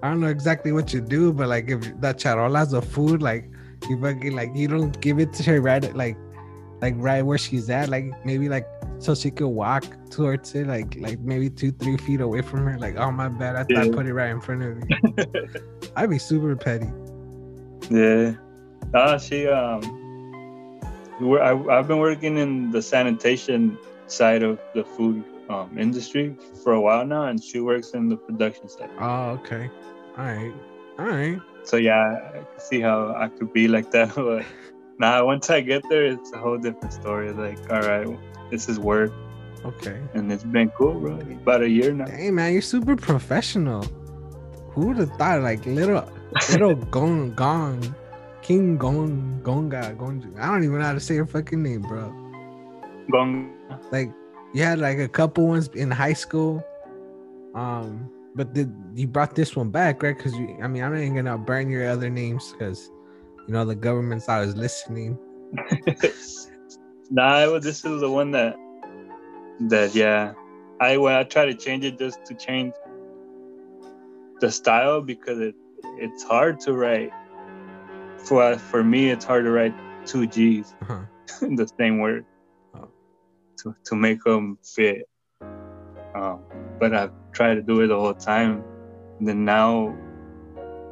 I 0.02 0.08
don't 0.08 0.20
know 0.20 0.28
exactly 0.28 0.72
what 0.72 0.92
you 0.92 1.00
do, 1.00 1.32
but 1.32 1.48
like 1.48 1.70
if 1.70 2.00
that 2.00 2.18
charola's 2.18 2.72
a 2.72 2.82
food, 2.82 3.22
like 3.22 3.50
you 3.88 4.00
fucking 4.00 4.34
like 4.34 4.50
you 4.54 4.68
don't 4.68 4.98
give 5.00 5.18
it 5.18 5.32
to 5.34 5.42
her 5.44 5.60
right 5.60 5.94
like 5.94 6.16
like 6.80 6.94
right 6.96 7.22
where 7.22 7.38
she's 7.38 7.70
at, 7.70 7.88
like 7.88 8.06
maybe 8.24 8.48
like 8.48 8.66
so 8.98 9.14
she 9.14 9.30
could 9.30 9.48
walk 9.48 9.84
towards 10.10 10.54
it, 10.54 10.66
like 10.66 10.96
like 10.98 11.20
maybe 11.20 11.50
two, 11.50 11.72
three 11.72 11.96
feet 11.98 12.20
away 12.20 12.42
from 12.42 12.64
her. 12.64 12.78
Like, 12.78 12.96
oh 12.96 13.10
my 13.10 13.28
bad, 13.28 13.56
I 13.56 13.64
thought 13.64 13.84
I 13.84 13.90
put 13.90 14.06
it 14.06 14.14
right 14.14 14.30
in 14.30 14.40
front 14.40 14.62
of 14.62 14.78
you. 14.78 15.90
I'd 15.96 16.10
be 16.10 16.18
super 16.18 16.56
petty. 16.56 16.90
Yeah. 17.90 18.34
Uh, 18.94 19.18
she 19.18 19.46
um, 19.48 19.82
I, 21.20 21.50
I've 21.70 21.88
been 21.88 21.98
working 21.98 22.38
in 22.38 22.70
the 22.70 22.80
sanitation 22.82 23.76
side 24.06 24.42
of 24.42 24.60
the 24.74 24.84
food 24.84 25.24
um, 25.48 25.76
industry 25.78 26.36
for 26.62 26.72
a 26.74 26.80
while 26.80 27.04
now, 27.04 27.24
and 27.24 27.42
she 27.42 27.60
works 27.60 27.90
in 27.90 28.08
the 28.08 28.16
production 28.16 28.68
side. 28.68 28.90
Oh, 29.00 29.30
okay. 29.42 29.70
All 30.16 30.24
right. 30.24 30.52
All 30.98 31.06
right. 31.06 31.40
So 31.64 31.76
yeah, 31.76 32.18
I 32.28 32.38
can 32.38 32.60
see 32.60 32.80
how 32.80 33.14
I 33.16 33.28
could 33.28 33.52
be 33.52 33.68
like 33.68 33.90
that. 33.92 34.14
But 34.96 35.08
now 35.10 35.26
once 35.26 35.50
I 35.50 35.60
get 35.60 35.82
there, 35.88 36.04
it's 36.04 36.32
a 36.32 36.38
whole 36.38 36.56
different 36.58 36.92
story. 36.92 37.32
Like, 37.32 37.58
all 37.72 37.80
right, 37.80 38.06
this 38.50 38.68
is 38.68 38.78
work, 38.78 39.10
Okay. 39.64 39.98
and 40.14 40.30
it's 40.30 40.44
been 40.44 40.70
cool, 40.78 41.00
bro. 41.00 41.18
About 41.18 41.62
a 41.62 41.68
year 41.68 41.92
now. 41.92 42.06
Hey 42.06 42.30
man, 42.30 42.52
you're 42.52 42.62
super 42.62 42.94
professional. 42.94 43.82
Who 44.70 44.86
would 44.88 44.98
have 44.98 45.10
thought 45.18 45.42
like 45.42 45.66
little 45.66 46.06
little 46.50 46.74
gong 46.94 47.34
gong 47.34 47.94
King 48.44 48.76
Gong 48.76 49.40
Gonga 49.42 49.96
Gonga. 49.98 50.28
I 50.38 50.46
don't 50.48 50.64
even 50.64 50.78
know 50.78 50.84
how 50.84 50.92
to 50.92 51.00
say 51.00 51.14
your 51.14 51.26
fucking 51.26 51.62
name, 51.62 51.80
bro. 51.80 52.12
Gong. 53.10 53.50
Like 53.90 54.12
you 54.52 54.62
had 54.62 54.78
like 54.78 54.98
a 54.98 55.08
couple 55.08 55.48
ones 55.48 55.68
in 55.68 55.90
high 55.90 56.12
school. 56.12 56.62
Um, 57.54 58.10
but 58.34 58.52
did 58.52 58.70
you 58.94 59.06
brought 59.06 59.34
this 59.34 59.56
one 59.56 59.70
back, 59.70 60.02
right? 60.02 60.14
Because 60.14 60.34
you 60.34 60.58
I 60.62 60.68
mean 60.68 60.82
I'm 60.84 60.92
not 60.92 61.00
even 61.00 61.16
gonna 61.16 61.38
burn 61.38 61.70
your 61.70 61.88
other 61.88 62.10
names 62.10 62.52
because 62.52 62.90
you 63.48 63.54
know 63.54 63.64
the 63.64 63.74
government's 63.74 64.28
always 64.28 64.54
listening. 64.54 65.18
nah, 67.10 67.50
was, 67.50 67.64
this 67.64 67.82
is 67.82 68.02
the 68.02 68.10
one 68.10 68.30
that 68.32 68.56
that 69.68 69.94
yeah. 69.94 70.34
I 70.80 70.98
when 70.98 71.14
I 71.14 71.22
try 71.24 71.46
to 71.46 71.54
change 71.54 71.84
it 71.84 71.98
just 71.98 72.26
to 72.26 72.34
change 72.34 72.74
the 74.40 74.50
style 74.50 75.00
because 75.00 75.38
it 75.38 75.54
it's 75.96 76.22
hard 76.24 76.60
to 76.60 76.74
write. 76.74 77.10
For 78.24 78.56
for 78.58 78.82
me, 78.82 79.10
it's 79.10 79.24
hard 79.24 79.44
to 79.44 79.50
write 79.50 79.74
two 80.06 80.26
G's 80.26 80.74
Uh-huh. 80.82 81.00
in 81.46 81.56
the 81.56 81.68
same 81.78 81.98
word 81.98 82.24
Oh. 82.74 82.88
to 83.58 83.74
to 83.84 83.94
make 83.96 84.22
them 84.24 84.58
fit. 84.62 85.08
Um, 86.14 86.40
but 86.78 86.94
I've 86.94 87.12
tried 87.32 87.54
to 87.56 87.62
do 87.62 87.80
it 87.82 87.88
the 87.88 87.98
whole 87.98 88.14
time. 88.14 88.62
And 89.18 89.28
then 89.28 89.44
now 89.44 89.94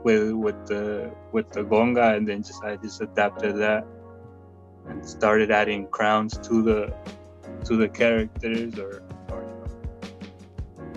with 0.05 0.33
with 0.33 0.67
the 0.67 1.11
with 1.33 1.51
the 1.53 1.63
gonga, 1.65 2.15
and 2.17 2.27
then 2.29 2.43
just 2.43 2.63
I 2.65 2.77
just 2.77 3.01
adapted 3.01 3.57
that 3.59 3.87
and 4.89 5.05
started 5.07 5.51
adding 5.51 5.87
crowns 5.89 6.37
to 6.49 6.63
the 6.63 6.93
to 7.65 7.77
the 7.77 7.89
characters, 7.89 8.79
or, 8.79 9.03
or 9.31 9.43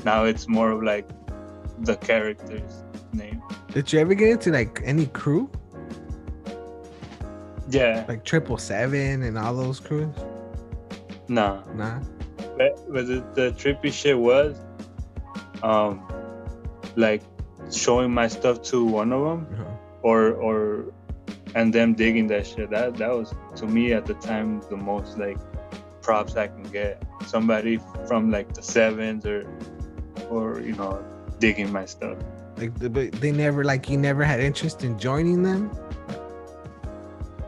now 0.03 0.23
it's 0.25 0.47
more 0.47 0.71
of 0.71 0.81
like 0.83 1.07
the 1.79 1.95
character's 1.97 2.83
name. 3.13 3.41
Did 3.71 3.91
you 3.93 3.99
ever 3.99 4.15
get 4.15 4.29
into 4.29 4.51
like 4.51 4.81
any 4.83 5.05
crew? 5.07 5.49
Yeah, 7.69 8.05
Like 8.07 8.23
triple 8.23 8.57
seven 8.57 9.23
and 9.23 9.37
all 9.37 9.55
those 9.55 9.79
crews? 9.79 10.13
no. 11.27 11.63
Nah. 11.73 11.99
But, 12.57 12.77
but 12.93 13.07
the, 13.07 13.23
the 13.33 13.51
trippy 13.57 13.91
shit 13.91 14.17
was, 14.17 14.55
um, 15.63 16.01
like 16.95 17.23
showing 17.71 18.13
my 18.13 18.27
stuff 18.27 18.61
to 18.63 18.85
one 18.85 19.11
of 19.11 19.21
them, 19.25 19.47
Uh-huh. 19.53 19.71
or 20.03 20.31
or, 20.33 20.85
and 21.55 21.73
them 21.73 21.93
digging 21.95 22.27
that 22.27 22.45
shit. 22.45 22.69
That 22.69 22.95
that 22.97 23.09
was 23.11 23.33
to 23.55 23.65
me 23.65 23.93
at 23.93 24.05
the 24.05 24.13
time 24.15 24.61
the 24.69 24.77
most 24.77 25.17
like 25.17 25.37
props 26.01 26.35
I 26.37 26.47
can 26.47 26.63
get. 26.63 27.01
Somebody 27.25 27.79
from 28.07 28.29
like 28.29 28.53
the 28.53 28.61
sevens 28.61 29.25
or, 29.25 29.47
or 30.29 30.61
you 30.61 30.73
know, 30.73 31.03
digging 31.39 31.71
my 31.71 31.85
stuff. 31.85 32.17
Like 32.57 32.71
but 32.93 33.11
they 33.13 33.31
never 33.31 33.63
like 33.63 33.89
you 33.89 33.97
never 33.97 34.23
had 34.23 34.39
interest 34.39 34.83
in 34.83 34.97
joining 34.99 35.41
them? 35.43 35.71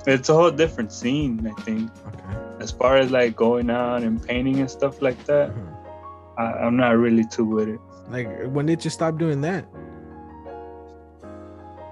It's 0.07 0.29
a 0.29 0.33
whole 0.33 0.51
different 0.51 0.91
scene, 0.91 1.45
I 1.45 1.61
think. 1.61 1.91
Okay. 2.07 2.37
As 2.59 2.71
far 2.71 2.97
as 2.97 3.11
like 3.11 3.35
going 3.35 3.69
out 3.69 4.01
and 4.03 4.21
painting 4.25 4.59
and 4.61 4.71
stuff 4.71 5.01
like 5.01 5.23
that, 5.25 5.49
Uh-huh. 5.49 6.41
I, 6.43 6.65
I'm 6.65 6.77
not 6.77 6.97
really 6.97 7.25
too 7.25 7.45
with 7.45 7.67
it. 7.67 7.79
Like 8.09 8.27
when 8.55 8.65
did 8.65 8.83
you 8.85 8.89
stop 8.89 9.17
doing 9.17 9.41
that? 9.41 9.65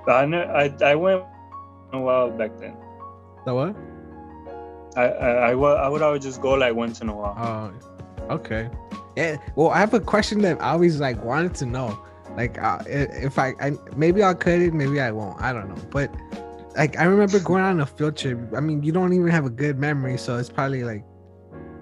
I 0.07 0.25
know 0.25 0.41
I 0.43 0.73
I 0.83 0.95
went 0.95 1.23
a 1.91 1.99
while 1.99 2.29
back 2.29 2.51
then. 2.59 2.75
The 3.45 3.53
what? 3.53 3.75
I 4.95 5.03
I, 5.07 5.29
I, 5.49 5.51
I 5.51 5.89
would 5.89 6.01
always 6.01 6.23
just 6.23 6.41
go 6.41 6.53
like 6.53 6.73
once 6.75 7.01
in 7.01 7.09
a 7.09 7.15
while. 7.15 7.35
Oh, 8.29 8.35
okay. 8.35 8.69
Yeah. 9.17 9.37
Well, 9.55 9.69
I 9.71 9.79
have 9.79 9.93
a 9.93 9.99
question 9.99 10.41
that 10.43 10.61
I 10.61 10.71
always 10.71 10.99
like 10.99 11.23
wanted 11.23 11.55
to 11.55 11.65
know. 11.65 11.99
Like, 12.37 12.61
uh, 12.61 12.79
if 12.87 13.39
I, 13.39 13.55
I 13.61 13.71
maybe 13.95 14.21
I'll 14.21 14.35
cut 14.35 14.59
it, 14.59 14.73
maybe 14.73 14.99
I 14.99 15.11
won't. 15.11 15.41
I 15.41 15.53
don't 15.53 15.69
know. 15.69 15.81
But 15.89 16.13
like, 16.75 16.97
I 16.99 17.05
remember 17.05 17.39
going 17.39 17.63
on 17.63 17.79
a 17.79 17.85
field 17.85 18.17
trip. 18.17 18.37
I 18.55 18.59
mean, 18.59 18.83
you 18.83 18.91
don't 18.91 19.13
even 19.13 19.27
have 19.27 19.45
a 19.45 19.49
good 19.49 19.79
memory, 19.79 20.17
so 20.17 20.37
it's 20.37 20.49
probably 20.49 20.83
like, 20.83 21.03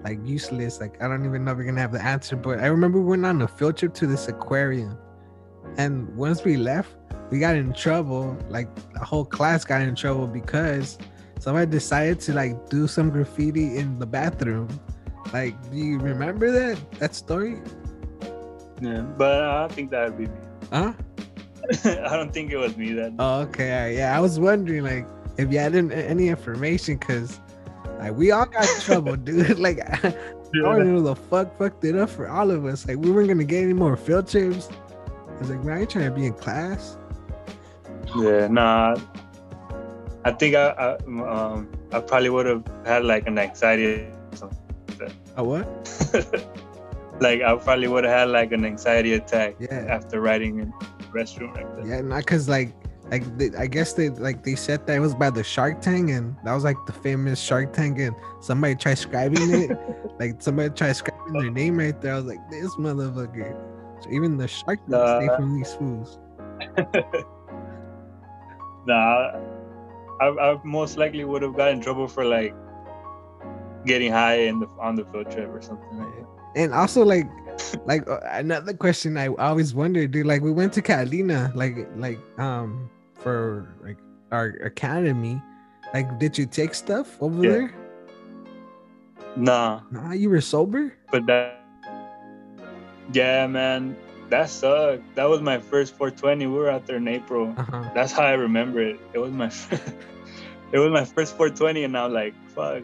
like 0.04 0.18
useless. 0.24 0.80
Like, 0.80 1.02
I 1.02 1.08
don't 1.08 1.24
even 1.24 1.44
know 1.44 1.52
if 1.52 1.56
you're 1.58 1.66
gonna 1.66 1.80
have 1.80 1.92
the 1.92 2.02
answer. 2.02 2.36
But 2.36 2.60
I 2.60 2.66
remember 2.66 3.00
we 3.00 3.06
went 3.06 3.26
on 3.26 3.42
a 3.42 3.48
field 3.48 3.76
trip 3.76 3.94
to 3.94 4.06
this 4.06 4.28
aquarium, 4.28 4.96
and 5.76 6.14
once 6.16 6.44
we 6.44 6.56
left, 6.56 6.90
we 7.30 7.38
got 7.38 7.56
in 7.56 7.72
trouble. 7.72 8.36
Like, 8.48 8.68
the 8.92 9.04
whole 9.04 9.24
class 9.24 9.64
got 9.64 9.82
in 9.82 9.94
trouble 9.94 10.26
because 10.26 10.98
somebody 11.40 11.70
decided 11.70 12.20
to 12.20 12.32
like 12.32 12.68
do 12.70 12.86
some 12.86 13.10
graffiti 13.10 13.76
in 13.76 13.98
the 13.98 14.06
bathroom. 14.06 14.68
Like, 15.32 15.54
do 15.70 15.76
you 15.76 15.98
remember 15.98 16.50
that 16.52 16.78
that 17.00 17.14
story? 17.14 17.60
Yeah, 18.80 19.02
but 19.02 19.42
I 19.42 19.68
think 19.68 19.90
that 19.90 20.10
would 20.10 20.18
be 20.18 20.26
me. 20.26 20.40
Huh? 20.72 20.92
I 21.84 22.16
don't 22.16 22.32
think 22.32 22.52
it 22.52 22.56
was 22.56 22.76
me 22.76 22.92
that. 22.94 23.14
Oh, 23.18 23.40
okay. 23.42 23.96
Yeah, 23.96 24.16
I 24.16 24.20
was 24.20 24.38
wondering 24.38 24.84
like 24.84 25.06
if 25.38 25.52
you 25.52 25.58
had 25.58 25.74
any, 25.74 26.28
information 26.28 26.96
because 26.96 27.40
like 27.98 28.14
we 28.14 28.30
all 28.30 28.46
got 28.46 28.68
in 28.68 28.80
trouble, 28.80 29.16
dude. 29.28 29.58
Like 29.58 29.80
I 30.04 30.14
don't 30.52 30.86
know 30.86 31.00
the 31.00 31.16
fuck 31.16 31.56
fucked 31.58 31.84
it 31.84 31.96
up 31.96 32.10
for 32.10 32.28
all 32.28 32.50
of 32.50 32.64
us. 32.64 32.86
Like 32.86 32.98
we 32.98 33.10
weren't 33.10 33.28
gonna 33.28 33.44
get 33.44 33.62
any 33.62 33.72
more 33.72 33.96
field 33.96 34.28
trips. 34.28 34.68
I 35.28 35.38
was 35.38 35.50
like, 35.50 35.64
man, 35.64 35.78
I 35.78 35.80
ain't 35.80 35.90
trying 35.90 36.04
to 36.06 36.10
be 36.10 36.26
in 36.26 36.34
class. 36.34 36.96
Yeah, 38.16 38.46
nah. 38.48 38.96
I 40.24 40.32
think 40.32 40.54
I, 40.54 40.68
I 40.70 40.94
um 41.22 41.68
I 41.92 42.00
probably 42.00 42.30
would 42.30 42.46
have 42.46 42.64
had 42.86 43.04
like 43.04 43.26
an 43.26 43.38
anxiety. 43.38 44.06
or 44.32 44.36
something. 44.36 44.58
Oh 45.36 45.44
what? 45.44 45.66
like 47.20 47.42
I 47.42 47.56
probably 47.56 47.88
would 47.88 48.04
have 48.04 48.12
had 48.12 48.28
like 48.28 48.52
an 48.52 48.64
anxiety 48.64 49.14
attack 49.14 49.56
Yeah. 49.58 49.86
after 49.88 50.20
writing 50.20 50.60
in 50.60 50.72
the 51.14 51.20
restroom 51.20 51.54
like 51.54 51.76
that. 51.76 51.86
Yeah, 51.86 52.00
not 52.00 52.26
cause 52.26 52.48
like 52.48 52.74
like 53.10 53.38
they, 53.38 53.50
I 53.56 53.66
guess 53.66 53.92
they 53.92 54.10
like 54.10 54.44
they 54.44 54.54
said 54.54 54.86
that 54.86 54.96
it 54.96 55.00
was 55.00 55.14
by 55.14 55.30
the 55.30 55.44
Shark 55.44 55.80
Tank 55.80 56.10
and 56.10 56.36
that 56.44 56.54
was 56.54 56.64
like 56.64 56.76
the 56.86 56.92
famous 56.92 57.40
Shark 57.40 57.72
Tank 57.72 57.98
and 57.98 58.14
somebody 58.40 58.74
tried 58.74 58.96
scribing 58.96 59.70
it. 59.70 59.78
like 60.18 60.40
somebody 60.40 60.70
tried 60.70 60.92
scribing 60.92 61.40
their 61.40 61.50
name 61.50 61.78
right 61.78 62.00
there. 62.00 62.14
I 62.14 62.16
was 62.16 62.24
like, 62.24 62.50
this 62.50 62.74
motherfucker. 62.76 64.02
So 64.02 64.10
even 64.10 64.36
the 64.36 64.48
Shark 64.48 64.80
Tank 64.90 65.26
stay 65.26 65.36
from 65.36 65.56
these 65.56 65.74
fools. 65.74 66.18
Nah, 68.86 69.40
I, 70.20 70.26
I 70.26 70.58
most 70.64 70.98
likely 70.98 71.24
would 71.24 71.42
have 71.42 71.56
got 71.56 71.70
in 71.70 71.80
trouble 71.80 72.06
for 72.06 72.24
like 72.24 72.54
getting 73.86 74.12
high 74.12 74.40
in 74.40 74.60
the 74.60 74.68
on 74.78 74.94
the 74.94 75.04
field 75.06 75.30
trip 75.30 75.48
or 75.48 75.62
something 75.62 75.98
like 75.98 76.14
that. 76.16 76.26
And 76.56 76.74
also 76.74 77.04
like 77.04 77.26
like 77.84 78.08
uh, 78.08 78.20
another 78.32 78.74
question 78.74 79.16
I 79.16 79.28
always 79.28 79.74
wondered, 79.74 80.10
dude. 80.10 80.26
Like 80.26 80.42
we 80.42 80.52
went 80.52 80.72
to 80.74 80.82
Catalina, 80.82 81.52
like 81.54 81.76
like 81.96 82.18
um 82.38 82.90
for 83.14 83.74
like 83.82 83.98
our 84.32 84.48
academy. 84.64 85.40
Like, 85.92 86.18
did 86.18 86.36
you 86.36 86.46
take 86.46 86.74
stuff 86.74 87.16
over 87.22 87.42
Yeah. 87.44 87.50
there? 87.50 87.74
Nah, 89.36 89.80
Nah, 89.90 90.12
you 90.12 90.30
were 90.30 90.40
sober. 90.40 90.92
but 91.10 91.26
that 91.26 91.60
yeah, 93.12 93.46
man, 93.46 93.96
that 94.30 94.48
sucked. 94.48 95.02
That 95.14 95.28
was 95.28 95.40
my 95.42 95.58
first 95.58 95.94
420. 95.94 96.46
We 96.46 96.52
were 96.56 96.70
out 96.70 96.86
there 96.86 96.96
in 96.96 97.06
April. 97.08 97.52
Uh 97.56 97.62
huh. 97.62 97.90
That's 97.94 98.12
how 98.12 98.22
I 98.22 98.32
remember 98.32 98.80
it. 98.80 98.98
It 99.12 99.18
was 99.18 99.30
my 99.32 99.46
it 100.72 100.78
was 100.78 100.90
my 100.90 101.04
first 101.04 101.36
420, 101.36 101.84
and 101.84 101.96
I 101.96 102.06
was 102.06 102.14
like, 102.14 102.34
fuck. 102.48 102.82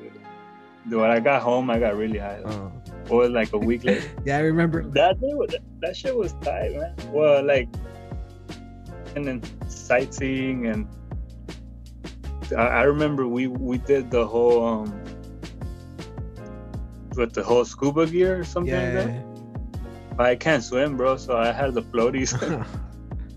Dude, 0.88 1.00
when 1.00 1.10
I 1.10 1.20
got 1.20 1.42
home, 1.42 1.70
I 1.70 1.78
got 1.78 1.96
really 1.96 2.18
high. 2.18 2.42
Oh. 2.44 2.72
Was 3.08 3.30
like 3.30 3.52
a 3.52 3.58
week 3.58 3.84
later. 3.84 4.06
Yeah, 4.24 4.36
I 4.38 4.40
remember. 4.42 4.82
That 4.82 5.20
day 5.20 5.32
that 5.80 5.96
shit 5.96 6.14
was 6.16 6.32
tight, 6.42 6.72
man. 6.76 6.94
Well, 7.12 7.42
like, 7.44 7.68
and 9.16 9.24
then 9.26 9.42
sightseeing 9.68 10.66
and 10.66 10.86
I, 12.56 12.62
I 12.62 12.82
remember 12.82 13.26
we 13.26 13.46
we 13.48 13.78
did 13.78 14.10
the 14.10 14.26
whole 14.26 14.64
um 14.64 14.94
with 17.16 17.32
the 17.34 17.42
whole 17.42 17.64
scuba 17.64 18.06
gear 18.06 18.40
or 18.40 18.44
something 18.44 18.72
like 18.72 18.82
Yeah. 18.94 19.04
that. 19.06 19.24
I 20.20 20.36
can't 20.36 20.62
swim, 20.62 20.96
bro, 20.96 21.16
so 21.16 21.36
I 21.36 21.50
had 21.50 21.74
the 21.74 21.82
floaties. 21.82 22.30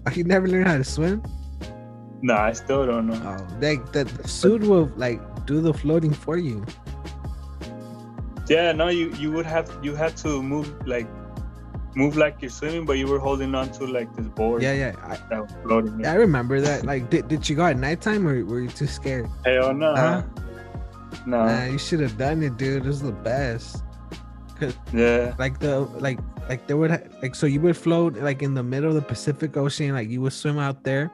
You 0.13 0.25
never 0.25 0.47
learned 0.47 0.67
how 0.67 0.77
to 0.77 0.83
swim? 0.83 1.23
No, 2.21 2.35
I 2.35 2.51
still 2.53 2.85
don't 2.85 3.07
know. 3.07 3.19
Oh, 3.23 3.47
like 3.61 3.91
the, 3.93 4.03
the 4.03 4.27
suit 4.27 4.61
will 4.61 4.91
like 4.97 5.19
do 5.45 5.61
the 5.61 5.73
floating 5.73 6.13
for 6.13 6.37
you. 6.37 6.63
Yeah, 8.53 8.71
no, 8.71 8.87
you 8.99 9.05
you 9.21 9.31
would 9.31 9.45
have 9.45 9.67
you 9.81 9.95
had 9.95 10.13
to 10.17 10.41
move 10.43 10.67
like 10.85 11.07
move 11.95 12.17
like 12.17 12.35
you're 12.41 12.49
swimming, 12.59 12.85
but 12.85 12.97
you 13.01 13.07
were 13.07 13.19
holding 13.19 13.53
on 13.55 13.71
to 13.77 13.85
like 13.85 14.09
this 14.15 14.27
board 14.27 14.61
Yeah, 14.61 14.73
yeah. 14.73 14.93
I, 15.03 15.17
that 15.29 15.41
was 15.41 15.53
floating. 15.63 16.05
I 16.05 16.15
remember 16.15 16.61
that. 16.61 16.85
Like, 16.85 17.09
did, 17.09 17.27
did 17.27 17.47
you 17.47 17.55
go 17.55 17.65
at 17.65 17.77
nighttime 17.77 18.27
or 18.27 18.43
were 18.45 18.61
you 18.61 18.69
too 18.69 18.87
scared? 18.87 19.29
Hell 19.45 19.73
no. 19.73 19.95
Huh? 19.95 20.23
No. 21.25 21.45
Nah, 21.45 21.65
you 21.65 21.77
should 21.77 21.99
have 21.99 22.17
done 22.17 22.41
it, 22.43 22.57
dude. 22.57 22.85
It 22.85 22.87
was 22.87 23.01
the 23.01 23.11
best. 23.11 23.83
yeah. 24.93 25.33
Like 25.37 25.59
the 25.59 25.81
like 26.01 26.19
like 26.49 26.67
there 26.67 26.77
would 26.77 26.91
ha- 26.91 27.07
like 27.21 27.35
so 27.35 27.45
you 27.45 27.59
would 27.61 27.77
float 27.77 28.15
like 28.17 28.41
in 28.41 28.53
the 28.53 28.63
middle 28.63 28.89
of 28.89 28.95
the 28.95 29.01
Pacific 29.01 29.55
Ocean, 29.57 29.93
like 29.93 30.09
you 30.09 30.21
would 30.21 30.33
swim 30.33 30.57
out 30.59 30.83
there, 30.83 31.11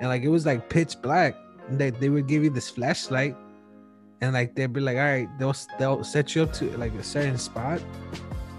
and 0.00 0.08
like 0.08 0.22
it 0.22 0.28
was 0.28 0.44
like 0.46 0.68
pitch 0.68 1.00
black. 1.02 1.36
And 1.68 1.78
they 1.78 1.90
they 1.90 2.08
would 2.08 2.26
give 2.26 2.42
you 2.42 2.50
this 2.50 2.68
flashlight, 2.70 3.36
and 4.20 4.32
like 4.34 4.54
they'd 4.54 4.72
be 4.72 4.80
like, 4.80 4.96
all 4.96 5.02
right, 5.04 5.28
they'll 5.38 5.54
they'll 5.78 6.04
set 6.04 6.34
you 6.34 6.42
up 6.42 6.52
to 6.54 6.64
like 6.76 6.92
a 6.94 7.02
certain 7.02 7.38
spot, 7.38 7.80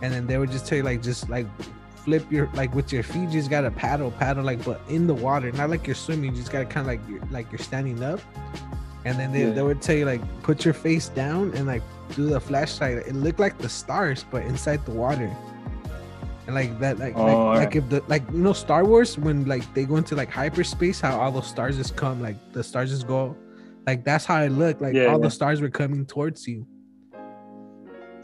and 0.02 0.14
then 0.14 0.28
they 0.28 0.38
would 0.38 0.52
just 0.52 0.66
tell 0.68 0.78
you 0.78 0.84
like 0.84 1.02
just 1.02 1.30
like 1.30 1.48
flip 1.96 2.30
your 2.32 2.50
like 2.54 2.74
with 2.74 2.92
your 2.92 3.04
feet, 3.04 3.30
you 3.30 3.32
just 3.32 3.50
gotta 3.50 3.70
paddle 3.72 4.10
paddle 4.12 4.44
like 4.44 4.64
but 4.66 4.82
in 4.90 5.06
the 5.08 5.14
water, 5.14 5.52
not 5.52 5.70
like 5.70 5.86
you're 5.86 5.96
swimming. 5.96 6.32
You 6.32 6.38
just 6.42 6.52
gotta 6.52 6.66
kind 6.66 6.82
of 6.82 6.88
like 6.88 7.02
you're 7.08 7.22
like 7.32 7.52
you're 7.52 7.60
standing 7.60 8.02
up, 8.04 8.20
and 9.06 9.20
then 9.20 9.32
they, 9.32 9.42
Yeah. 9.48 9.52
they 9.52 9.62
would 9.62 9.82
tell 9.82 9.96
you 9.96 10.06
like 10.06 10.22
put 10.44 10.66
your 10.66 10.74
face 10.74 11.10
down 11.10 11.52
and 11.56 11.68
like 11.68 11.84
do 12.16 12.28
the 12.28 12.40
flashlight. 12.40 12.98
It 13.08 13.14
looked 13.16 13.40
like 13.40 13.58
the 13.60 13.70
stars, 13.70 14.26
but 14.32 14.44
inside 14.44 14.84
the 14.86 14.92
water. 14.92 15.32
And 16.48 16.56
like 16.56 16.80
that, 16.80 16.98
like 16.98 17.16
Oh, 17.16 17.24
like, 17.24 17.36
alright. 17.36 17.58
like 17.60 17.76
if 17.76 17.88
the 17.90 18.04
like 18.08 18.24
you 18.32 18.40
know 18.40 18.52
Star 18.54 18.84
Wars 18.84 19.16
when 19.18 19.46
like 19.46 19.72
they 19.76 19.86
go 19.86 19.98
into 19.98 20.16
like 20.16 20.32
hyperspace, 20.32 21.00
how 21.00 21.20
all 21.20 21.32
those 21.32 21.46
stars 21.48 21.78
just 21.78 21.96
come, 21.96 22.20
like 22.20 22.36
the 22.52 22.64
stars 22.64 22.90
just 22.90 23.08
go, 23.08 23.38
like 23.88 24.04
that's 24.04 24.26
how 24.26 24.42
it 24.44 24.50
looked. 24.52 24.82
Like 24.82 24.94
Yeah, 24.94 25.06
all 25.06 25.20
yeah. 25.20 25.24
the 25.28 25.32
stars 25.32 25.62
were 25.62 25.70
coming 25.70 26.06
towards 26.06 26.48
you. 26.48 26.66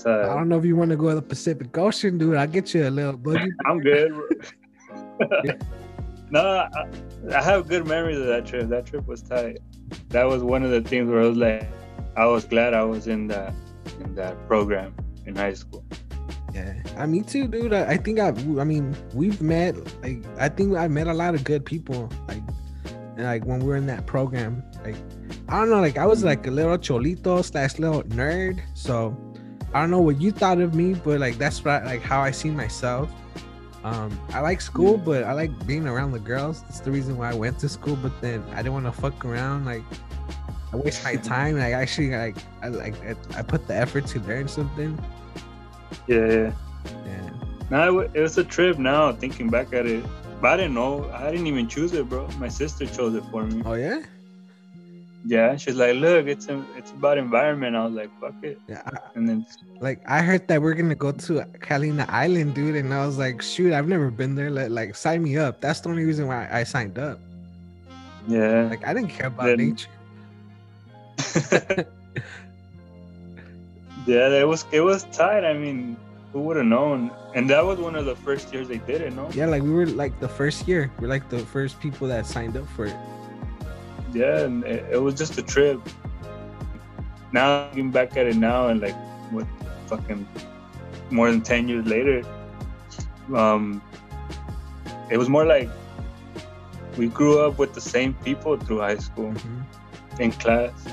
I 0.05 0.10
Uh, 0.10 0.36
don't 0.36 0.47
know 0.47 0.58
if 0.60 0.66
you 0.66 0.76
want 0.76 0.91
to 0.91 0.95
go 0.97 1.10
to 1.10 1.16
the 1.16 1.22
Pacific 1.22 1.76
Ocean, 1.78 2.18
dude. 2.18 2.36
I'll 2.38 2.47
get 2.47 2.74
you 2.74 2.88
a 2.88 2.89
little 2.91 3.18
boogie. 3.18 3.49
I'm 3.66 3.80
good. 3.80 4.14
no, 6.32 6.39
I, 6.41 6.70
I 7.36 7.41
have 7.41 7.68
good 7.68 7.88
memories 7.88 8.20
of 8.20 8.28
that 8.28 8.45
trip. 8.45 8.70
That 8.70 8.86
trip 8.86 9.08
was 9.08 9.22
tight. 9.22 9.60
That 10.10 10.26
was 10.26 10.43
one 10.43 10.64
of 10.64 10.70
the 10.72 10.82
things 10.82 11.10
where 11.10 11.22
I 11.22 11.28
was 11.28 11.38
like, 11.38 11.68
I 12.16 12.26
was 12.26 12.45
glad 12.45 12.74
I 12.74 12.84
was 12.84 13.08
in 13.08 13.28
that 13.28 13.53
in 13.99 14.14
that 14.16 14.47
program 14.47 14.93
in 15.26 15.36
high 15.36 15.53
school. 15.53 15.84
Yeah, 16.53 16.74
I 16.97 17.05
me 17.05 17.22
too, 17.22 17.47
dude. 17.47 17.74
I, 17.74 17.91
I 17.93 17.97
think 17.97 18.20
I, 18.20 18.30
I 18.30 18.64
mean, 18.64 18.95
we've 19.14 19.41
met. 19.41 19.76
Like, 20.01 20.24
I 20.38 20.49
think 20.49 20.76
I 20.78 20.88
met 20.88 21.08
a 21.08 21.14
lot 21.14 21.36
of 21.36 21.43
good 21.43 21.66
people. 21.66 22.10
Like, 22.28 22.41
and 23.18 23.26
like 23.26 23.45
when 23.45 23.59
we 23.59 23.65
were 23.65 23.76
in 23.76 23.88
that 23.88 24.05
program, 24.05 24.63
like, 24.86 24.95
I 25.49 25.59
don't 25.59 25.70
know, 25.70 25.82
like 25.82 25.97
I 25.97 26.05
was 26.05 26.24
like 26.24 26.45
a 26.45 26.51
little 26.51 26.78
cholito 26.78 27.43
slash 27.43 27.80
little 27.80 28.03
nerd. 28.03 28.61
So, 28.76 29.18
I 29.74 29.82
don't 29.82 29.89
know 29.91 30.01
what 30.01 30.22
you 30.22 30.32
thought 30.32 30.61
of 30.61 30.76
me, 30.76 30.93
but 30.93 31.20
like 31.20 31.38
that's 31.38 31.65
what 31.65 31.84
like 31.86 32.01
how 32.01 32.22
I 32.22 32.32
see 32.32 32.51
myself. 32.51 33.09
Um, 33.84 34.20
I 34.34 34.41
like 34.41 34.61
school, 34.61 34.97
but 34.97 35.24
I 35.24 35.34
like 35.34 35.65
being 35.65 35.88
around 35.88 36.11
the 36.11 36.20
girls. 36.20 36.61
That's 36.63 36.80
the 36.82 36.91
reason 36.91 37.18
why 37.18 37.32
I 37.32 37.34
went 37.34 37.57
to 37.59 37.70
school. 37.70 37.95
But 37.95 38.20
then 38.22 38.43
I 38.51 38.57
didn't 38.57 38.74
want 38.74 38.86
to 38.86 38.91
fuck 38.91 39.26
around. 39.26 39.65
Like, 39.65 39.84
I 40.72 40.78
waste 40.78 41.03
my 41.03 41.15
time. 41.34 41.57
Like, 41.57 41.74
actually, 41.74 42.11
like, 42.11 42.38
I 42.61 42.68
like 42.68 42.95
I, 43.03 43.15
I 43.39 43.41
put 43.41 43.68
the 43.68 43.76
effort 43.76 44.05
to 44.07 44.20
learn 44.22 44.47
something. 44.47 44.97
Yeah, 46.07 46.28
yeah. 46.28 46.53
Yeah. 47.05 47.30
No, 47.70 47.88
it, 47.88 47.93
wa- 47.93 48.11
it 48.13 48.22
was 48.22 48.38
a 48.38 48.43
trip. 48.43 48.78
Now 48.78 49.11
thinking 49.11 49.49
back 49.49 49.74
at 49.74 49.86
it, 49.86 50.05
but 50.41 50.51
I 50.53 50.57
didn't 50.57 50.73
know. 50.75 51.09
I 51.13 51.31
didn't 51.31 51.47
even 51.47 51.67
choose 51.67 51.93
it, 51.93 52.07
bro. 52.09 52.27
My 52.39 52.47
sister 52.49 52.85
chose 52.85 53.15
it 53.15 53.23
for 53.31 53.43
me. 53.45 53.61
Oh 53.65 53.73
yeah. 53.73 54.01
Yeah, 55.25 55.57
she's 55.57 55.75
like, 55.75 55.95
look, 55.95 56.25
it's 56.27 56.47
a, 56.47 56.63
it's 56.77 56.91
about 56.91 57.17
environment. 57.17 57.75
I 57.75 57.83
was 57.83 57.93
like, 57.93 58.09
fuck 58.21 58.35
it. 58.43 58.61
Yeah, 58.69 58.81
I- 58.85 58.99
And 59.15 59.27
then 59.27 59.45
like 59.81 59.99
I 60.07 60.21
heard 60.21 60.47
that 60.47 60.61
we're 60.61 60.73
gonna 60.73 60.95
go 60.95 61.11
to 61.11 61.43
Catalina 61.59 62.05
Island, 62.07 62.53
dude, 62.55 62.75
and 62.77 62.93
I 62.93 63.05
was 63.05 63.17
like, 63.17 63.41
shoot, 63.41 63.73
I've 63.73 63.88
never 63.89 64.09
been 64.09 64.35
there. 64.35 64.49
Like, 64.49 64.69
like 64.69 64.95
sign 64.95 65.23
me 65.23 65.38
up. 65.38 65.59
That's 65.59 65.81
the 65.81 65.89
only 65.89 66.05
reason 66.05 66.27
why 66.27 66.47
I 66.51 66.63
signed 66.63 66.97
up. 66.97 67.19
yeah, 68.27 68.67
Like 68.69 68.85
I 68.88 68.93
didn't 68.93 69.09
care 69.09 69.27
about 69.27 69.47
Then- 69.47 69.75
nature. 69.75 69.89
yeah, 74.07 74.29
it 74.29 74.47
was 74.47 74.65
it 74.71 74.81
was 74.81 75.03
tight. 75.11 75.43
I 75.43 75.53
mean, 75.53 75.97
who 76.38 76.43
would 76.43 76.57
have 76.57 76.67
known? 76.67 77.09
And 77.33 77.49
that 77.49 77.65
was 77.65 77.79
one 77.79 77.95
of 77.95 78.05
the 78.05 78.15
first 78.15 78.53
years 78.53 78.67
they 78.67 78.77
did 78.77 79.01
it. 79.01 79.11
No, 79.13 79.27
Yeah, 79.33 79.47
like 79.47 79.63
we 79.63 79.71
were 79.71 79.88
like 79.88 80.19
the 80.19 80.29
first 80.29 80.67
year. 80.67 80.91
We're 80.99 81.07
like 81.07 81.29
the 81.29 81.39
first 81.39 81.79
people 81.79 82.07
that 82.09 82.27
signed 82.27 82.55
up 82.55 82.67
for 82.75 82.85
it. 82.85 82.95
yeah, 84.13 84.45
and 84.45 84.63
it, 84.63 84.85
it 84.91 84.97
was 85.01 85.15
just 85.15 85.38
a 85.39 85.41
trip. 85.41 85.81
Now 87.33 87.65
looking 87.69 87.89
back 87.89 88.15
at 88.17 88.27
it 88.27 88.35
now, 88.35 88.67
and 88.67 88.79
like 88.81 88.95
what 89.31 89.47
fucking 89.88 90.27
more 91.09 91.31
than 91.31 91.41
ten 91.41 91.67
years 91.67 91.88
later, 91.88 92.21
um, 93.33 93.81
it 95.09 95.17
was 95.17 95.29
more 95.29 95.43
like 95.45 95.69
we 96.97 97.07
grew 97.07 97.39
up 97.41 97.57
with 97.57 97.73
the 97.73 97.81
same 97.81 98.13
people 98.23 98.57
through 98.57 98.79
high 98.79 98.97
school 98.97 99.33
Mhm. 99.33 99.65
in 100.19 100.31
class. 100.33 100.85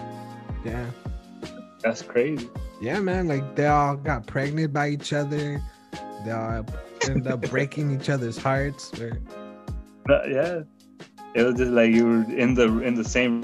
Yeah. 0.64 0.86
That's 1.82 2.00
crazy. 2.00 2.48
Yeah, 2.84 3.00
man. 3.00 3.28
Like 3.28 3.56
they 3.56 3.66
all 3.66 3.96
got 3.96 4.26
pregnant 4.26 4.72
by 4.74 4.88
each 4.90 5.14
other. 5.14 5.62
They 6.24 6.30
all 6.30 6.66
ended 7.06 7.26
up 7.26 7.40
breaking 7.50 7.98
each 7.98 8.10
other's 8.10 8.36
hearts. 8.36 8.92
Or, 9.00 9.18
But 10.04 10.28
yeah, 10.30 10.60
it 11.34 11.42
was 11.42 11.54
just 11.54 11.70
like 11.70 11.92
you 11.92 12.04
were 12.06 12.32
in 12.36 12.54
the 12.54 12.80
in 12.80 12.94
the 12.94 13.04
same 13.04 13.40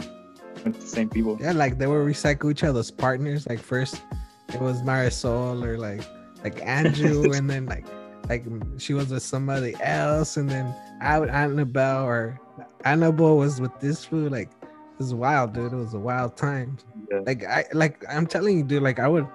with 0.64 0.78
the 0.78 0.86
same 0.86 1.08
people. 1.08 1.38
yeah, 1.40 1.52
like 1.52 1.78
they 1.78 1.86
would 1.86 2.06
recycle 2.06 2.50
each 2.50 2.64
other's 2.64 2.90
partners. 2.90 3.46
Like 3.48 3.60
first 3.60 4.02
it 4.48 4.60
was 4.60 4.82
Marisol 4.82 5.64
or 5.64 5.78
like 5.78 6.02
like 6.44 6.60
Andrew, 6.62 7.32
and 7.34 7.48
then 7.48 7.64
like 7.64 7.86
like 8.28 8.44
she 8.76 8.92
was 8.92 9.08
with 9.10 9.22
somebody 9.22 9.74
else, 9.80 10.36
and 10.36 10.50
then 10.50 10.74
I 11.00 11.18
would 11.18 11.30
Annabelle 11.30 12.04
or 12.04 12.38
Annabelle 12.84 13.38
was 13.38 13.58
with 13.58 13.72
this 13.80 14.04
fool. 14.04 14.28
Like 14.28 14.50
it 14.62 14.98
was 14.98 15.14
wild, 15.14 15.54
dude. 15.54 15.72
It 15.72 15.76
was 15.76 15.94
a 15.94 15.98
wild 15.98 16.36
time. 16.36 16.76
Yeah. 17.10 17.20
Like 17.26 17.44
I 17.44 17.64
like 17.72 18.04
I'm 18.08 18.26
telling 18.26 18.58
you, 18.58 18.64
dude. 18.64 18.82
Like 18.82 18.98
I 18.98 19.08
would 19.08 19.26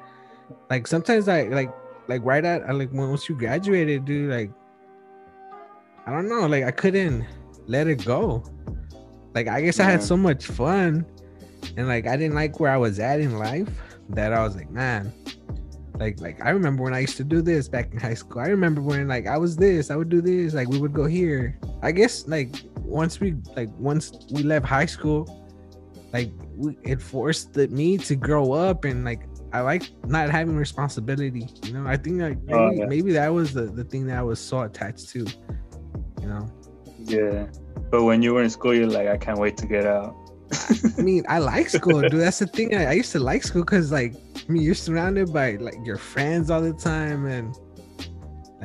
like 0.70 0.88
sometimes 0.88 1.28
I 1.28 1.44
like 1.44 1.74
like 2.08 2.24
right 2.24 2.44
at 2.44 2.74
like 2.74 2.92
once 2.94 3.28
you 3.28 3.36
graduated, 3.36 4.06
dude. 4.06 4.32
Like 4.32 4.52
I 6.06 6.12
don't 6.12 6.30
know, 6.30 6.48
like 6.48 6.64
I 6.64 6.72
couldn't 6.72 7.26
let 7.68 7.88
it 7.88 8.06
go. 8.06 8.44
Like 9.34 9.48
I 9.48 9.62
guess 9.62 9.80
I 9.80 9.84
had 9.84 10.02
so 10.02 10.16
much 10.16 10.46
fun, 10.46 11.06
and 11.76 11.88
like 11.88 12.08
I 12.08 12.16
didn't 12.16 12.36
like 12.36 12.60
where 12.60 12.72
I 12.72 12.78
was 12.78 13.00
at 13.00 13.20
in 13.20 13.38
life 13.38 13.70
that 14.10 14.34
I 14.34 14.44
was 14.44 14.56
like, 14.56 14.70
man. 14.70 15.12
Like, 15.98 16.20
like 16.20 16.44
I 16.44 16.50
remember 16.50 16.84
when 16.84 16.94
I 16.94 17.00
used 17.00 17.16
to 17.18 17.24
do 17.24 17.42
this 17.42 17.70
back 17.70 17.94
in 17.94 18.00
high 18.00 18.16
school. 18.16 18.42
I 18.42 18.48
remember 18.48 18.82
when 18.82 19.08
like 19.08 19.28
I 19.28 19.38
was 19.38 19.56
this, 19.56 19.90
I 19.90 19.96
would 19.96 20.10
do 20.10 20.22
this, 20.22 20.54
like 20.54 20.68
we 20.68 20.78
would 20.78 20.94
go 20.94 21.06
here. 21.06 21.58
I 21.82 21.94
guess 21.94 22.28
like 22.28 22.54
once 22.76 23.22
we 23.22 23.36
like 23.56 23.70
once 23.78 24.12
we 24.32 24.44
left 24.44 24.66
high 24.66 24.88
school, 24.88 25.45
like 26.16 26.32
it 26.92 27.02
forced 27.02 27.56
me 27.80 27.98
to 28.10 28.16
grow 28.16 28.54
up 28.54 28.86
and 28.86 29.04
like 29.04 29.24
I 29.52 29.60
like 29.72 29.84
not 30.06 30.30
having 30.30 30.56
responsibility. 30.56 31.46
You 31.66 31.74
know, 31.74 31.86
I 31.94 31.98
think 31.98 32.22
like 32.22 32.38
oh, 32.38 32.46
maybe, 32.46 32.56
Oh, 32.56 32.72
yeah. 32.80 32.86
maybe 32.94 33.12
that 33.20 33.32
was 33.40 33.54
the, 33.54 33.66
the 33.80 33.84
thing 33.84 34.08
that 34.08 34.18
I 34.18 34.22
was 34.32 34.40
so 34.40 34.62
attached 34.62 35.10
to. 35.14 35.20
You 36.22 36.28
know, 36.32 36.44
Yeah. 37.16 37.48
But 37.92 38.04
when 38.08 38.22
you 38.24 38.34
were 38.34 38.44
in 38.44 38.50
school, 38.50 38.74
you're 38.74 38.88
like, 39.00 39.08
I 39.08 39.18
can't 39.18 39.40
wait 39.46 39.56
to 39.58 39.68
get 39.68 39.86
out. 39.86 40.16
I 40.98 41.02
mean, 41.02 41.24
I 41.28 41.40
like 41.40 41.68
school, 41.80 42.02
dude. 42.02 42.22
That's 42.26 42.40
the 42.40 42.48
thing. 42.48 42.76
I, 42.76 42.86
I 42.92 42.94
used 43.02 43.12
to 43.12 43.20
like 43.20 43.44
school 43.44 43.64
because, 43.64 43.92
like, 43.92 44.14
I 44.16 44.52
mean, 44.52 44.64
you're 44.64 44.82
surrounded 44.88 45.28
by 45.34 45.48
like 45.68 45.80
your 45.84 45.98
friends 45.98 46.50
all 46.50 46.62
the 46.62 46.74
time 46.74 47.26
and 47.26 47.56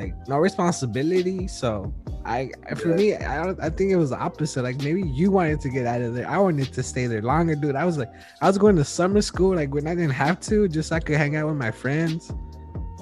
like 0.00 0.28
no 0.28 0.38
responsibility. 0.38 1.46
So, 1.46 1.92
I 2.24 2.50
for 2.76 2.88
me, 2.88 3.14
I 3.14 3.44
don't. 3.44 3.60
I 3.60 3.70
think 3.70 3.90
it 3.90 3.96
was 3.96 4.10
the 4.10 4.18
opposite. 4.18 4.62
Like 4.62 4.78
maybe 4.78 5.02
you 5.02 5.30
wanted 5.30 5.60
to 5.60 5.68
get 5.68 5.86
out 5.86 6.00
of 6.00 6.14
there. 6.14 6.28
I 6.28 6.38
wanted 6.38 6.72
to 6.72 6.82
stay 6.82 7.06
there 7.06 7.22
longer, 7.22 7.54
dude. 7.54 7.76
I 7.76 7.84
was 7.84 7.98
like, 7.98 8.10
I 8.40 8.46
was 8.46 8.58
going 8.58 8.76
to 8.76 8.84
summer 8.84 9.22
school 9.22 9.54
like 9.54 9.72
when 9.72 9.86
I 9.86 9.94
didn't 9.94 10.10
have 10.10 10.40
to, 10.40 10.68
just 10.68 10.88
so 10.88 10.96
I 10.96 11.00
could 11.00 11.16
hang 11.16 11.36
out 11.36 11.46
with 11.46 11.56
my 11.56 11.70
friends. 11.70 12.32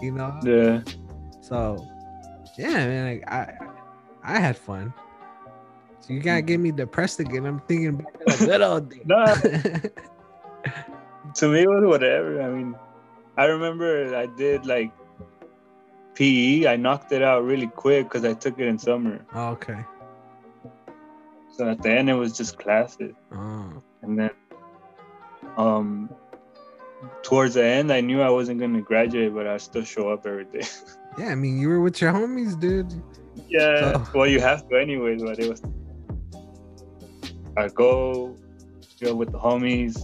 You 0.03 0.12
know. 0.12 0.38
Yeah. 0.44 0.82
So, 1.40 1.86
yeah, 2.57 2.86
man. 2.86 3.14
Like 3.14 3.30
I, 3.30 3.55
I 4.22 4.40
had 4.40 4.57
fun. 4.57 4.92
So 6.01 6.14
you 6.14 6.20
gotta 6.20 6.42
get 6.42 6.59
me 6.59 6.72
depressed 6.72 7.20
again. 7.20 7.46
I'm 7.46 7.61
thinking 7.61 7.96
back 7.96 8.26
to 8.26 8.38
the 8.38 8.46
good 8.46 8.62
old 8.62 8.90
days. 8.90 9.03
No, 9.05 9.24
to 11.34 11.49
me, 11.49 11.62
it 11.62 11.68
was 11.68 11.84
whatever. 11.84 12.40
I 12.40 12.49
mean, 12.49 12.74
I 13.36 13.44
remember 13.44 14.16
I 14.16 14.26
did 14.26 14.64
like 14.64 14.90
PE. 16.19 16.66
I 16.66 16.75
knocked 16.77 17.12
it 17.12 17.23
out 17.23 17.45
really 17.45 17.69
quick 17.69 18.07
because 18.07 18.25
I 18.25 18.35
took 18.35 18.59
it 18.59 18.66
in 18.66 18.77
summer. 18.79 19.25
Oh, 19.35 19.51
okay. 19.51 19.85
So 21.53 21.69
at 21.71 21.81
the 21.83 21.91
end, 21.91 22.11
it 22.11 22.14
was 22.14 22.37
just 22.37 22.59
classes. 22.59 23.14
Oh, 23.33 23.83
And 24.03 24.19
then, 24.19 24.31
um, 25.57 26.11
towards 27.23 27.55
the 27.55 27.64
end, 27.64 27.93
I 27.93 28.01
knew 28.01 28.21
I 28.21 28.31
wasn't 28.31 28.59
going 28.59 28.75
to 28.75 28.81
graduate, 28.83 29.33
but 29.33 29.47
I 29.47 29.59
still 29.59 29.85
show 29.85 30.11
up 30.11 30.27
every 30.27 30.45
day. 30.47 30.66
yeah. 31.19 31.27
I 31.29 31.35
mean, 31.37 31.59
you 31.59 31.69
were 31.69 31.81
with 31.81 32.01
your 32.01 32.12
homies, 32.12 32.59
dude. 32.59 32.93
Yeah, 33.49 33.93
So- 33.93 34.11
well, 34.19 34.27
you 34.27 34.41
have 34.41 34.69
to 34.69 34.77
anyways, 34.77 35.23
but 35.23 35.39
it 35.39 35.49
was. 35.49 35.62
I 37.57 37.69
go, 37.69 38.37
chill 38.99 39.16
with 39.16 39.31
the 39.33 39.39
homies, 39.39 39.97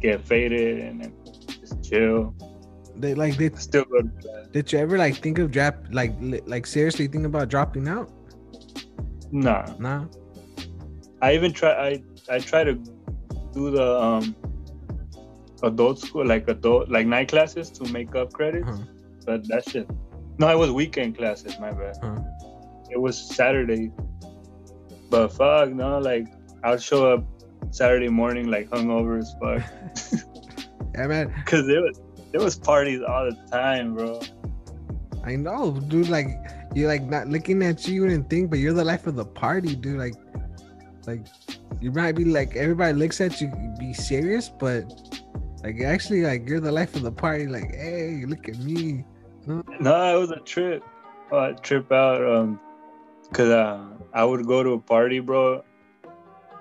get 0.00 0.24
faded, 0.24 0.80
and 0.80 1.00
then 1.02 1.12
just 1.60 1.82
chill. 1.88 2.34
They 2.98 3.14
like 3.14 3.36
did 3.36 3.58
Still 3.58 3.84
go 3.84 4.02
did 4.52 4.72
you 4.72 4.78
ever 4.78 4.98
like 4.98 5.16
think 5.16 5.38
of 5.38 5.50
drop 5.50 5.76
like 5.90 6.12
li- 6.20 6.40
like 6.46 6.66
seriously 6.66 7.06
think 7.06 7.26
about 7.26 7.48
dropping 7.48 7.86
out? 7.88 8.10
Nah, 9.30 9.66
Nah. 9.78 10.06
I 11.22 11.34
even 11.34 11.52
try. 11.52 11.72
I 11.72 12.02
I 12.30 12.38
try 12.38 12.64
to 12.64 12.74
do 13.52 13.70
the 13.70 14.00
um 14.00 14.34
adult 15.62 15.98
school, 16.00 16.24
like 16.26 16.48
adult, 16.48 16.88
like 16.88 17.06
night 17.06 17.28
classes 17.28 17.70
to 17.70 17.84
make 17.92 18.14
up 18.14 18.32
credits, 18.32 18.68
Uh-huh. 18.68 18.84
but 19.26 19.46
that 19.48 19.68
shit. 19.68 19.88
No, 20.38 20.48
it 20.48 20.56
was 20.58 20.70
weekend 20.70 21.16
classes. 21.18 21.58
My 21.60 21.72
bad. 21.72 21.96
Uh-huh. 22.02 22.22
It 22.90 23.00
was 23.00 23.18
Saturday, 23.18 23.90
but 25.10 25.28
fuck 25.32 25.70
no, 25.70 25.98
like 25.98 26.26
I'll 26.64 26.78
show 26.78 27.12
up 27.12 27.24
Saturday 27.70 28.08
morning 28.08 28.48
like 28.50 28.70
hungover 28.70 29.18
as 29.18 29.34
fuck. 29.40 29.62
Yeah, 30.94 31.06
man. 31.06 31.32
Cause 31.46 31.68
it 31.68 31.78
was 31.80 32.00
it 32.32 32.38
was 32.38 32.56
parties 32.56 33.00
all 33.02 33.24
the 33.24 33.36
time, 33.50 33.94
bro. 33.94 34.20
I 35.24 35.36
know, 35.36 35.72
dude. 35.72 36.08
Like 36.08 36.28
you're 36.74 36.88
like 36.88 37.04
not 37.04 37.28
looking 37.28 37.62
at 37.62 37.86
you, 37.86 37.94
you 37.94 38.02
wouldn't 38.02 38.30
think, 38.30 38.50
but 38.50 38.58
you're 38.58 38.72
the 38.72 38.84
life 38.84 39.06
of 39.06 39.16
the 39.16 39.24
party, 39.24 39.74
dude. 39.74 39.98
Like, 39.98 40.14
like 41.06 41.26
you 41.80 41.92
might 41.92 42.12
be 42.12 42.24
like 42.24 42.56
everybody 42.56 42.92
looks 42.94 43.20
at 43.20 43.40
you, 43.40 43.52
be 43.78 43.92
serious, 43.92 44.48
but 44.48 44.84
like 45.62 45.80
actually, 45.80 46.22
like 46.22 46.48
you're 46.48 46.60
the 46.60 46.72
life 46.72 46.94
of 46.94 47.02
the 47.02 47.12
party. 47.12 47.46
Like, 47.46 47.74
hey, 47.74 48.24
look 48.26 48.48
at 48.48 48.58
me. 48.58 49.04
No, 49.46 50.16
it 50.16 50.20
was 50.20 50.30
a 50.30 50.40
trip. 50.40 50.82
Uh, 51.32 51.52
trip 51.52 51.90
out. 51.90 52.24
Um, 52.24 52.60
cause 53.32 53.48
uh, 53.48 53.84
I 54.12 54.24
would 54.24 54.46
go 54.46 54.62
to 54.62 54.70
a 54.70 54.78
party, 54.78 55.20
bro, 55.20 55.64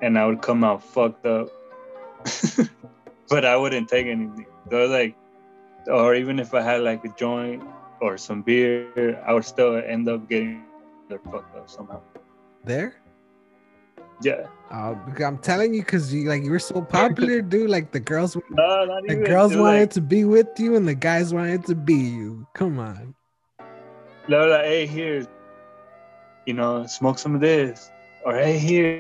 and 0.01 0.17
I 0.17 0.25
would 0.25 0.41
come 0.41 0.63
out 0.63 0.83
fucked 0.83 1.25
up. 1.25 1.49
but 3.29 3.45
I 3.45 3.55
wouldn't 3.55 3.89
take 3.89 4.07
anything. 4.07 4.45
So 4.69 4.85
like, 4.87 5.15
or 5.87 6.15
even 6.15 6.39
if 6.39 6.53
I 6.53 6.61
had 6.61 6.81
like 6.81 7.03
a 7.05 7.09
joint 7.09 7.63
or 8.01 8.17
some 8.17 8.41
beer, 8.41 9.21
I 9.25 9.33
would 9.33 9.45
still 9.45 9.77
end 9.77 10.07
up 10.09 10.29
getting 10.29 10.63
fucked 11.09 11.55
up 11.55 11.69
somehow. 11.69 12.01
There. 12.63 12.95
Yeah. 14.21 14.47
Uh, 14.71 14.95
because 14.95 15.23
I'm 15.25 15.37
telling 15.37 15.73
you, 15.73 15.83
cause 15.83 16.11
you 16.11 16.27
like 16.27 16.43
you 16.43 16.51
were 16.51 16.59
so 16.59 16.81
popular, 16.99 17.41
dude. 17.41 17.69
Like 17.69 17.91
the 17.91 17.99
girls, 17.99 18.35
No, 18.49 18.85
the 18.85 19.13
even. 19.13 19.23
girls 19.23 19.51
was 19.51 19.61
wanted 19.61 19.79
like, 19.81 19.89
to 19.91 20.01
be 20.01 20.25
with 20.25 20.47
you, 20.57 20.75
and 20.75 20.87
the 20.87 20.95
guys 20.95 21.33
wanted 21.33 21.65
to 21.65 21.75
be 21.75 21.93
you. 21.93 22.47
Come 22.53 22.79
on. 22.79 23.15
were 24.27 24.47
like, 24.47 24.65
hey, 24.65 24.87
here, 24.87 25.25
you 26.45 26.53
know, 26.53 26.85
smoke 26.87 27.19
some 27.19 27.35
of 27.35 27.41
this, 27.41 27.89
or 28.25 28.33
hey, 28.35 28.57
here, 28.57 28.99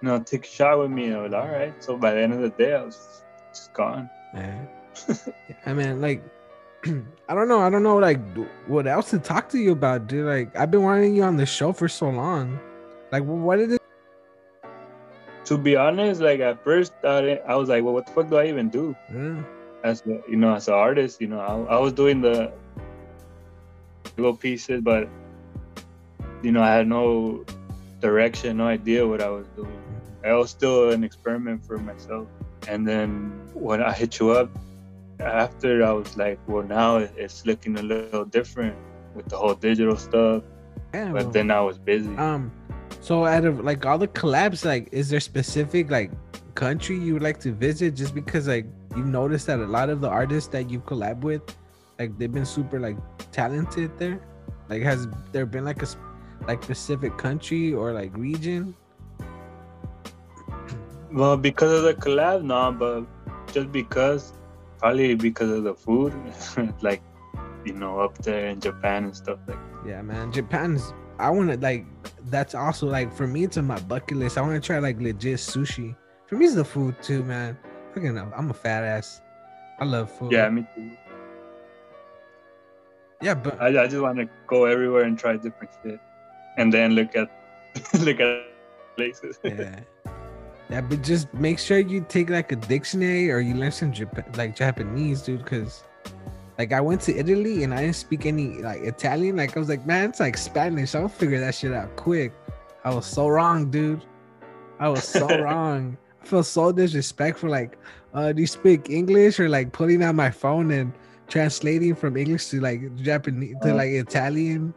you 0.00 0.08
know, 0.08 0.18
take 0.20 0.44
a 0.44 0.48
shot 0.48 0.78
with 0.78 0.90
me. 0.90 1.12
I 1.12 1.22
was 1.22 1.32
like, 1.32 1.44
all 1.44 1.50
right. 1.50 1.84
So 1.84 1.96
by 1.96 2.12
the 2.14 2.22
end 2.22 2.32
of 2.32 2.40
the 2.40 2.50
day, 2.50 2.74
I 2.74 2.82
was 2.82 3.22
just 3.50 3.72
gone. 3.74 4.10
Yeah. 4.34 4.64
I 5.66 5.72
mean, 5.72 6.00
like, 6.00 6.22
I 7.28 7.34
don't 7.34 7.48
know. 7.48 7.60
I 7.60 7.70
don't 7.70 7.82
know, 7.82 7.96
like, 7.96 8.20
what 8.66 8.86
else 8.86 9.10
to 9.10 9.18
talk 9.18 9.48
to 9.50 9.58
you 9.58 9.72
about, 9.72 10.06
dude. 10.06 10.26
Like, 10.26 10.54
I've 10.56 10.70
been 10.70 10.82
wanting 10.82 11.16
you 11.16 11.22
on 11.22 11.36
the 11.36 11.46
show 11.46 11.72
for 11.72 11.88
so 11.88 12.10
long. 12.10 12.58
Like, 13.10 13.22
wh- 13.22 13.44
what 13.44 13.56
did 13.56 13.72
it? 13.72 13.82
To 15.46 15.58
be 15.58 15.76
honest, 15.76 16.20
like 16.20 16.40
at 16.40 16.64
first, 16.64 16.92
I, 17.04 17.40
I 17.46 17.54
was 17.54 17.68
like, 17.68 17.84
well, 17.84 17.92
what 17.92 18.06
the 18.06 18.12
fuck 18.12 18.30
do 18.30 18.36
I 18.36 18.48
even 18.48 18.70
do? 18.70 18.96
Yeah. 19.12 19.42
As 19.82 20.02
you 20.06 20.36
know, 20.36 20.54
as 20.54 20.68
an 20.68 20.74
artist, 20.74 21.20
you 21.20 21.26
know, 21.26 21.38
I, 21.38 21.76
I 21.76 21.78
was 21.78 21.92
doing 21.92 22.22
the 22.22 22.50
little 24.16 24.36
pieces, 24.36 24.80
but 24.80 25.06
you 26.42 26.50
know, 26.50 26.62
I 26.62 26.72
had 26.72 26.88
no 26.88 27.44
direction, 28.00 28.56
no 28.56 28.66
idea 28.66 29.06
what 29.06 29.20
I 29.20 29.28
was 29.28 29.46
doing. 29.56 29.68
Mm-hmm. 29.68 30.26
I 30.26 30.32
was 30.34 30.50
still 30.50 30.90
an 30.90 31.04
experiment 31.04 31.64
for 31.64 31.78
myself. 31.78 32.26
And 32.66 32.88
then 32.88 33.30
when 33.52 33.82
I 33.82 33.92
hit 33.92 34.18
you 34.18 34.30
up 34.30 34.50
after, 35.20 35.84
I 35.84 35.92
was 35.92 36.16
like, 36.16 36.38
well, 36.46 36.62
now 36.62 36.96
it's 36.96 37.46
looking 37.46 37.78
a 37.78 37.82
little 37.82 38.24
different 38.24 38.76
with 39.14 39.26
the 39.28 39.36
whole 39.36 39.54
digital 39.54 39.96
stuff. 39.96 40.42
yeah 40.92 41.12
well, 41.12 41.24
But 41.24 41.32
then 41.32 41.50
I 41.50 41.60
was 41.60 41.78
busy. 41.78 42.14
um, 42.16 42.50
so 43.00 43.24
out 43.26 43.44
of 43.44 43.60
like 43.64 43.84
all 43.86 43.98
the 43.98 44.08
collabs, 44.08 44.64
like, 44.64 44.88
is 44.92 45.08
there 45.10 45.20
specific 45.20 45.90
like 45.90 46.10
country 46.54 46.96
you 46.98 47.14
would 47.14 47.22
like 47.22 47.38
to 47.40 47.52
visit? 47.52 47.94
Just 47.94 48.14
because 48.14 48.48
like 48.48 48.66
you've 48.96 49.06
noticed 49.06 49.46
that 49.48 49.58
a 49.58 49.66
lot 49.66 49.90
of 49.90 50.00
the 50.00 50.08
artists 50.08 50.48
that 50.50 50.70
you 50.70 50.80
collab 50.80 51.20
with, 51.20 51.42
like, 51.98 52.16
they've 52.18 52.32
been 52.32 52.46
super 52.46 52.80
like 52.80 52.96
talented 53.32 53.96
there. 53.98 54.20
Like, 54.68 54.82
has 54.82 55.06
there 55.32 55.46
been 55.46 55.64
like 55.64 55.82
a 55.82 55.86
like 56.48 56.62
specific 56.62 57.16
country 57.18 57.72
or 57.74 57.92
like 57.92 58.16
region? 58.16 58.74
Well, 61.12 61.36
because 61.36 61.72
of 61.72 61.82
the 61.84 61.94
collab, 61.94 62.42
no, 62.42 62.72
but 62.72 63.04
just 63.52 63.70
because, 63.70 64.32
probably 64.84 65.14
because 65.14 65.50
of 65.50 65.64
the 65.64 65.74
food, 65.74 66.12
like, 66.82 67.00
you 67.64 67.72
know, 67.72 68.00
up 68.00 68.18
there 68.18 68.48
in 68.48 68.60
Japan 68.60 69.04
and 69.04 69.16
stuff 69.16 69.38
like 69.48 69.56
Yeah, 69.86 70.02
man. 70.02 70.30
Japan's. 70.30 70.92
I 71.18 71.30
want 71.30 71.50
to 71.50 71.56
like. 71.56 71.86
That's 72.26 72.54
also 72.54 72.86
like 72.86 73.10
for 73.10 73.26
me. 73.26 73.44
It's 73.44 73.56
on 73.56 73.66
my 73.66 73.80
bucket 73.80 74.18
list. 74.18 74.36
I 74.36 74.42
want 74.42 74.62
to 74.62 74.66
try 74.66 74.80
like 74.80 75.00
legit 75.00 75.38
sushi. 75.38 75.96
For 76.26 76.34
me, 76.36 76.44
it's 76.44 76.54
the 76.54 76.64
food 76.66 76.96
too, 77.02 77.22
man. 77.22 77.56
Fucking, 77.94 78.18
I'm 78.18 78.50
a 78.50 78.52
fat 78.52 78.84
ass. 78.84 79.22
I 79.80 79.84
love 79.86 80.10
food. 80.10 80.32
Yeah, 80.32 80.50
me 80.50 80.66
too. 80.74 80.90
Yeah, 83.22 83.34
but 83.34 83.58
I, 83.62 83.68
I 83.84 83.86
just 83.86 84.02
want 84.02 84.18
to 84.18 84.28
go 84.46 84.66
everywhere 84.66 85.04
and 85.04 85.18
try 85.18 85.36
different 85.36 85.72
shit, 85.82 85.98
and 86.58 86.70
then 86.70 86.92
look 86.92 87.16
at 87.16 87.30
look 88.00 88.20
at 88.20 88.42
places. 88.96 89.38
yeah, 89.44 89.80
yeah. 90.70 90.80
But 90.80 91.02
just 91.02 91.32
make 91.34 91.58
sure 91.58 91.78
you 91.78 92.04
take 92.08 92.30
like 92.30 92.52
a 92.52 92.56
dictionary 92.56 93.30
or 93.30 93.40
you 93.40 93.54
learn 93.54 93.72
some 93.72 93.92
Japan, 93.92 94.24
like 94.36 94.56
Japanese, 94.56 95.22
dude. 95.22 95.44
Because 95.44 95.84
like 96.58 96.72
I 96.72 96.80
went 96.80 97.00
to 97.02 97.16
Italy 97.16 97.64
and 97.64 97.74
I 97.74 97.82
didn't 97.82 97.96
speak 97.96 98.26
any 98.26 98.62
like 98.62 98.80
Italian. 98.82 99.36
Like 99.36 99.56
I 99.56 99.60
was 99.60 99.68
like, 99.68 99.86
man, 99.86 100.10
it's 100.10 100.20
like 100.20 100.36
Spanish. 100.36 100.94
I'll 100.94 101.08
figure 101.08 101.40
that 101.40 101.54
shit 101.54 101.72
out 101.72 101.94
quick. 101.96 102.32
I 102.84 102.94
was 102.94 103.06
so 103.06 103.28
wrong, 103.28 103.70
dude. 103.70 104.04
I 104.78 104.88
was 104.88 105.04
so 105.04 105.26
wrong. 105.42 105.96
I 106.22 106.26
feel 106.26 106.42
so 106.42 106.72
disrespectful. 106.72 107.50
Like, 107.50 107.78
uh, 108.14 108.32
do 108.32 108.40
you 108.40 108.46
speak 108.46 108.90
English 108.90 109.40
or 109.40 109.48
like 109.48 109.72
pulling 109.72 110.02
out 110.02 110.14
my 110.14 110.30
phone 110.30 110.70
and 110.70 110.92
translating 111.28 111.94
from 111.94 112.16
English 112.16 112.46
to 112.48 112.60
like 112.60 112.94
Japanese 112.96 113.56
to 113.62 113.72
Uh. 113.72 113.74
like 113.76 113.90
Italian? 113.90 114.74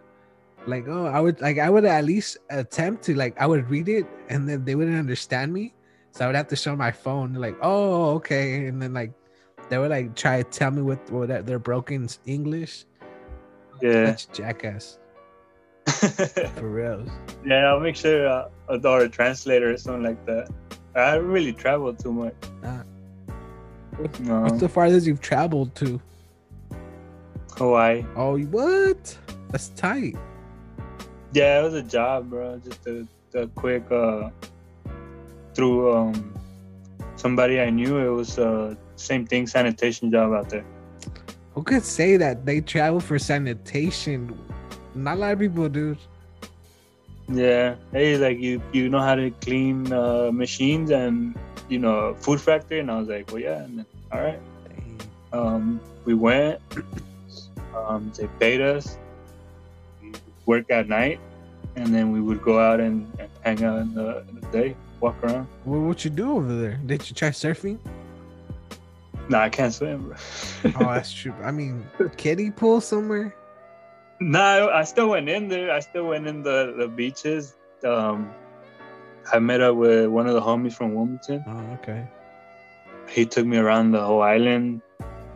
Like, 0.65 0.85
oh, 0.89 1.05
I 1.05 1.21
would 1.21 1.39
like 1.39 1.59
I 1.59 1.69
would 1.69 1.85
at 1.85 2.03
least 2.03 2.37
attempt 2.49 3.03
to 3.05 3.15
like 3.15 3.39
I 3.39 3.45
would 3.45 3.69
read 3.69 3.87
it 3.87 4.05
and 4.29 4.47
then 4.49 4.65
they 4.65 4.75
wouldn't 4.75 4.97
understand 4.97 5.53
me. 5.53 5.73
So 6.17 6.25
I 6.25 6.27
would 6.29 6.35
have 6.35 6.47
to 6.47 6.55
show 6.55 6.75
my 6.75 6.89
phone, 6.89 7.33
like, 7.33 7.55
oh, 7.61 8.15
okay. 8.15 8.65
And 8.65 8.81
then 8.81 8.91
like 8.91 9.11
they 9.69 9.77
would 9.77 9.91
like 9.91 10.15
try 10.15 10.41
to 10.41 10.49
tell 10.49 10.71
me 10.71 10.81
what 10.81 10.97
what 11.11 11.27
that- 11.27 11.45
their 11.45 11.59
broken 11.59 12.09
English. 12.25 12.85
yeah, 13.83 14.05
That's 14.05 14.25
jackass. 14.25 14.97
For 16.57 16.67
real. 16.67 17.05
yeah. 17.45 17.69
I'll 17.69 17.79
make 17.79 17.95
sure 17.95 18.27
uh, 18.27 18.49
a 18.67 19.07
translator 19.09 19.71
or 19.71 19.77
something 19.77 20.01
like 20.03 20.25
that. 20.25 20.49
I 20.95 21.15
really 21.17 21.53
travel 21.53 21.93
too 21.93 22.11
much. 22.11 22.33
Uh, 22.63 22.81
No, 24.19 24.41
What's 24.41 24.59
the 24.59 24.69
farthest 24.69 25.05
you've 25.05 25.21
traveled 25.21 25.75
to? 25.75 26.01
Hawaii. 27.57 28.03
Oh, 28.15 28.39
what? 28.49 29.17
That's 29.49 29.69
tight. 29.69 30.15
Yeah, 31.33 31.59
it 31.59 31.63
was 31.63 31.73
a 31.75 31.83
job, 31.83 32.29
bro. 32.31 32.57
Just 32.65 32.85
a, 32.87 33.07
a 33.35 33.47
quick 33.53 33.85
uh 33.91 34.29
through 35.57 35.89
um 35.89 36.37
somebody 37.17 37.59
I 37.59 37.73
knew. 37.73 37.97
It 37.97 38.13
was 38.13 38.37
uh 38.37 38.77
same 38.95 39.25
thing, 39.25 39.49
sanitation 39.49 40.13
job 40.13 40.37
out 40.37 40.53
there. 40.53 40.65
Who 41.57 41.63
could 41.65 41.81
say 41.81 42.17
that 42.17 42.45
they 42.45 42.61
travel 42.61 43.01
for 43.01 43.17
sanitation? 43.17 44.37
Not 44.93 45.17
a 45.17 45.19
lot 45.19 45.33
of 45.33 45.39
people, 45.39 45.67
dude. 45.67 45.97
Yeah. 47.27 47.75
Hey, 47.91 48.17
like 48.21 48.37
you 48.37 48.61
you 48.71 48.87
know 48.93 49.01
how 49.01 49.17
to 49.17 49.33
clean 49.41 49.91
uh, 49.91 50.29
machines 50.31 50.93
and 50.93 51.33
you 51.67 51.79
know 51.81 52.13
food 52.21 52.39
factory, 52.39 52.79
and 52.79 52.93
I 52.93 53.01
was 53.01 53.09
like, 53.09 53.33
well, 53.33 53.41
yeah. 53.41 53.65
And 53.65 53.79
then, 53.81 53.85
all 54.13 54.21
right. 54.21 54.39
Um, 55.33 55.81
we 56.05 56.13
went. 56.13 56.61
Um, 57.75 58.13
they 58.15 58.29
paid 58.39 58.61
us. 58.61 58.97
We 60.01 60.13
work 60.45 60.69
at 60.71 60.87
night, 60.87 61.19
and 61.75 61.93
then 61.93 62.11
we 62.13 62.21
would 62.21 62.41
go 62.41 62.59
out 62.59 62.79
and, 62.79 63.05
and 63.19 63.29
hang 63.41 63.63
out 63.65 63.81
in 63.81 63.93
the, 63.93 64.23
in 64.29 64.39
the 64.39 64.47
day, 64.49 64.75
walk 64.99 65.23
around. 65.23 65.47
What 65.63 65.79
what 65.79 66.05
you 66.05 66.11
do 66.11 66.37
over 66.37 66.55
there? 66.55 66.79
Did 66.85 67.09
you 67.09 67.15
try 67.15 67.29
surfing? 67.29 67.77
Nah, 69.29 69.41
I 69.41 69.49
can't 69.49 69.73
swim, 69.73 70.03
bro. 70.03 70.15
Oh, 70.79 70.93
that's 70.93 71.11
true. 71.11 71.33
I 71.43 71.51
mean, 71.51 71.85
kiddie 72.15 72.51
pool 72.51 72.79
somewhere. 72.79 73.35
No, 74.19 74.69
I 74.69 74.83
still 74.83 75.09
went 75.09 75.29
in 75.29 75.47
there. 75.49 75.71
I 75.71 75.81
still 75.81 76.07
went 76.07 76.27
in 76.27 76.43
the, 76.43 76.73
the 76.77 76.87
beaches. 76.87 77.55
Um, 77.83 78.31
I 79.31 79.39
met 79.39 79.61
up 79.61 79.75
with 79.75 80.07
one 80.07 80.27
of 80.27 80.33
the 80.33 80.41
homies 80.41 80.73
from 80.73 80.95
Wilmington. 80.95 81.43
Oh, 81.45 81.73
okay. 81.81 82.07
He 83.09 83.25
took 83.25 83.45
me 83.45 83.57
around 83.57 83.91
the 83.91 84.03
whole 84.03 84.21
island. 84.21 84.81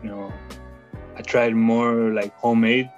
You 0.02 0.08
know, 0.08 0.32
I 1.16 1.22
tried 1.22 1.54
more 1.54 2.12
like 2.12 2.34
homemade 2.34 2.90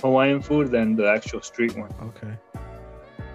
Hawaiian 0.00 0.42
food 0.42 0.70
than 0.70 0.94
the 0.94 1.08
actual 1.08 1.40
street 1.40 1.76
one. 1.76 1.92
Okay. 2.02 2.36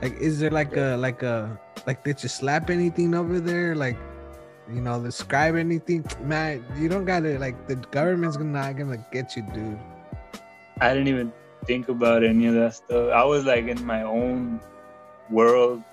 Like, 0.01 0.17
is 0.17 0.39
there 0.39 0.49
like 0.49 0.75
a 0.75 0.97
like 0.97 1.21
a 1.21 1.59
like 1.85 2.03
did 2.03 2.21
you 2.23 2.29
slap 2.29 2.69
anything 2.69 3.13
over 3.13 3.39
there? 3.39 3.75
Like, 3.75 3.97
you 4.71 4.81
know, 4.81 5.01
describe 5.01 5.55
anything? 5.55 6.05
Man, 6.23 6.65
you 6.77 6.89
don't 6.89 7.05
gotta 7.05 7.37
like 7.37 7.67
the 7.67 7.75
government's 7.93 8.37
not 8.37 8.77
gonna 8.77 9.05
get 9.11 9.35
you, 9.35 9.43
dude. 9.53 9.79
I 10.81 10.93
didn't 10.93 11.07
even 11.07 11.31
think 11.65 11.89
about 11.89 12.23
any 12.23 12.47
of 12.47 12.55
that 12.55 12.75
stuff. 12.75 13.13
I 13.13 13.23
was 13.23 13.45
like 13.45 13.67
in 13.67 13.85
my 13.85 14.01
own 14.01 14.59
world 15.29 15.83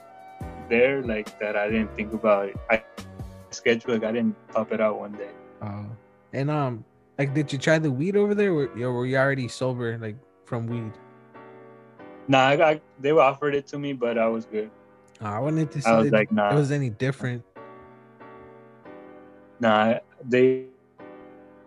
there, 0.71 1.03
like 1.03 1.39
that. 1.41 1.57
I 1.57 1.69
didn't 1.69 1.95
think 1.95 2.15
about 2.15 2.49
it. 2.49 2.57
I 2.71 2.83
schedule 3.51 3.93
like 3.93 4.05
I 4.05 4.13
didn't 4.13 4.37
pop 4.49 4.73
it 4.73 4.81
out 4.81 4.99
one 4.99 5.13
day. 5.13 5.31
Oh. 5.61 5.85
And 6.33 6.51
um, 6.51 6.85
like, 7.19 7.35
did 7.35 7.53
you 7.53 7.59
try 7.59 7.79
the 7.79 7.91
weed 7.91 8.17
over 8.17 8.35
there? 8.35 8.53
Or 8.53 8.69
or 8.81 8.93
were 8.93 9.07
you 9.07 9.17
already 9.17 9.49
sober, 9.49 9.99
like 9.99 10.17
from 10.47 10.67
weed? 10.67 10.93
Nah, 12.29 12.47
I 12.47 12.57
got 12.57 12.81
they 13.01 13.11
offered 13.11 13.55
it 13.55 13.67
to 13.69 13.79
me, 13.79 13.95
but 13.95 14.19
I 14.19 14.29
was 14.29 14.45
good. 14.45 14.71
I 15.21 15.39
wanted 15.41 15.71
to 15.73 15.81
see 15.81 15.89
I 15.89 15.99
was 15.99 16.13
like, 16.13 16.31
nah. 16.31 16.53
it 16.53 16.55
was 16.55 16.71
any 16.71 16.91
different. 16.91 17.43
Nah, 19.61 19.99
they 20.23 20.67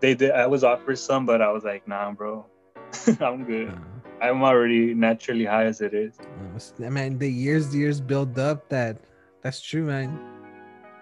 they 0.00 0.14
did. 0.14 0.30
I 0.30 0.46
was 0.46 0.62
offered 0.62 0.98
some, 0.98 1.26
but 1.26 1.42
I 1.42 1.50
was 1.50 1.64
like, 1.64 1.86
nah, 1.88 2.12
bro, 2.12 2.46
I'm 3.20 3.44
good. 3.44 3.70
Uh, 3.70 4.24
I'm 4.24 4.42
already 4.44 4.94
naturally 4.94 5.44
high 5.44 5.64
as 5.64 5.80
it 5.80 5.94
is. 5.94 6.16
I 6.80 6.88
man, 6.88 7.18
the 7.18 7.28
years, 7.28 7.70
the 7.70 7.78
years 7.78 8.00
build 8.00 8.38
up. 8.38 8.68
That 8.68 8.98
that's 9.42 9.60
true, 9.60 9.84
man. 9.84 10.16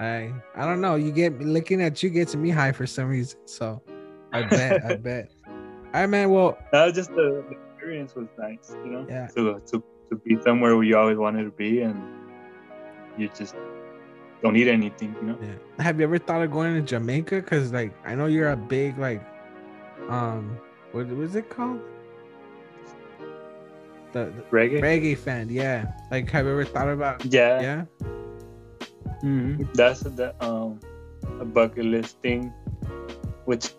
I 0.00 0.32
I 0.56 0.64
don't 0.64 0.80
know. 0.80 0.94
You 0.94 1.12
get 1.12 1.38
looking 1.38 1.82
at 1.82 2.02
you 2.02 2.08
gets 2.08 2.34
me 2.34 2.48
high 2.48 2.72
for 2.72 2.86
some 2.86 3.08
reason. 3.08 3.38
So 3.46 3.82
I 4.32 4.42
bet, 4.42 4.84
I 4.84 4.94
bet. 4.96 5.28
All 5.46 6.00
right, 6.00 6.06
man. 6.06 6.30
Well, 6.30 6.56
That 6.72 6.86
was 6.86 6.94
just 6.94 7.11
the 7.11 7.44
experience 7.81 8.14
was 8.14 8.28
nice, 8.39 8.76
you 8.85 8.91
know. 8.91 9.07
Yeah. 9.09 9.28
To 9.37 9.61
to 9.72 9.83
to 10.11 10.16
be 10.24 10.39
somewhere 10.43 10.76
where 10.76 10.85
you 10.85 10.97
always 10.97 11.16
wanted 11.16 11.45
to 11.45 11.51
be, 11.51 11.81
and 11.81 12.03
you 13.16 13.28
just 13.28 13.55
don't 14.43 14.53
need 14.55 14.68
anything, 14.68 15.16
you 15.20 15.28
know. 15.28 15.39
yeah. 15.41 15.85
Have 15.85 15.99
you 15.99 16.05
ever 16.05 16.18
thought 16.18 16.43
of 16.43 16.51
going 16.51 16.74
to 16.74 16.83
Jamaica? 16.83 17.43
Cause 17.43 17.72
like 17.72 17.93
I 18.05 18.14
know 18.14 18.26
you're 18.26 18.51
a 18.51 18.57
big 18.57 18.99
like, 18.99 19.22
um, 20.09 20.59
what 20.93 21.09
was 21.09 21.37
it 21.37 21.49
called? 21.49 21.81
The, 24.12 24.24
the 24.24 24.43
Reggae. 24.51 24.83
reggae 24.83 25.16
fan. 25.16 25.49
Yeah. 25.49 25.87
Like, 26.11 26.28
have 26.31 26.45
you 26.45 26.53
ever 26.53 26.64
thought 26.64 26.89
about? 26.89 27.24
Yeah. 27.24 27.61
Yeah. 27.61 27.85
hmm 29.20 29.62
That's 29.74 30.01
the 30.01 30.35
um 30.45 30.81
a 31.41 31.45
bucket 31.45 31.87
list 31.87 32.18
thing, 32.20 32.53
which 33.45 33.70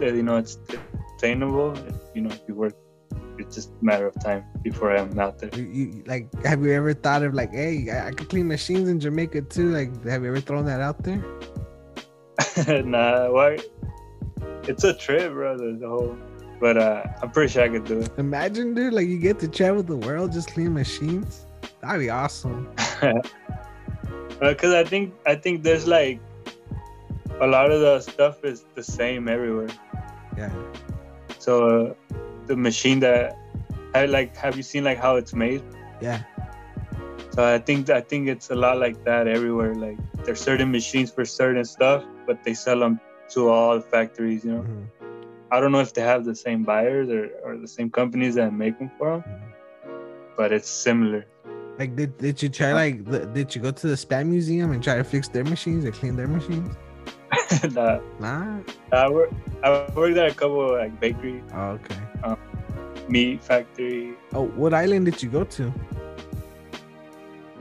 you 0.00 0.22
know 0.22 0.36
it's 0.36 0.58
attainable. 1.16 1.72
You 2.14 2.22
know, 2.22 2.30
if 2.30 2.40
you 2.48 2.54
work, 2.54 2.74
it's 3.38 3.54
just 3.54 3.70
a 3.80 3.84
matter 3.84 4.06
of 4.06 4.14
time 4.22 4.44
before 4.62 4.94
I'm 4.96 5.18
out 5.18 5.38
there. 5.38 5.50
You, 5.54 5.64
you 5.64 6.04
like 6.06 6.32
have 6.44 6.62
you 6.62 6.72
ever 6.72 6.94
thought 6.94 7.22
of 7.22 7.34
like 7.34 7.52
hey 7.52 7.90
I, 7.90 8.08
I 8.08 8.10
could 8.12 8.28
clean 8.28 8.48
machines 8.48 8.88
in 8.88 9.00
Jamaica 9.00 9.42
too 9.42 9.70
like 9.72 10.04
have 10.04 10.22
you 10.22 10.28
ever 10.28 10.40
thrown 10.40 10.64
that 10.66 10.80
out 10.80 11.02
there 11.02 11.22
nah, 12.84 13.30
why? 13.30 13.58
It's 14.66 14.84
a 14.84 14.94
trip, 14.94 15.32
brother. 15.32 15.72
The 15.76 15.88
whole, 15.88 16.16
but 16.60 16.76
uh, 16.76 17.04
I'm 17.22 17.30
pretty 17.30 17.52
sure 17.52 17.62
I 17.64 17.68
could 17.68 17.84
do 17.84 18.00
it. 18.00 18.10
imagine 18.18 18.74
dude 18.74 18.92
like 18.92 19.06
you 19.08 19.18
get 19.18 19.38
to 19.40 19.48
travel 19.48 19.82
the 19.82 19.96
world 19.96 20.32
just 20.32 20.48
clean 20.52 20.72
machines 20.72 21.46
that'd 21.80 22.00
be 22.00 22.10
awesome 22.10 22.68
because 23.00 23.22
Uh, 24.74 24.80
I 24.80 24.84
think 24.84 25.14
I 25.26 25.34
think 25.36 25.62
there's 25.62 25.86
like 25.86 26.18
a 27.40 27.46
lot 27.46 27.70
of 27.70 27.80
the 27.80 28.00
stuff 28.00 28.44
is 28.44 28.64
the 28.74 28.82
same 28.82 29.28
everywhere. 29.28 29.68
yeah 30.36 30.50
So 31.38 31.52
uh, 31.68 31.94
the 32.46 32.56
machine 32.56 33.00
that 33.00 33.40
I 33.94 34.06
like, 34.06 34.36
have 34.36 34.56
you 34.56 34.62
seen 34.62 34.84
like 34.84 34.98
how 34.98 35.16
it's 35.16 35.34
made? 35.34 35.62
yeah 36.00 36.22
So 37.34 37.42
I 37.44 37.58
think 37.58 37.90
I 37.90 38.00
think 38.00 38.28
it's 38.28 38.50
a 38.50 38.54
lot 38.54 38.78
like 38.78 39.02
that 39.04 39.26
everywhere. 39.28 39.74
Like 39.74 39.98
there's 40.24 40.40
certain 40.40 40.70
machines 40.70 41.10
for 41.10 41.24
certain 41.24 41.64
stuff, 41.64 42.04
but 42.26 42.42
they 42.44 42.54
sell 42.54 42.78
them 42.80 43.00
to 43.34 43.48
all 43.48 43.80
factories. 43.80 44.44
You 44.44 44.52
know, 44.52 44.62
mhm, 44.62 44.90
I 45.50 45.60
don't 45.60 45.72
know 45.72 45.80
if 45.80 45.92
they 45.94 46.02
have 46.02 46.24
the 46.24 46.34
same 46.34 46.64
buyers 46.64 47.08
or, 47.10 47.30
or 47.44 47.56
the 47.58 47.68
same 47.68 47.90
companies 47.90 48.34
that 48.36 48.52
make 48.52 48.78
them 48.78 48.90
for 48.98 49.10
them, 49.12 49.24
mhm. 49.28 49.52
but 50.36 50.52
it's 50.52 50.68
similar. 50.70 51.26
like 51.78 51.96
did, 51.96 52.16
did 52.18 52.42
you 52.42 52.48
try 52.48 52.72
like 52.72 53.04
the, 53.04 53.26
did 53.26 53.54
you 53.54 53.60
go 53.60 53.70
to 53.72 53.86
the 53.88 53.94
spam 53.96 54.26
museum 54.28 54.70
and 54.72 54.82
try 54.82 54.96
to 54.96 55.04
fix 55.04 55.28
their 55.28 55.44
machines 55.44 55.84
or 55.84 55.92
clean 55.92 56.14
their 56.16 56.28
machines 56.28 56.76
nah, 57.72 58.00
nah 58.20 58.58
I 58.92 59.08
work 59.08 59.30
I 59.62 59.88
worked 59.94 60.16
at 60.16 60.30
a 60.30 60.34
couple 60.34 60.70
of, 60.70 60.78
like 60.78 60.98
bakery, 61.00 61.42
oh, 61.54 61.78
okay 61.78 62.00
um, 62.22 62.38
meat 63.08 63.42
factory, 63.42 64.14
oh 64.32 64.46
what 64.56 64.74
island 64.74 65.06
did 65.06 65.22
you 65.22 65.30
go 65.30 65.44
to 65.44 65.72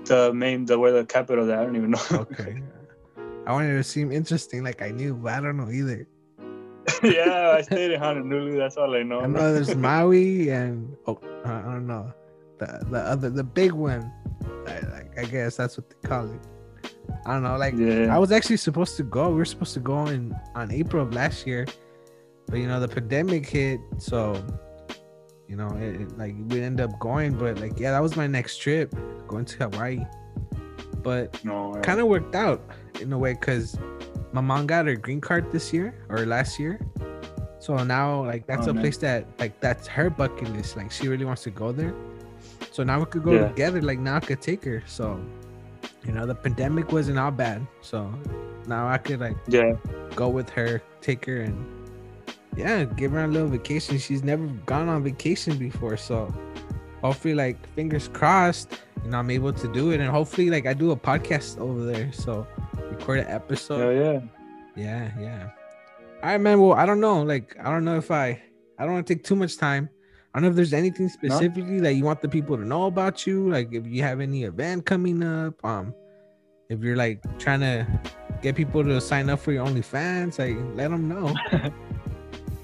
the 0.06 0.34
main 0.34 0.66
the 0.66 0.78
where 0.78 0.92
the 0.92 1.06
capital. 1.06 1.46
That 1.46 1.60
I 1.60 1.64
don't 1.64 1.76
even 1.76 1.92
know. 1.92 2.00
okay 2.12 2.62
I 3.46 3.52
wanted 3.52 3.74
to 3.74 3.84
seem 3.84 4.12
interesting 4.12 4.64
like 4.64 4.82
I 4.82 4.92
knew 4.92 5.14
but 5.16 5.34
I 5.34 5.42
don't 5.42 5.58
know 5.58 5.70
either 5.70 6.08
yeah, 7.04 7.56
I 7.58 7.62
stayed 7.62 7.92
in 7.92 8.00
Honolulu. 8.00 8.58
That's 8.58 8.76
all 8.76 8.94
I 8.94 9.04
know. 9.04 9.22
I 9.22 9.28
know 9.28 9.54
there's 9.54 9.76
Maui 9.76 10.50
and 10.50 10.96
oh 11.08 11.18
I 11.46 11.60
I 11.60 11.62
don't 11.62 11.88
know 11.88 12.14
the 12.60 12.86
the 12.90 13.00
other 13.00 13.30
the 13.30 13.44
big 13.44 13.72
one. 13.72 14.12
I, 14.68 14.80
like, 14.92 15.18
I 15.18 15.24
guess 15.26 15.58
that's 15.58 15.78
what 15.78 15.90
they 15.90 16.08
call 16.08 16.30
it. 16.30 16.40
I 17.26 17.34
don't 17.34 17.44
know. 17.44 17.58
Like 17.58 17.76
yeah. 17.78 18.14
I 18.14 18.18
was 18.20 18.32
actually 18.32 18.58
supposed 18.58 18.98
to 18.98 19.04
go. 19.04 19.30
We 19.30 19.36
were 19.36 19.46
supposed 19.46 19.74
to 19.76 19.80
go 19.80 20.06
in 20.08 20.36
on 20.56 20.72
April 20.72 21.02
of 21.04 21.14
last 21.14 21.48
year, 21.48 21.66
but 22.48 22.58
you 22.58 22.68
know 22.68 22.80
the 22.80 22.88
pandemic 22.88 23.48
hit, 23.48 23.80
so 23.98 24.44
you 25.48 25.56
know 25.56 25.70
it, 25.78 26.02
it- 26.02 26.18
like 26.18 26.36
we 26.50 26.62
end 26.62 26.82
up 26.82 27.00
going. 27.00 27.38
But 27.38 27.60
like 27.60 27.80
yeah, 27.80 27.92
that 27.92 28.02
was 28.02 28.16
my 28.16 28.28
next 28.28 28.58
trip, 28.58 28.94
going 29.28 29.46
to 29.46 29.58
Hawaii. 29.70 30.04
But 31.02 31.44
no, 31.44 31.74
kind 31.84 32.00
of 32.00 32.08
worked 32.08 32.36
out 32.36 32.62
in 33.02 33.12
a 33.14 33.18
way 33.18 33.34
because 33.34 33.78
my 34.32 34.42
mom 34.42 34.68
got 34.68 34.86
her 34.86 34.96
green 34.96 35.22
card 35.22 35.52
this 35.52 35.72
year 35.74 35.94
or 36.10 36.26
last 36.26 36.60
year. 36.60 36.80
So 37.60 37.76
now 37.84 38.26
like 38.26 38.46
that's 38.48 38.68
Oh, 38.68 38.72
a 38.72 38.74
nice. 38.74 38.82
place 38.84 38.98
that 38.98 39.26
like 39.40 39.60
that's 39.62 39.88
her 39.88 40.10
bucket 40.10 40.52
list. 40.54 40.76
Like 40.76 40.92
she 40.92 41.08
really 41.08 41.24
wants 41.26 41.44
to 41.44 41.52
go 41.52 41.72
there. 41.72 41.94
So 42.72 42.84
now 42.84 43.00
we 43.00 43.06
could 43.06 43.24
go 43.24 43.32
Yeah. 43.32 43.48
together. 43.48 43.82
Like 43.82 44.00
now 44.00 44.18
I 44.18 44.20
could 44.20 44.42
take 44.42 44.64
her. 44.66 44.84
So 44.88 45.20
you 46.06 46.12
know 46.12 46.26
the 46.26 46.36
pandemic 46.36 46.92
wasn't 46.92 47.20
all 47.20 47.32
bad. 47.32 47.66
So 47.82 48.14
now 48.68 48.88
I 48.88 48.98
could 48.98 49.20
like 49.20 49.38
yeah. 49.48 49.74
go 50.16 50.30
with 50.30 50.50
her, 50.52 50.82
take 51.02 51.26
her 51.26 51.42
and 51.42 51.66
yeah, 52.56 52.84
give 52.84 53.12
her 53.12 53.24
a 53.24 53.28
little 53.28 53.48
vacation. 53.48 53.98
She's 53.98 54.24
never 54.24 54.46
gone 54.66 54.90
on 54.90 55.04
vacation 55.04 55.58
before. 55.58 55.98
So 55.98 56.34
hopefully 57.02 57.34
like 57.36 57.66
fingers 57.76 58.08
crossed, 58.08 58.80
you 59.04 59.10
know, 59.10 59.20
I'm 59.20 59.30
able 59.32 59.54
to 59.54 59.68
do 59.74 59.92
it. 59.92 60.00
And 60.00 60.10
hopefully 60.10 60.50
like 60.50 60.66
I 60.66 60.74
do 60.74 60.92
a 60.92 60.96
podcast 60.96 61.60
over 61.60 61.84
there. 61.84 62.12
So 62.14 62.48
record 62.92 63.20
an 63.20 63.28
episode. 63.28 63.82
Oh 63.82 63.90
yeah. 63.90 64.22
Yeah, 64.76 65.12
yeah. 65.20 65.50
All 66.24 66.30
right, 66.30 66.38
man. 66.40 66.60
Well, 66.60 66.74
I 66.74 66.86
don't 66.86 67.00
know. 67.00 67.22
Like, 67.22 67.56
I 67.60 67.70
don't 67.70 67.86
know 67.86 67.98
if 67.98 68.10
I, 68.10 68.42
I 68.80 68.86
don't 68.86 68.94
want 68.94 69.08
to 69.08 69.14
take 69.14 69.24
too 69.24 69.36
much 69.36 69.58
time. 69.58 69.90
I 70.34 70.40
don't 70.40 70.44
know 70.44 70.50
if 70.50 70.56
there's 70.56 70.74
anything 70.74 71.10
specifically 71.10 71.80
that 71.82 71.94
you 71.94 72.04
want 72.04 72.22
the 72.22 72.28
people 72.28 72.58
to 72.58 72.66
know 72.66 72.86
about 72.86 73.28
you. 73.28 73.50
Like, 73.52 73.72
if 73.72 73.86
you 73.86 74.02
have 74.02 74.20
any 74.20 74.44
event 74.44 74.86
coming 74.86 75.22
up, 75.22 75.64
um, 75.64 75.94
if 76.70 76.82
you're 76.82 76.96
like 76.96 77.22
trying 77.38 77.60
to 77.60 77.88
get 78.42 78.56
people 78.56 78.84
to 78.84 79.00
sign 79.00 79.30
up 79.30 79.40
for 79.40 79.52
your 79.52 79.66
OnlyFans, 79.66 80.40
like, 80.40 80.58
let 80.76 80.90
them 80.90 81.08
know. 81.08 81.34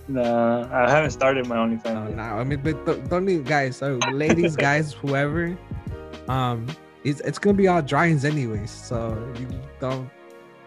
Nah, 0.09 0.67
I 0.71 0.89
haven't 0.89 1.11
started 1.11 1.45
my 1.45 1.57
OnlyFans. 1.57 2.15
Nah, 2.15 2.39
I 2.39 2.43
mean, 2.43 2.61
but 2.63 2.83
don't, 2.83 3.09
don't 3.09 3.25
need 3.25 3.45
guys, 3.45 3.77
so 3.77 3.99
ladies, 4.11 4.55
guys, 4.67 4.91
whoever, 4.91 5.55
um, 6.27 6.65
it's 7.03 7.21
it's 7.21 7.37
gonna 7.37 7.55
be 7.55 7.67
all 7.67 7.83
drawings 7.83 8.25
anyways. 8.25 8.71
So 8.71 9.13
you 9.39 9.47
don't 9.79 10.09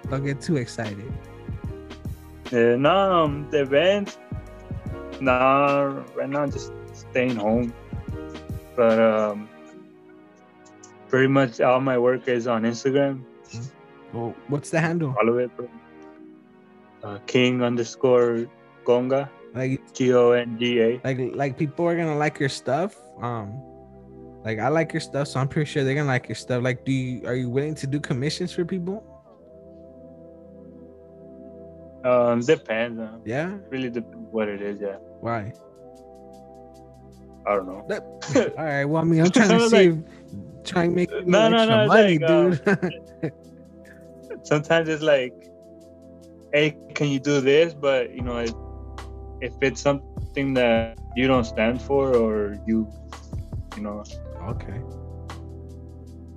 don't 0.08 0.24
get 0.24 0.40
too 0.40 0.58
excited. 0.58 1.12
Yeah, 2.52 2.76
no, 2.76 3.24
um, 3.24 3.50
the 3.50 3.62
event. 3.62 4.16
Nah, 5.20 6.04
right 6.14 6.28
now 6.28 6.46
just 6.46 6.70
staying 7.12 7.36
home. 7.36 7.72
But 8.74 8.98
um, 8.98 9.48
pretty 11.08 11.28
much 11.28 11.60
all 11.60 11.80
my 11.80 11.98
work 11.98 12.26
is 12.26 12.46
on 12.48 12.62
Instagram. 12.64 13.22
Well, 14.12 14.34
what's 14.48 14.70
the 14.70 14.80
handle? 14.80 15.14
All 15.20 15.28
of 15.28 15.38
it, 15.38 15.54
bro. 15.56 15.68
Uh, 17.04 17.18
King 17.26 17.62
underscore 17.62 18.46
Gonga. 18.84 19.30
Like 19.54 19.80
G 19.92 20.14
O 20.14 20.32
N 20.32 20.56
G 20.58 20.80
A. 20.80 21.00
like 21.04 21.18
like 21.34 21.58
people 21.58 21.84
are 21.86 21.94
gonna 21.96 22.16
like 22.16 22.40
your 22.40 22.48
stuff 22.48 22.96
um 23.20 23.52
like 24.44 24.58
i 24.58 24.68
like 24.68 24.94
your 24.94 25.00
stuff 25.04 25.28
so 25.28 25.38
i'm 25.38 25.46
pretty 25.46 25.68
sure 25.70 25.84
they're 25.84 25.94
gonna 25.94 26.08
like 26.08 26.26
your 26.26 26.36
stuff 26.40 26.62
like 26.64 26.86
do 26.86 26.90
you 26.90 27.20
are 27.28 27.34
you 27.36 27.50
willing 27.50 27.74
to 27.74 27.86
do 27.86 28.00
commissions 28.00 28.50
for 28.50 28.64
people 28.64 29.04
Um, 32.04 32.40
depends. 32.40 32.98
Yeah 33.26 33.58
really 33.68 33.90
depends 33.90 34.26
what 34.32 34.48
it 34.48 34.62
is. 34.62 34.80
Yeah, 34.80 34.96
why 35.20 35.52
I 37.46 37.54
don't 37.56 37.66
know. 37.66 37.84
That- 37.88 38.54
all 38.58 38.64
right 38.64 38.84
well 38.84 39.02
i 39.02 39.04
mean 39.04 39.20
i'm 39.20 39.30
trying 39.30 39.48
to 39.50 39.58
Like- 39.66 39.70
save 39.70 40.02
trying 40.64 40.90
to 40.90 40.96
make 40.96 41.10
No, 41.26 41.48
no, 41.48 41.66
no, 41.66 41.86
money 41.88 42.18
like, 42.18 42.30
uh, 42.30 42.50
dude 42.50 43.32
sometimes 44.44 44.88
it's 44.88 45.02
like, 45.02 45.34
hey, 46.52 46.76
can 46.94 47.08
you 47.08 47.18
do 47.20 47.40
this? 47.40 47.74
But 47.74 48.14
you 48.14 48.22
know, 48.22 48.38
if, 48.38 48.52
if 49.40 49.52
it's 49.60 49.80
something 49.80 50.54
that 50.54 50.98
you 51.16 51.26
don't 51.26 51.44
stand 51.44 51.80
for 51.80 52.14
or 52.14 52.58
you, 52.66 52.88
you 53.76 53.82
know, 53.82 54.04
Okay. 54.48 54.80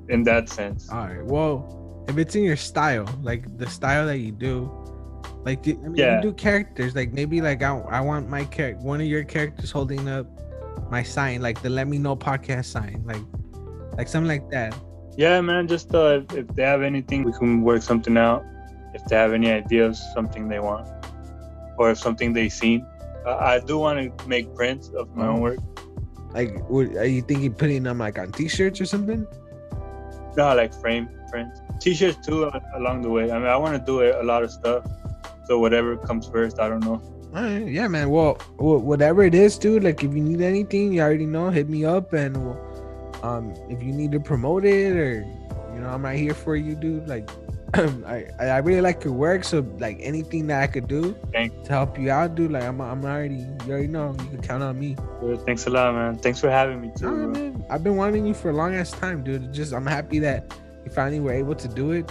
in 0.09 0.23
that 0.23 0.49
sense. 0.49 0.89
All 0.89 1.07
right. 1.07 1.23
Well, 1.25 2.05
if 2.07 2.17
it's 2.17 2.35
in 2.35 2.43
your 2.43 2.57
style, 2.57 3.07
like 3.23 3.57
the 3.57 3.67
style 3.69 4.05
that 4.07 4.17
you 4.19 4.31
do, 4.31 4.71
like 5.43 5.63
do, 5.63 5.71
I 5.83 5.87
mean, 5.87 5.95
Yeah. 5.95 6.17
you 6.17 6.21
do 6.21 6.33
characters. 6.33 6.95
Like 6.95 7.13
maybe 7.13 7.41
like 7.41 7.63
I, 7.63 7.77
I 7.77 8.01
want 8.01 8.29
my 8.29 8.45
character, 8.45 8.83
one 8.83 9.01
of 9.01 9.07
your 9.07 9.23
characters 9.23 9.71
holding 9.71 10.07
up 10.07 10.25
my 10.89 11.03
sign, 11.03 11.41
like 11.41 11.61
the 11.61 11.69
Let 11.69 11.87
Me 11.87 11.97
Know 11.97 12.15
podcast 12.15 12.65
sign, 12.65 13.03
like 13.05 13.21
like 13.97 14.07
something 14.07 14.27
like 14.27 14.49
that. 14.51 14.75
Yeah, 15.17 15.39
man. 15.41 15.67
Just 15.67 15.93
uh, 15.93 16.21
if, 16.21 16.33
if 16.33 16.47
they 16.55 16.63
have 16.63 16.81
anything, 16.81 17.23
we 17.23 17.31
can 17.33 17.61
work 17.61 17.81
something 17.81 18.17
out. 18.17 18.43
If 18.93 19.03
they 19.05 19.15
have 19.15 19.33
any 19.33 19.51
ideas, 19.51 20.01
something 20.13 20.47
they 20.47 20.59
want, 20.59 20.87
or 21.77 21.91
if 21.91 21.97
something 21.97 22.33
they 22.33 22.49
seen. 22.49 22.85
Uh, 23.25 23.37
I 23.37 23.59
do 23.59 23.77
want 23.77 24.17
to 24.17 24.27
make 24.27 24.53
prints 24.53 24.89
of 24.89 25.15
my 25.15 25.27
own 25.27 25.41
work. 25.41 25.59
Like, 26.33 26.69
would, 26.69 26.95
are 26.97 27.05
you 27.05 27.21
thinking 27.21 27.53
putting 27.53 27.83
them 27.83 27.97
like 27.97 28.19
on 28.19 28.31
T-shirts 28.31 28.79
or 28.81 28.85
something? 28.85 29.25
No, 30.37 30.53
like 30.53 30.73
frame 30.73 31.09
prints, 31.29 31.61
t-shirts 31.79 32.25
too 32.25 32.45
uh, 32.45 32.59
along 32.75 33.01
the 33.01 33.09
way. 33.09 33.31
I 33.31 33.39
mean, 33.39 33.47
I 33.47 33.55
want 33.55 33.79
to 33.79 33.85
do 33.85 34.03
a 34.03 34.23
lot 34.23 34.43
of 34.43 34.51
stuff. 34.51 34.85
So 35.45 35.59
whatever 35.59 35.95
comes 35.95 36.27
first, 36.27 36.59
I 36.59 36.67
don't 36.67 36.83
know. 36.83 37.01
Right, 37.35 37.67
yeah, 37.67 37.87
man. 37.89 38.09
Well, 38.09 38.35
wh- 38.57 38.79
whatever 38.83 39.23
it 39.23 39.35
is, 39.35 39.57
dude. 39.57 39.83
Like, 39.83 40.03
if 40.03 40.13
you 40.13 40.21
need 40.21 40.39
anything, 40.41 40.93
you 40.93 41.01
already 41.01 41.25
know. 41.25 41.49
Hit 41.49 41.67
me 41.67 41.83
up, 41.83 42.13
and 42.13 42.35
we'll, 42.37 43.19
um, 43.23 43.53
if 43.69 43.83
you 43.83 43.91
need 43.91 44.13
to 44.13 44.19
promote 44.21 44.63
it, 44.63 44.95
or 44.95 45.25
you 45.73 45.81
know, 45.81 45.89
I'm 45.89 46.03
right 46.05 46.17
here 46.17 46.33
for 46.33 46.55
you, 46.55 46.75
dude. 46.75 47.09
Like, 47.09 47.29
I 47.73 48.27
I 48.39 48.57
really 48.59 48.79
like 48.79 49.03
your 49.03 49.11
work, 49.11 49.43
so 49.43 49.65
like 49.79 49.97
anything 49.99 50.47
that 50.47 50.61
I 50.63 50.67
could 50.67 50.87
do 50.87 51.13
Thank- 51.33 51.65
to 51.65 51.71
help 51.73 51.99
you 51.99 52.09
out, 52.09 52.35
dude. 52.35 52.51
Like, 52.53 52.63
I'm 52.63 52.79
I'm 52.79 53.03
already, 53.03 53.43
you 53.65 53.71
already 53.71 53.87
know, 53.87 54.15
you 54.17 54.29
can 54.29 54.41
count 54.41 54.63
on 54.63 54.79
me. 54.79 54.95
Uh, 55.21 55.35
Thanks 55.35 55.67
a 55.67 55.69
lot, 55.71 55.93
man. 55.93 56.17
Thanks 56.17 56.39
for 56.39 56.49
having 56.49 56.79
me 56.79 56.91
too. 56.95 57.11
Nah, 57.11 57.27
man, 57.27 57.65
I've 57.69 57.83
been 57.83 57.97
wanting 57.97 58.25
you 58.25 58.33
for 58.33 58.49
a 58.49 58.53
long 58.53 58.75
ass 58.75 58.91
time, 58.91 59.25
dude. 59.25 59.51
Just 59.51 59.73
I'm 59.73 59.85
happy 59.85 60.19
that 60.19 60.53
you 60.85 60.91
finally 60.91 61.19
were 61.19 61.33
able 61.33 61.55
to 61.55 61.67
do 61.67 61.91
it. 61.91 62.09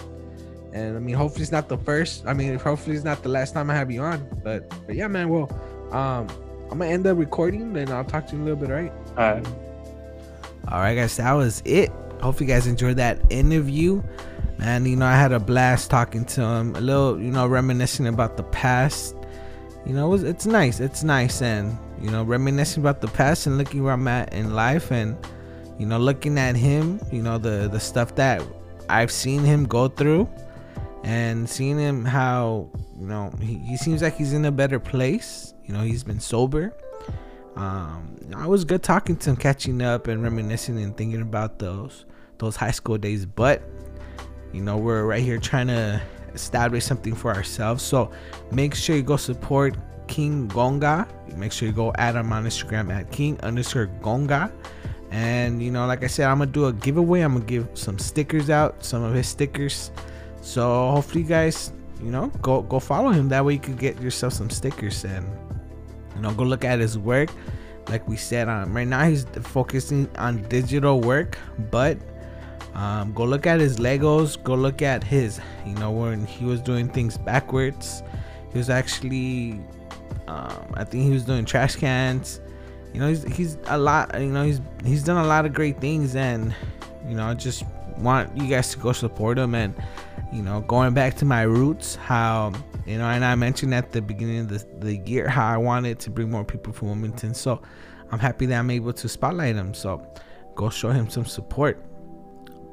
And 0.75 0.97
I 0.97 1.01
mean, 1.01 1.15
hopefully 1.15 1.43
it's 1.43 1.53
not 1.53 1.69
the 1.69 1.79
first. 1.79 2.27
I 2.27 2.35
mean, 2.35 2.59
hopefully 2.59 2.97
it's 2.97 3.05
not 3.05 3.23
the 3.23 3.29
last 3.29 3.55
time 3.55 3.71
I 3.71 3.75
have 3.75 3.91
you 3.93 4.03
on. 4.03 4.29
But 4.43 4.69
but 4.87 4.97
yeah, 4.97 5.07
man. 5.07 5.29
Well, 5.29 5.49
um, 5.93 6.29
I'm 6.71 6.81
gonna 6.81 6.87
end 6.87 7.05
the 7.05 7.15
recording, 7.15 7.77
and 7.77 7.91
I'll 7.91 8.05
talk 8.05 8.27
to 8.27 8.33
you 8.33 8.43
in 8.43 8.49
a 8.49 8.51
little 8.51 8.61
bit, 8.61 8.71
right? 8.71 8.93
All 9.17 9.35
right. 9.35 9.47
All 10.69 10.81
right, 10.81 10.95
guys, 10.97 11.17
that 11.19 11.33
was 11.33 11.63
it. 11.65 11.93
Hope 12.21 12.41
you 12.41 12.47
guys 12.47 12.67
enjoyed 12.67 12.97
that 12.97 13.21
interview. 13.31 14.03
Man, 14.59 14.85
you 14.87 14.97
know, 14.97 15.07
I 15.07 15.15
had 15.15 15.31
a 15.31 15.39
blast 15.39 15.91
talking 15.91 16.25
to 16.25 16.43
him, 16.43 16.75
a 16.75 16.81
little, 16.81 17.21
you 17.21 17.31
know, 17.31 17.47
reminiscing 17.47 18.07
about 18.07 18.37
the 18.37 18.45
past. 18.45 19.15
You 19.85 19.93
know, 19.93 20.07
it 20.07 20.11
was, 20.11 20.23
it's 20.23 20.47
nice. 20.47 20.81
It's 20.81 21.05
nice. 21.05 21.43
And, 21.43 21.77
you 22.01 22.11
know, 22.11 22.23
reminiscing 22.23 22.83
about 22.83 23.01
the 23.01 23.09
past 23.09 23.47
and 23.47 23.59
looking 23.59 23.85
where 23.85 23.93
I'm 23.93 24.09
at 24.09 24.33
in 24.33 24.55
life 24.55 24.91
and, 24.91 25.17
you 25.79 25.87
know, 25.87 25.99
looking 25.99 26.39
at 26.39 26.57
him, 26.57 26.99
you 27.13 27.21
know, 27.21 27.37
the, 27.37 27.69
the 27.71 27.81
stuff 27.81 28.15
that 28.15 28.43
I've 28.89 29.11
seen 29.11 29.45
him 29.45 29.67
go 29.67 29.89
through 29.89 30.29
and 31.05 31.49
seeing 31.49 31.79
him 31.79 32.03
how, 32.07 32.71
you 32.99 33.07
know, 33.07 33.31
he, 33.39 33.59
he 33.59 33.77
seems 33.77 34.01
like 34.03 34.17
he's 34.17 34.33
in 34.33 34.47
a 34.47 34.51
better 34.51 34.81
place. 34.81 35.53
You 35.67 35.75
know, 35.75 35.83
he's 35.83 36.03
been 36.03 36.19
sober. 36.19 36.75
Um 37.57 38.17
it 38.31 38.49
was 38.49 38.65
good 38.65 38.83
talking 38.83 39.17
to 39.19 39.31
him 39.31 39.37
catching 39.37 39.81
up 39.81 40.09
and 40.09 40.23
reminiscing 40.23 40.83
and 40.83 40.97
thinking 40.97 41.21
about 41.21 41.59
those 41.59 42.05
those 42.39 42.57
high 42.57 42.73
school 42.73 42.99
days. 42.99 43.27
But 43.27 43.63
you 44.53 44.63
know 44.63 44.77
we're 44.77 45.05
right 45.05 45.23
here 45.23 45.39
trying 45.39 45.69
to 45.69 46.03
establish 46.33 46.85
something 46.85 47.15
for 47.15 47.33
ourselves. 47.33 47.83
So 47.85 48.11
make 48.51 48.75
sure 48.75 48.97
you 48.97 49.03
go 49.03 49.17
support 49.17 49.77
king 50.09 50.49
gonga. 50.49 51.07
Make 51.37 51.53
sure 51.53 51.69
you 51.69 51.75
go 51.75 51.93
add 51.97 52.17
him 52.17 52.33
on 52.33 52.45
instagram 52.45 52.93
at 52.93 53.13
king 53.13 53.39
underscore 53.43 53.87
gonga. 54.01 54.51
And 55.11 55.63
you 55.63 55.71
know 55.71 55.87
like 55.87 56.03
i 56.03 56.09
said 56.09 56.29
i'm 56.29 56.39
gonna 56.39 56.51
do 56.51 56.65
a 56.65 56.73
giveaway. 56.73 57.21
I'm 57.21 57.35
gonna 57.35 57.45
give 57.45 57.69
some 57.75 57.99
stickers 57.99 58.49
out 58.51 58.83
some 58.85 59.03
of 59.03 59.15
his 59.15 59.29
stickers 59.29 59.93
so 60.45 60.91
hopefully 60.91 61.23
you 61.23 61.29
guys 61.29 61.73
you 62.03 62.11
know 62.11 62.27
go 62.43 62.63
go 62.63 62.79
follow 62.79 63.09
him. 63.09 63.31
That 63.31 63.45
way 63.45 63.55
you 63.55 63.59
can 63.59 63.77
get 63.77 64.01
yourself 64.01 64.35
some 64.35 64.51
stickers 64.51 65.05
and 65.05 65.27
you 66.15 66.21
know 66.21 66.33
go 66.35 66.45
look 66.45 66.65
at 66.65 66.79
his 66.79 66.99
work. 66.99 67.31
Like 67.89 68.07
we 68.07 68.17
said 68.17 68.49
um, 68.49 68.77
right 68.77 68.87
now 68.87 69.09
he's 69.09 69.25
focusing 69.43 70.09
on 70.17 70.43
digital 70.49 71.01
work 71.01 71.39
but 71.71 71.99
um, 72.75 73.13
go 73.15 73.25
look 73.25 73.47
at 73.47 73.59
his 73.59 73.79
legos. 73.79 74.43
Go 74.43 74.55
look 74.55 74.83
at 74.83 75.03
his 75.03 75.41
you 75.65 75.75
know 75.77 75.91
when 75.91 76.27
he 76.27 76.45
was 76.45 76.61
doing 76.61 76.91
things 76.91 77.17
backwards. 77.17 78.03
He 78.53 78.59
was 78.59 78.71
actually 78.71 79.61
um, 80.29 80.73
i 80.75 80.85
think 80.85 81.05
he 81.05 81.11
was 81.11 81.25
doing 81.25 81.47
trash 81.47 81.77
cans. 81.77 82.41
You 82.93 83.01
know 83.01 83.09
he's, 83.09 83.25
he's 83.35 83.59
a 83.67 83.79
lot 83.79 84.21
you 84.21 84.29
know 84.29 84.45
he's 84.45 84.61
he's 84.85 85.03
done 85.03 85.25
a 85.25 85.27
lot 85.27 85.47
of 85.47 85.55
great 85.55 85.81
things 85.81 86.15
and 86.15 86.55
you 87.09 87.17
know 87.17 87.33
just 87.33 87.65
want 87.99 88.37
you 88.37 88.49
guys 88.49 88.71
to 88.71 88.79
go 88.79 88.93
support 88.93 89.39
him 89.39 89.55
and 89.55 89.75
you 90.33 90.43
know 90.43 90.61
going 90.63 90.95
back 90.95 91.17
to 91.17 91.25
my 91.25 91.43
roots 91.43 91.95
how 91.95 92.53
you 92.87 92.99
know 92.99 93.05
and 93.05 93.25
i 93.25 93.35
mentioned 93.35 93.73
at 93.73 93.93
the 93.93 94.03
beginning 94.03 94.41
of 94.41 94.49
the, 94.49 94.67
the 94.79 94.97
year 95.09 95.29
how 95.29 95.47
i 95.47 95.57
wanted 95.57 95.99
to 95.99 96.11
bring 96.11 96.31
more 96.31 96.45
people 96.45 96.73
from 96.73 96.89
wilmington. 96.89 97.35
So 97.35 97.63
i'm 98.11 98.19
happy 98.19 98.47
that 98.47 98.59
i'm 98.59 98.71
able 98.71 98.93
to 98.93 99.09
spotlight 99.09 99.57
him. 99.57 99.75
So 99.75 100.07
go 100.55 100.71
show 100.71 100.91
him 100.91 101.09
some 101.09 101.25
support 101.25 101.83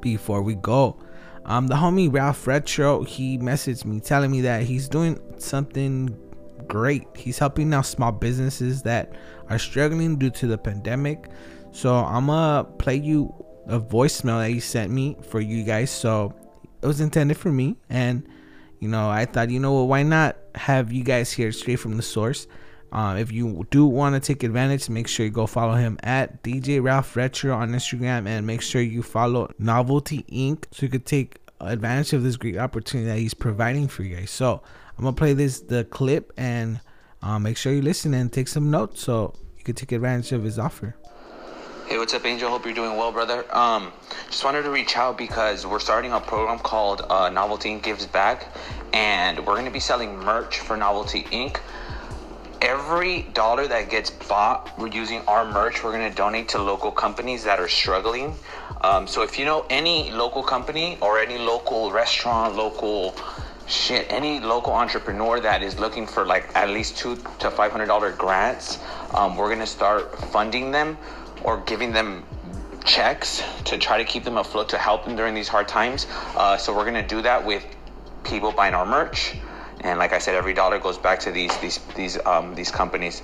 before 0.00 0.42
we 0.42 0.56
go. 0.56 0.96
Um 1.44 1.66
the 1.66 1.74
homie 1.74 2.12
ralph 2.12 2.46
retro 2.46 3.02
he 3.04 3.38
messaged 3.38 3.84
me 3.84 4.00
telling 4.00 4.30
me 4.30 4.40
that 4.42 4.64
he's 4.64 4.88
doing 4.88 5.18
something 5.38 6.16
great. 6.66 7.06
He's 7.16 7.38
helping 7.38 7.72
out 7.74 7.86
small 7.86 8.12
businesses 8.12 8.82
that 8.82 9.12
are 9.48 9.58
struggling 9.58 10.16
due 10.16 10.30
to 10.30 10.46
the 10.46 10.58
pandemic. 10.58 11.28
So 11.70 11.94
i'm 11.94 12.26
gonna 12.26 12.64
play 12.64 12.96
you 12.96 13.32
a 13.66 13.80
voicemail 13.80 14.40
that 14.40 14.50
he 14.50 14.60
sent 14.60 14.90
me 14.90 15.16
for 15.22 15.40
you 15.40 15.64
guys. 15.64 15.90
So 15.90 16.34
it 16.80 16.86
was 16.86 17.00
intended 17.00 17.36
for 17.36 17.50
me. 17.50 17.76
And 17.88 18.26
you 18.82 18.88
know 18.88 19.08
i 19.08 19.24
thought 19.24 19.48
you 19.48 19.60
know 19.60 19.72
what 19.72 19.84
why 19.84 20.02
not 20.02 20.36
have 20.56 20.92
you 20.92 21.04
guys 21.04 21.30
hear 21.30 21.52
straight 21.52 21.76
from 21.76 21.96
the 21.96 22.02
source? 22.02 22.46
Um, 22.90 23.16
if 23.16 23.32
you 23.32 23.66
do 23.70 23.86
want 23.86 24.14
to 24.16 24.20
take 24.20 24.42
advantage 24.42 24.90
make 24.90 25.08
sure 25.08 25.24
you 25.24 25.32
go 25.32 25.46
follow 25.46 25.74
him 25.74 25.98
at 26.02 26.42
dj 26.42 26.82
ralph 26.82 27.16
retro 27.16 27.54
on 27.54 27.70
instagram. 27.70 28.26
And 28.26 28.46
make 28.46 28.60
sure 28.60 28.82
you 28.82 29.02
follow 29.02 29.50
novelty 29.58 30.24
inc. 30.24 30.64
so 30.72 30.84
you 30.84 30.90
could 30.90 31.06
take 31.06 31.38
advantage 31.60 32.12
of 32.12 32.24
this 32.24 32.36
great 32.36 32.58
opportunity 32.58 33.08
that 33.08 33.18
he's 33.18 33.34
providing 33.34 33.86
for 33.86 34.02
you 34.02 34.16
guys. 34.16 34.30
So 34.30 34.60
i'm 34.98 35.04
gonna 35.04 35.16
play 35.16 35.32
this 35.32 35.60
the 35.60 35.84
clip 35.84 36.32
and 36.36 36.80
uh, 37.22 37.38
make 37.38 37.56
sure 37.56 37.72
you 37.72 37.82
listen 37.82 38.12
and 38.14 38.32
take 38.32 38.48
some 38.48 38.70
notes 38.70 39.00
so 39.00 39.32
you 39.56 39.62
could 39.62 39.76
take 39.76 39.92
advantage 39.92 40.32
of 40.32 40.42
his 40.42 40.58
offer 40.58 40.96
Hey, 41.92 41.98
what's 41.98 42.14
up, 42.14 42.24
Angel? 42.24 42.48
Hope 42.48 42.64
you're 42.64 42.72
doing 42.72 42.96
well, 42.96 43.12
brother. 43.12 43.44
Um, 43.54 43.92
just 44.28 44.42
wanted 44.46 44.62
to 44.62 44.70
reach 44.70 44.96
out 44.96 45.18
because 45.18 45.66
we're 45.66 45.78
starting 45.78 46.12
a 46.12 46.20
program 46.20 46.58
called 46.58 47.02
uh, 47.10 47.28
Novelty 47.28 47.68
Inc. 47.68 47.82
Gives 47.82 48.06
Back, 48.06 48.46
and 48.94 49.38
we're 49.40 49.52
going 49.52 49.66
to 49.66 49.70
be 49.70 49.78
selling 49.78 50.16
merch 50.16 50.60
for 50.60 50.74
Novelty 50.74 51.24
Inc. 51.24 51.60
Every 52.62 53.24
dollar 53.34 53.68
that 53.68 53.90
gets 53.90 54.08
bought, 54.08 54.72
we're 54.78 54.86
using 54.86 55.20
our 55.28 55.44
merch. 55.44 55.84
We're 55.84 55.92
going 55.92 56.08
to 56.08 56.16
donate 56.16 56.48
to 56.48 56.62
local 56.62 56.90
companies 56.90 57.44
that 57.44 57.60
are 57.60 57.68
struggling. 57.68 58.36
Um, 58.80 59.06
so 59.06 59.20
if 59.20 59.38
you 59.38 59.44
know 59.44 59.66
any 59.68 60.10
local 60.12 60.42
company 60.42 60.96
or 61.02 61.18
any 61.18 61.36
local 61.36 61.92
restaurant, 61.92 62.56
local 62.56 63.14
shit, 63.66 64.06
any 64.10 64.40
local 64.40 64.72
entrepreneur 64.72 65.40
that 65.40 65.62
is 65.62 65.78
looking 65.78 66.06
for 66.06 66.24
like 66.24 66.56
at 66.56 66.70
least 66.70 66.96
two 66.96 67.16
to 67.40 67.50
five 67.50 67.70
hundred 67.70 67.86
dollar 67.86 68.12
grants, 68.12 68.78
um, 69.12 69.36
we're 69.36 69.50
gonna 69.50 69.66
start 69.66 70.18
funding 70.30 70.70
them 70.70 70.96
or 71.44 71.58
giving 71.60 71.92
them 71.92 72.24
checks 72.84 73.42
to 73.64 73.78
try 73.78 73.98
to 73.98 74.04
keep 74.04 74.24
them 74.24 74.36
afloat 74.36 74.68
to 74.70 74.78
help 74.78 75.04
them 75.04 75.16
during 75.16 75.34
these 75.34 75.48
hard 75.48 75.68
times. 75.68 76.06
Uh, 76.36 76.56
so 76.56 76.74
we're 76.74 76.84
gonna 76.84 77.06
do 77.06 77.22
that 77.22 77.44
with 77.44 77.64
people 78.24 78.52
buying 78.52 78.74
our 78.74 78.86
merch, 78.86 79.36
and 79.80 79.98
like 79.98 80.12
I 80.12 80.18
said, 80.18 80.34
every 80.34 80.54
dollar 80.54 80.78
goes 80.78 80.98
back 80.98 81.18
to 81.20 81.32
these 81.32 81.56
these 81.58 81.78
these 81.96 82.24
um, 82.26 82.54
these 82.54 82.70
companies. 82.70 83.22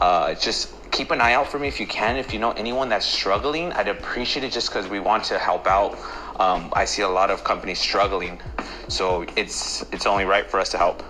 Uh, 0.00 0.34
just 0.34 0.74
keep 0.90 1.10
an 1.10 1.20
eye 1.20 1.32
out 1.32 1.46
for 1.46 1.58
me 1.58 1.68
if 1.68 1.80
you 1.80 1.86
can. 1.86 2.16
If 2.16 2.32
you 2.32 2.38
know 2.38 2.52
anyone 2.52 2.88
that's 2.88 3.06
struggling, 3.06 3.72
I'd 3.72 3.88
appreciate 3.88 4.44
it 4.44 4.52
just 4.52 4.68
because 4.68 4.88
we 4.88 5.00
want 5.00 5.24
to 5.24 5.38
help 5.38 5.66
out. 5.66 5.98
Um, 6.38 6.70
I 6.74 6.84
see 6.84 7.02
a 7.02 7.08
lot 7.08 7.30
of 7.30 7.44
companies 7.44 7.78
struggling, 7.78 8.40
so 8.88 9.24
it's 9.36 9.82
it's 9.92 10.06
only 10.06 10.24
right 10.24 10.50
for 10.50 10.60
us 10.60 10.70
to 10.70 10.78
help. 10.78 11.02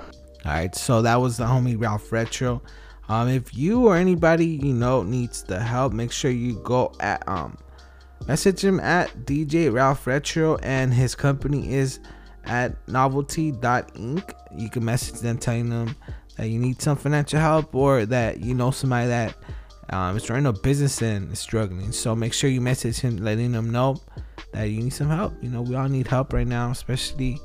All 0.44 0.52
right, 0.52 0.74
so 0.74 1.02
that 1.02 1.20
was 1.20 1.36
the 1.36 1.44
homie 1.44 1.80
Ralph 1.80 2.12
Retro. 2.12 2.62
Um, 3.08 3.28
if 3.28 3.56
you 3.56 3.86
or 3.86 3.96
anybody 3.96 4.46
you 4.46 4.72
know 4.72 5.02
needs 5.02 5.42
the 5.42 5.60
help, 5.60 5.92
make 5.92 6.12
sure 6.12 6.30
you 6.30 6.60
go 6.64 6.92
at 7.00 7.26
um, 7.28 7.56
message 8.26 8.64
him 8.64 8.80
at 8.80 9.10
DJ 9.24 9.72
Ralph 9.72 10.06
Retro, 10.06 10.56
and 10.56 10.92
his 10.92 11.14
company 11.14 11.72
is 11.72 12.00
at 12.44 12.76
novelty.inc. 12.88 14.32
You 14.56 14.70
can 14.70 14.84
message 14.84 15.20
them 15.20 15.38
telling 15.38 15.70
them 15.70 15.94
that 16.36 16.48
you 16.48 16.58
need 16.58 16.82
some 16.82 16.96
financial 16.96 17.40
help 17.40 17.74
or 17.74 18.06
that 18.06 18.40
you 18.40 18.54
know 18.54 18.70
somebody 18.70 19.08
that 19.08 19.36
um, 19.90 20.16
is 20.16 20.28
running 20.28 20.46
a 20.46 20.52
business 20.52 21.00
and 21.02 21.32
is 21.32 21.38
struggling. 21.38 21.92
So 21.92 22.14
make 22.16 22.32
sure 22.32 22.50
you 22.50 22.60
message 22.60 22.98
him, 22.98 23.18
letting 23.18 23.52
them 23.52 23.70
know 23.70 23.96
that 24.52 24.64
you 24.64 24.82
need 24.82 24.92
some 24.92 25.08
help. 25.08 25.34
You 25.42 25.50
know, 25.50 25.62
we 25.62 25.74
all 25.76 25.88
need 25.88 26.06
help 26.06 26.32
right 26.32 26.46
now, 26.46 26.70
especially 26.70 27.38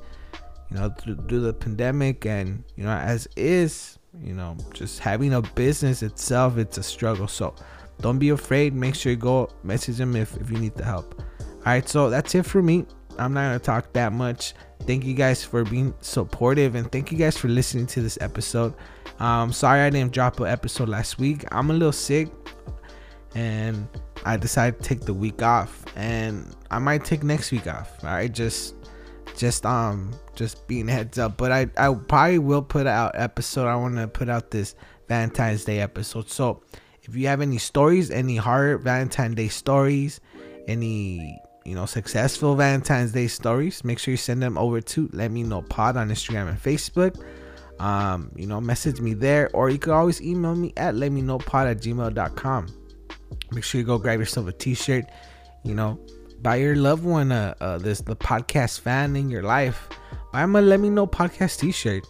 you 0.72 0.78
know, 0.78 0.90
through, 0.90 1.18
through 1.28 1.42
the 1.42 1.54
pandemic 1.54 2.26
and, 2.26 2.64
you 2.76 2.84
know, 2.84 2.92
as 2.92 3.28
is, 3.36 3.98
You 4.20 4.34
know, 4.34 4.58
just 4.74 5.00
having 5.00 5.34
a 5.34 5.42
business 5.42 6.04
itself, 6.04 6.58
it's 6.58 6.78
a 6.78 6.84
struggle. 6.84 7.28
So 7.28 7.56
don't 8.02 8.20
be 8.20 8.30
afraid. 8.30 8.74
Make 8.74 8.96
sure 8.96 9.12
you 9.12 9.18
go 9.18 9.50
message 9.64 9.98
them 9.98 10.16
if, 10.16 10.36
if 10.38 10.50
you 10.50 10.58
need 10.58 10.76
the 10.76 10.84
help. 10.84 11.22
All 11.40 11.58
right, 11.66 11.88
so 11.88 12.10
that's 12.10 12.36
it 12.36 12.46
for 12.46 12.62
me. 12.62 12.86
I'm 13.18 13.34
not 13.34 13.48
gonna 13.48 13.60
talk 13.60 13.94
that 13.94 14.12
much. 14.14 14.54
Thank 14.82 15.06
you 15.06 15.14
guys 15.14 15.44
for 15.44 15.64
being 15.64 15.94
supportive 16.02 16.76
and 16.76 16.92
thank 16.92 17.12
you 17.12 17.18
guys 17.18 17.38
for 17.38 17.48
listening 17.48 17.86
to 17.88 18.02
this 18.02 18.18
episode. 18.20 18.74
Um, 19.20 19.54
sorry 19.54 19.82
I 19.82 19.90
didn't 19.92 20.12
drop 20.12 20.40
an 20.40 20.48
episode 20.48 20.90
last 20.90 21.20
week. 21.20 21.46
I'm 21.52 21.70
a 21.70 21.74
little 21.74 21.92
sick 21.92 22.30
and 23.36 23.88
I 24.26 24.38
decided 24.38 24.82
to 24.82 24.84
take 24.84 25.02
the 25.02 25.14
week 25.14 25.44
off 25.44 25.86
and 25.96 26.56
I 26.72 26.80
might 26.80 27.06
take 27.06 27.24
next 27.24 27.52
week 27.52 27.68
off. 27.68 28.04
All 28.04 28.10
right, 28.10 28.32
just 28.32 28.76
just 29.36 29.66
um 29.66 30.12
just 30.36 30.68
being 30.68 30.88
heads 30.88 31.18
up. 31.18 31.38
But 31.38 31.52
I 31.52 31.68
I 31.78 31.94
probably 31.94 32.40
will 32.40 32.62
put 32.62 32.88
out 32.88 33.14
episode. 33.16 33.68
I 33.68 33.76
want 33.76 33.96
to 33.98 34.08
put 34.08 34.30
out 34.30 34.52
this 34.52 34.76
Valentine's 35.08 35.66
Day 35.66 35.80
episode. 35.80 36.30
So 36.30 36.64
if 37.04 37.16
you 37.16 37.28
have 37.28 37.42
any 37.42 37.58
stories, 37.58 38.12
any 38.12 38.38
hard 38.38 38.82
Valentine's 38.84 39.36
Day 39.36 39.48
stories, 39.48 40.20
any 40.68 41.38
you 41.66 41.76
know 41.76 41.86
successful 41.86 42.56
Valentine's 42.56 43.12
Day 43.12 43.28
stories, 43.28 43.84
make 43.84 44.00
sure 44.00 44.12
you 44.12 44.18
send 44.18 44.42
them 44.42 44.58
over 44.58 44.82
to 44.82 45.10
Let 45.14 45.32
Me 45.32 45.44
Know 45.44 45.62
Pod 45.62 45.98
on 45.98 46.10
Instagram 46.10 46.50
and 46.50 46.62
Facebook. 46.62 47.22
Um, 47.82 48.32
you 48.36 48.46
know, 48.46 48.62
message 48.62 49.02
me 49.02 49.16
there, 49.16 49.50
or 49.54 49.72
you 49.72 49.80
can 49.80 49.94
always 49.94 50.22
email 50.22 50.54
me 50.54 50.72
at 50.78 50.94
let 50.94 51.12
me 51.12 51.24
know 51.24 51.40
pod 51.40 51.68
at 51.68 51.78
gmail.com. 51.80 52.68
Make 53.52 53.64
sure 53.64 53.82
you 53.82 53.86
go 53.88 53.98
grab 53.98 54.20
yourself 54.20 54.48
a 54.48 54.52
t-shirt, 54.52 55.06
you 55.64 55.74
know, 55.74 56.00
buy 56.42 56.58
your 56.58 56.76
loved 56.76 57.04
one 57.04 57.32
uh, 57.32 57.54
uh 57.62 57.78
this 57.78 58.02
the 58.02 58.16
podcast 58.16 58.80
fan 58.80 59.16
in 59.16 59.30
your 59.30 59.44
life. 59.44 59.90
Buy 60.32 60.42
them 60.42 60.56
a 60.56 60.62
let 60.62 60.80
me 60.80 60.90
know 60.90 61.06
podcast 61.06 61.60
t-shirt 61.60 62.06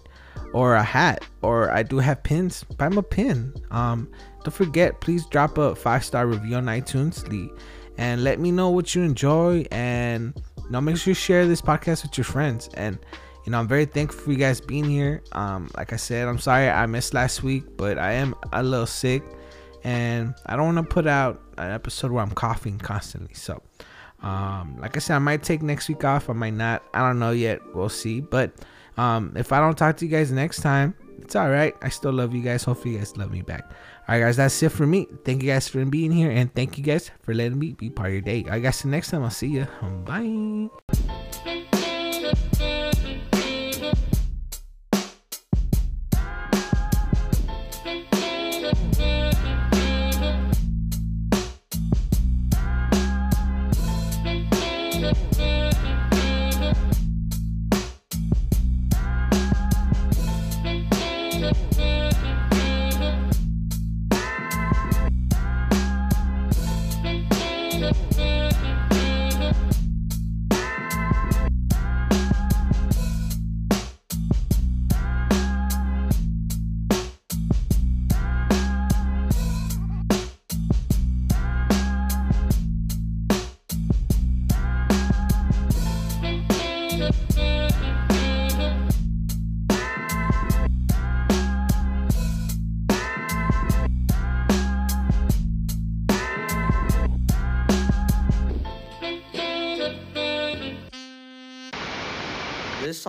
or 0.53 0.75
a 0.75 0.84
hat, 0.84 1.25
or 1.41 1.71
I 1.71 1.84
do 1.84 1.99
have 1.99 2.23
pins. 2.23 2.63
Buy 2.63 2.89
them 2.89 2.97
a 2.97 3.03
pin. 3.03 3.53
Um, 3.71 4.09
don't 4.43 4.53
forget, 4.53 4.99
please 5.01 5.25
drop 5.27 5.57
a 5.57 5.75
five 5.75 6.03
star 6.03 6.27
review 6.27 6.55
on 6.55 6.65
iTunes 6.65 7.27
Lee, 7.29 7.49
and 7.97 8.23
let 8.23 8.39
me 8.39 8.51
know 8.51 8.69
what 8.69 8.95
you 8.95 9.03
enjoy 9.03 9.65
and 9.71 10.34
you 10.57 10.69
know 10.69 10.82
make 10.82 10.97
sure 10.97 11.11
you 11.11 11.15
share 11.15 11.45
this 11.45 11.61
podcast 11.61 12.03
with 12.03 12.17
your 12.17 12.25
friends 12.25 12.69
and 12.75 12.97
you 13.45 13.51
know 13.51 13.59
i'm 13.59 13.67
very 13.67 13.86
thankful 13.86 14.21
for 14.23 14.32
you 14.32 14.38
guys 14.38 14.61
being 14.61 14.86
here 14.86 15.21
um 15.34 15.69
like 15.75 15.93
i 15.93 15.95
said 15.95 16.27
i'm 16.27 16.39
sorry 16.39 16.69
i 16.69 16.86
missed 16.86 17.13
last 17.13 17.43
week 17.43 17.63
but 17.77 17.97
i 17.97 18.11
am 18.13 18.34
a 18.53 18.63
little 18.63 18.86
sick 18.86 19.23
and 19.84 20.34
i 20.45 20.55
don't 20.55 20.73
want 20.73 20.77
to 20.77 20.93
put 20.93 21.07
out 21.07 21.41
an 21.57 21.71
episode 21.71 22.11
where 22.11 22.23
i'm 22.23 22.32
coughing 22.32 22.77
constantly 22.77 23.34
so 23.34 23.61
um 24.24 24.78
like 24.80 24.95
i 24.95 24.99
said 24.99 25.15
i 25.15 25.19
might 25.19 25.43
take 25.43 25.61
next 25.61 25.88
week 25.89 26.03
off 26.03 26.30
i 26.30 26.34
might 26.34 26.53
not 26.53 26.84
i 26.93 26.99
don't 26.99 27.19
know 27.19 27.32
yet 27.32 27.59
we'll 27.74 27.89
see 27.89 28.19
but 28.19 28.51
um 28.97 29.34
if 29.36 29.51
i 29.51 29.59
don't 29.59 29.78
talk 29.78 29.97
to 29.97 30.05
you 30.05 30.11
guys 30.11 30.32
next 30.32 30.61
time 30.61 30.93
it's 31.19 31.36
all 31.36 31.49
right 31.49 31.76
i 31.82 31.89
still 31.89 32.11
love 32.13 32.34
you 32.34 32.41
guys 32.41 32.63
hopefully 32.63 32.93
you 32.93 32.99
guys 32.99 33.15
love 33.17 33.32
me 33.32 33.41
back 33.41 33.72
all 34.11 34.15
right, 34.15 34.26
guys, 34.26 34.38
that's 34.38 34.61
it 34.61 34.69
for 34.69 34.86
me. 34.86 35.07
Thank 35.24 35.43
you 35.43 35.49
guys 35.49 35.69
for 35.69 35.86
being 35.86 36.11
here, 36.11 36.32
and 36.32 36.53
thank 36.53 36.78
you 36.78 36.84
guys 36.84 37.11
for 37.22 37.34
letting 37.34 37.59
me 37.59 37.74
be 37.74 37.89
part 37.89 38.07
of 38.07 38.13
your 38.13 38.22
day. 38.22 38.43
I 38.49 38.59
guess 38.59 38.82
the 38.82 38.89
next 38.89 39.11
time 39.11 39.24
I'll 39.24 39.30
see 39.30 39.47
you. 39.47 39.67
Bye. 40.05 40.69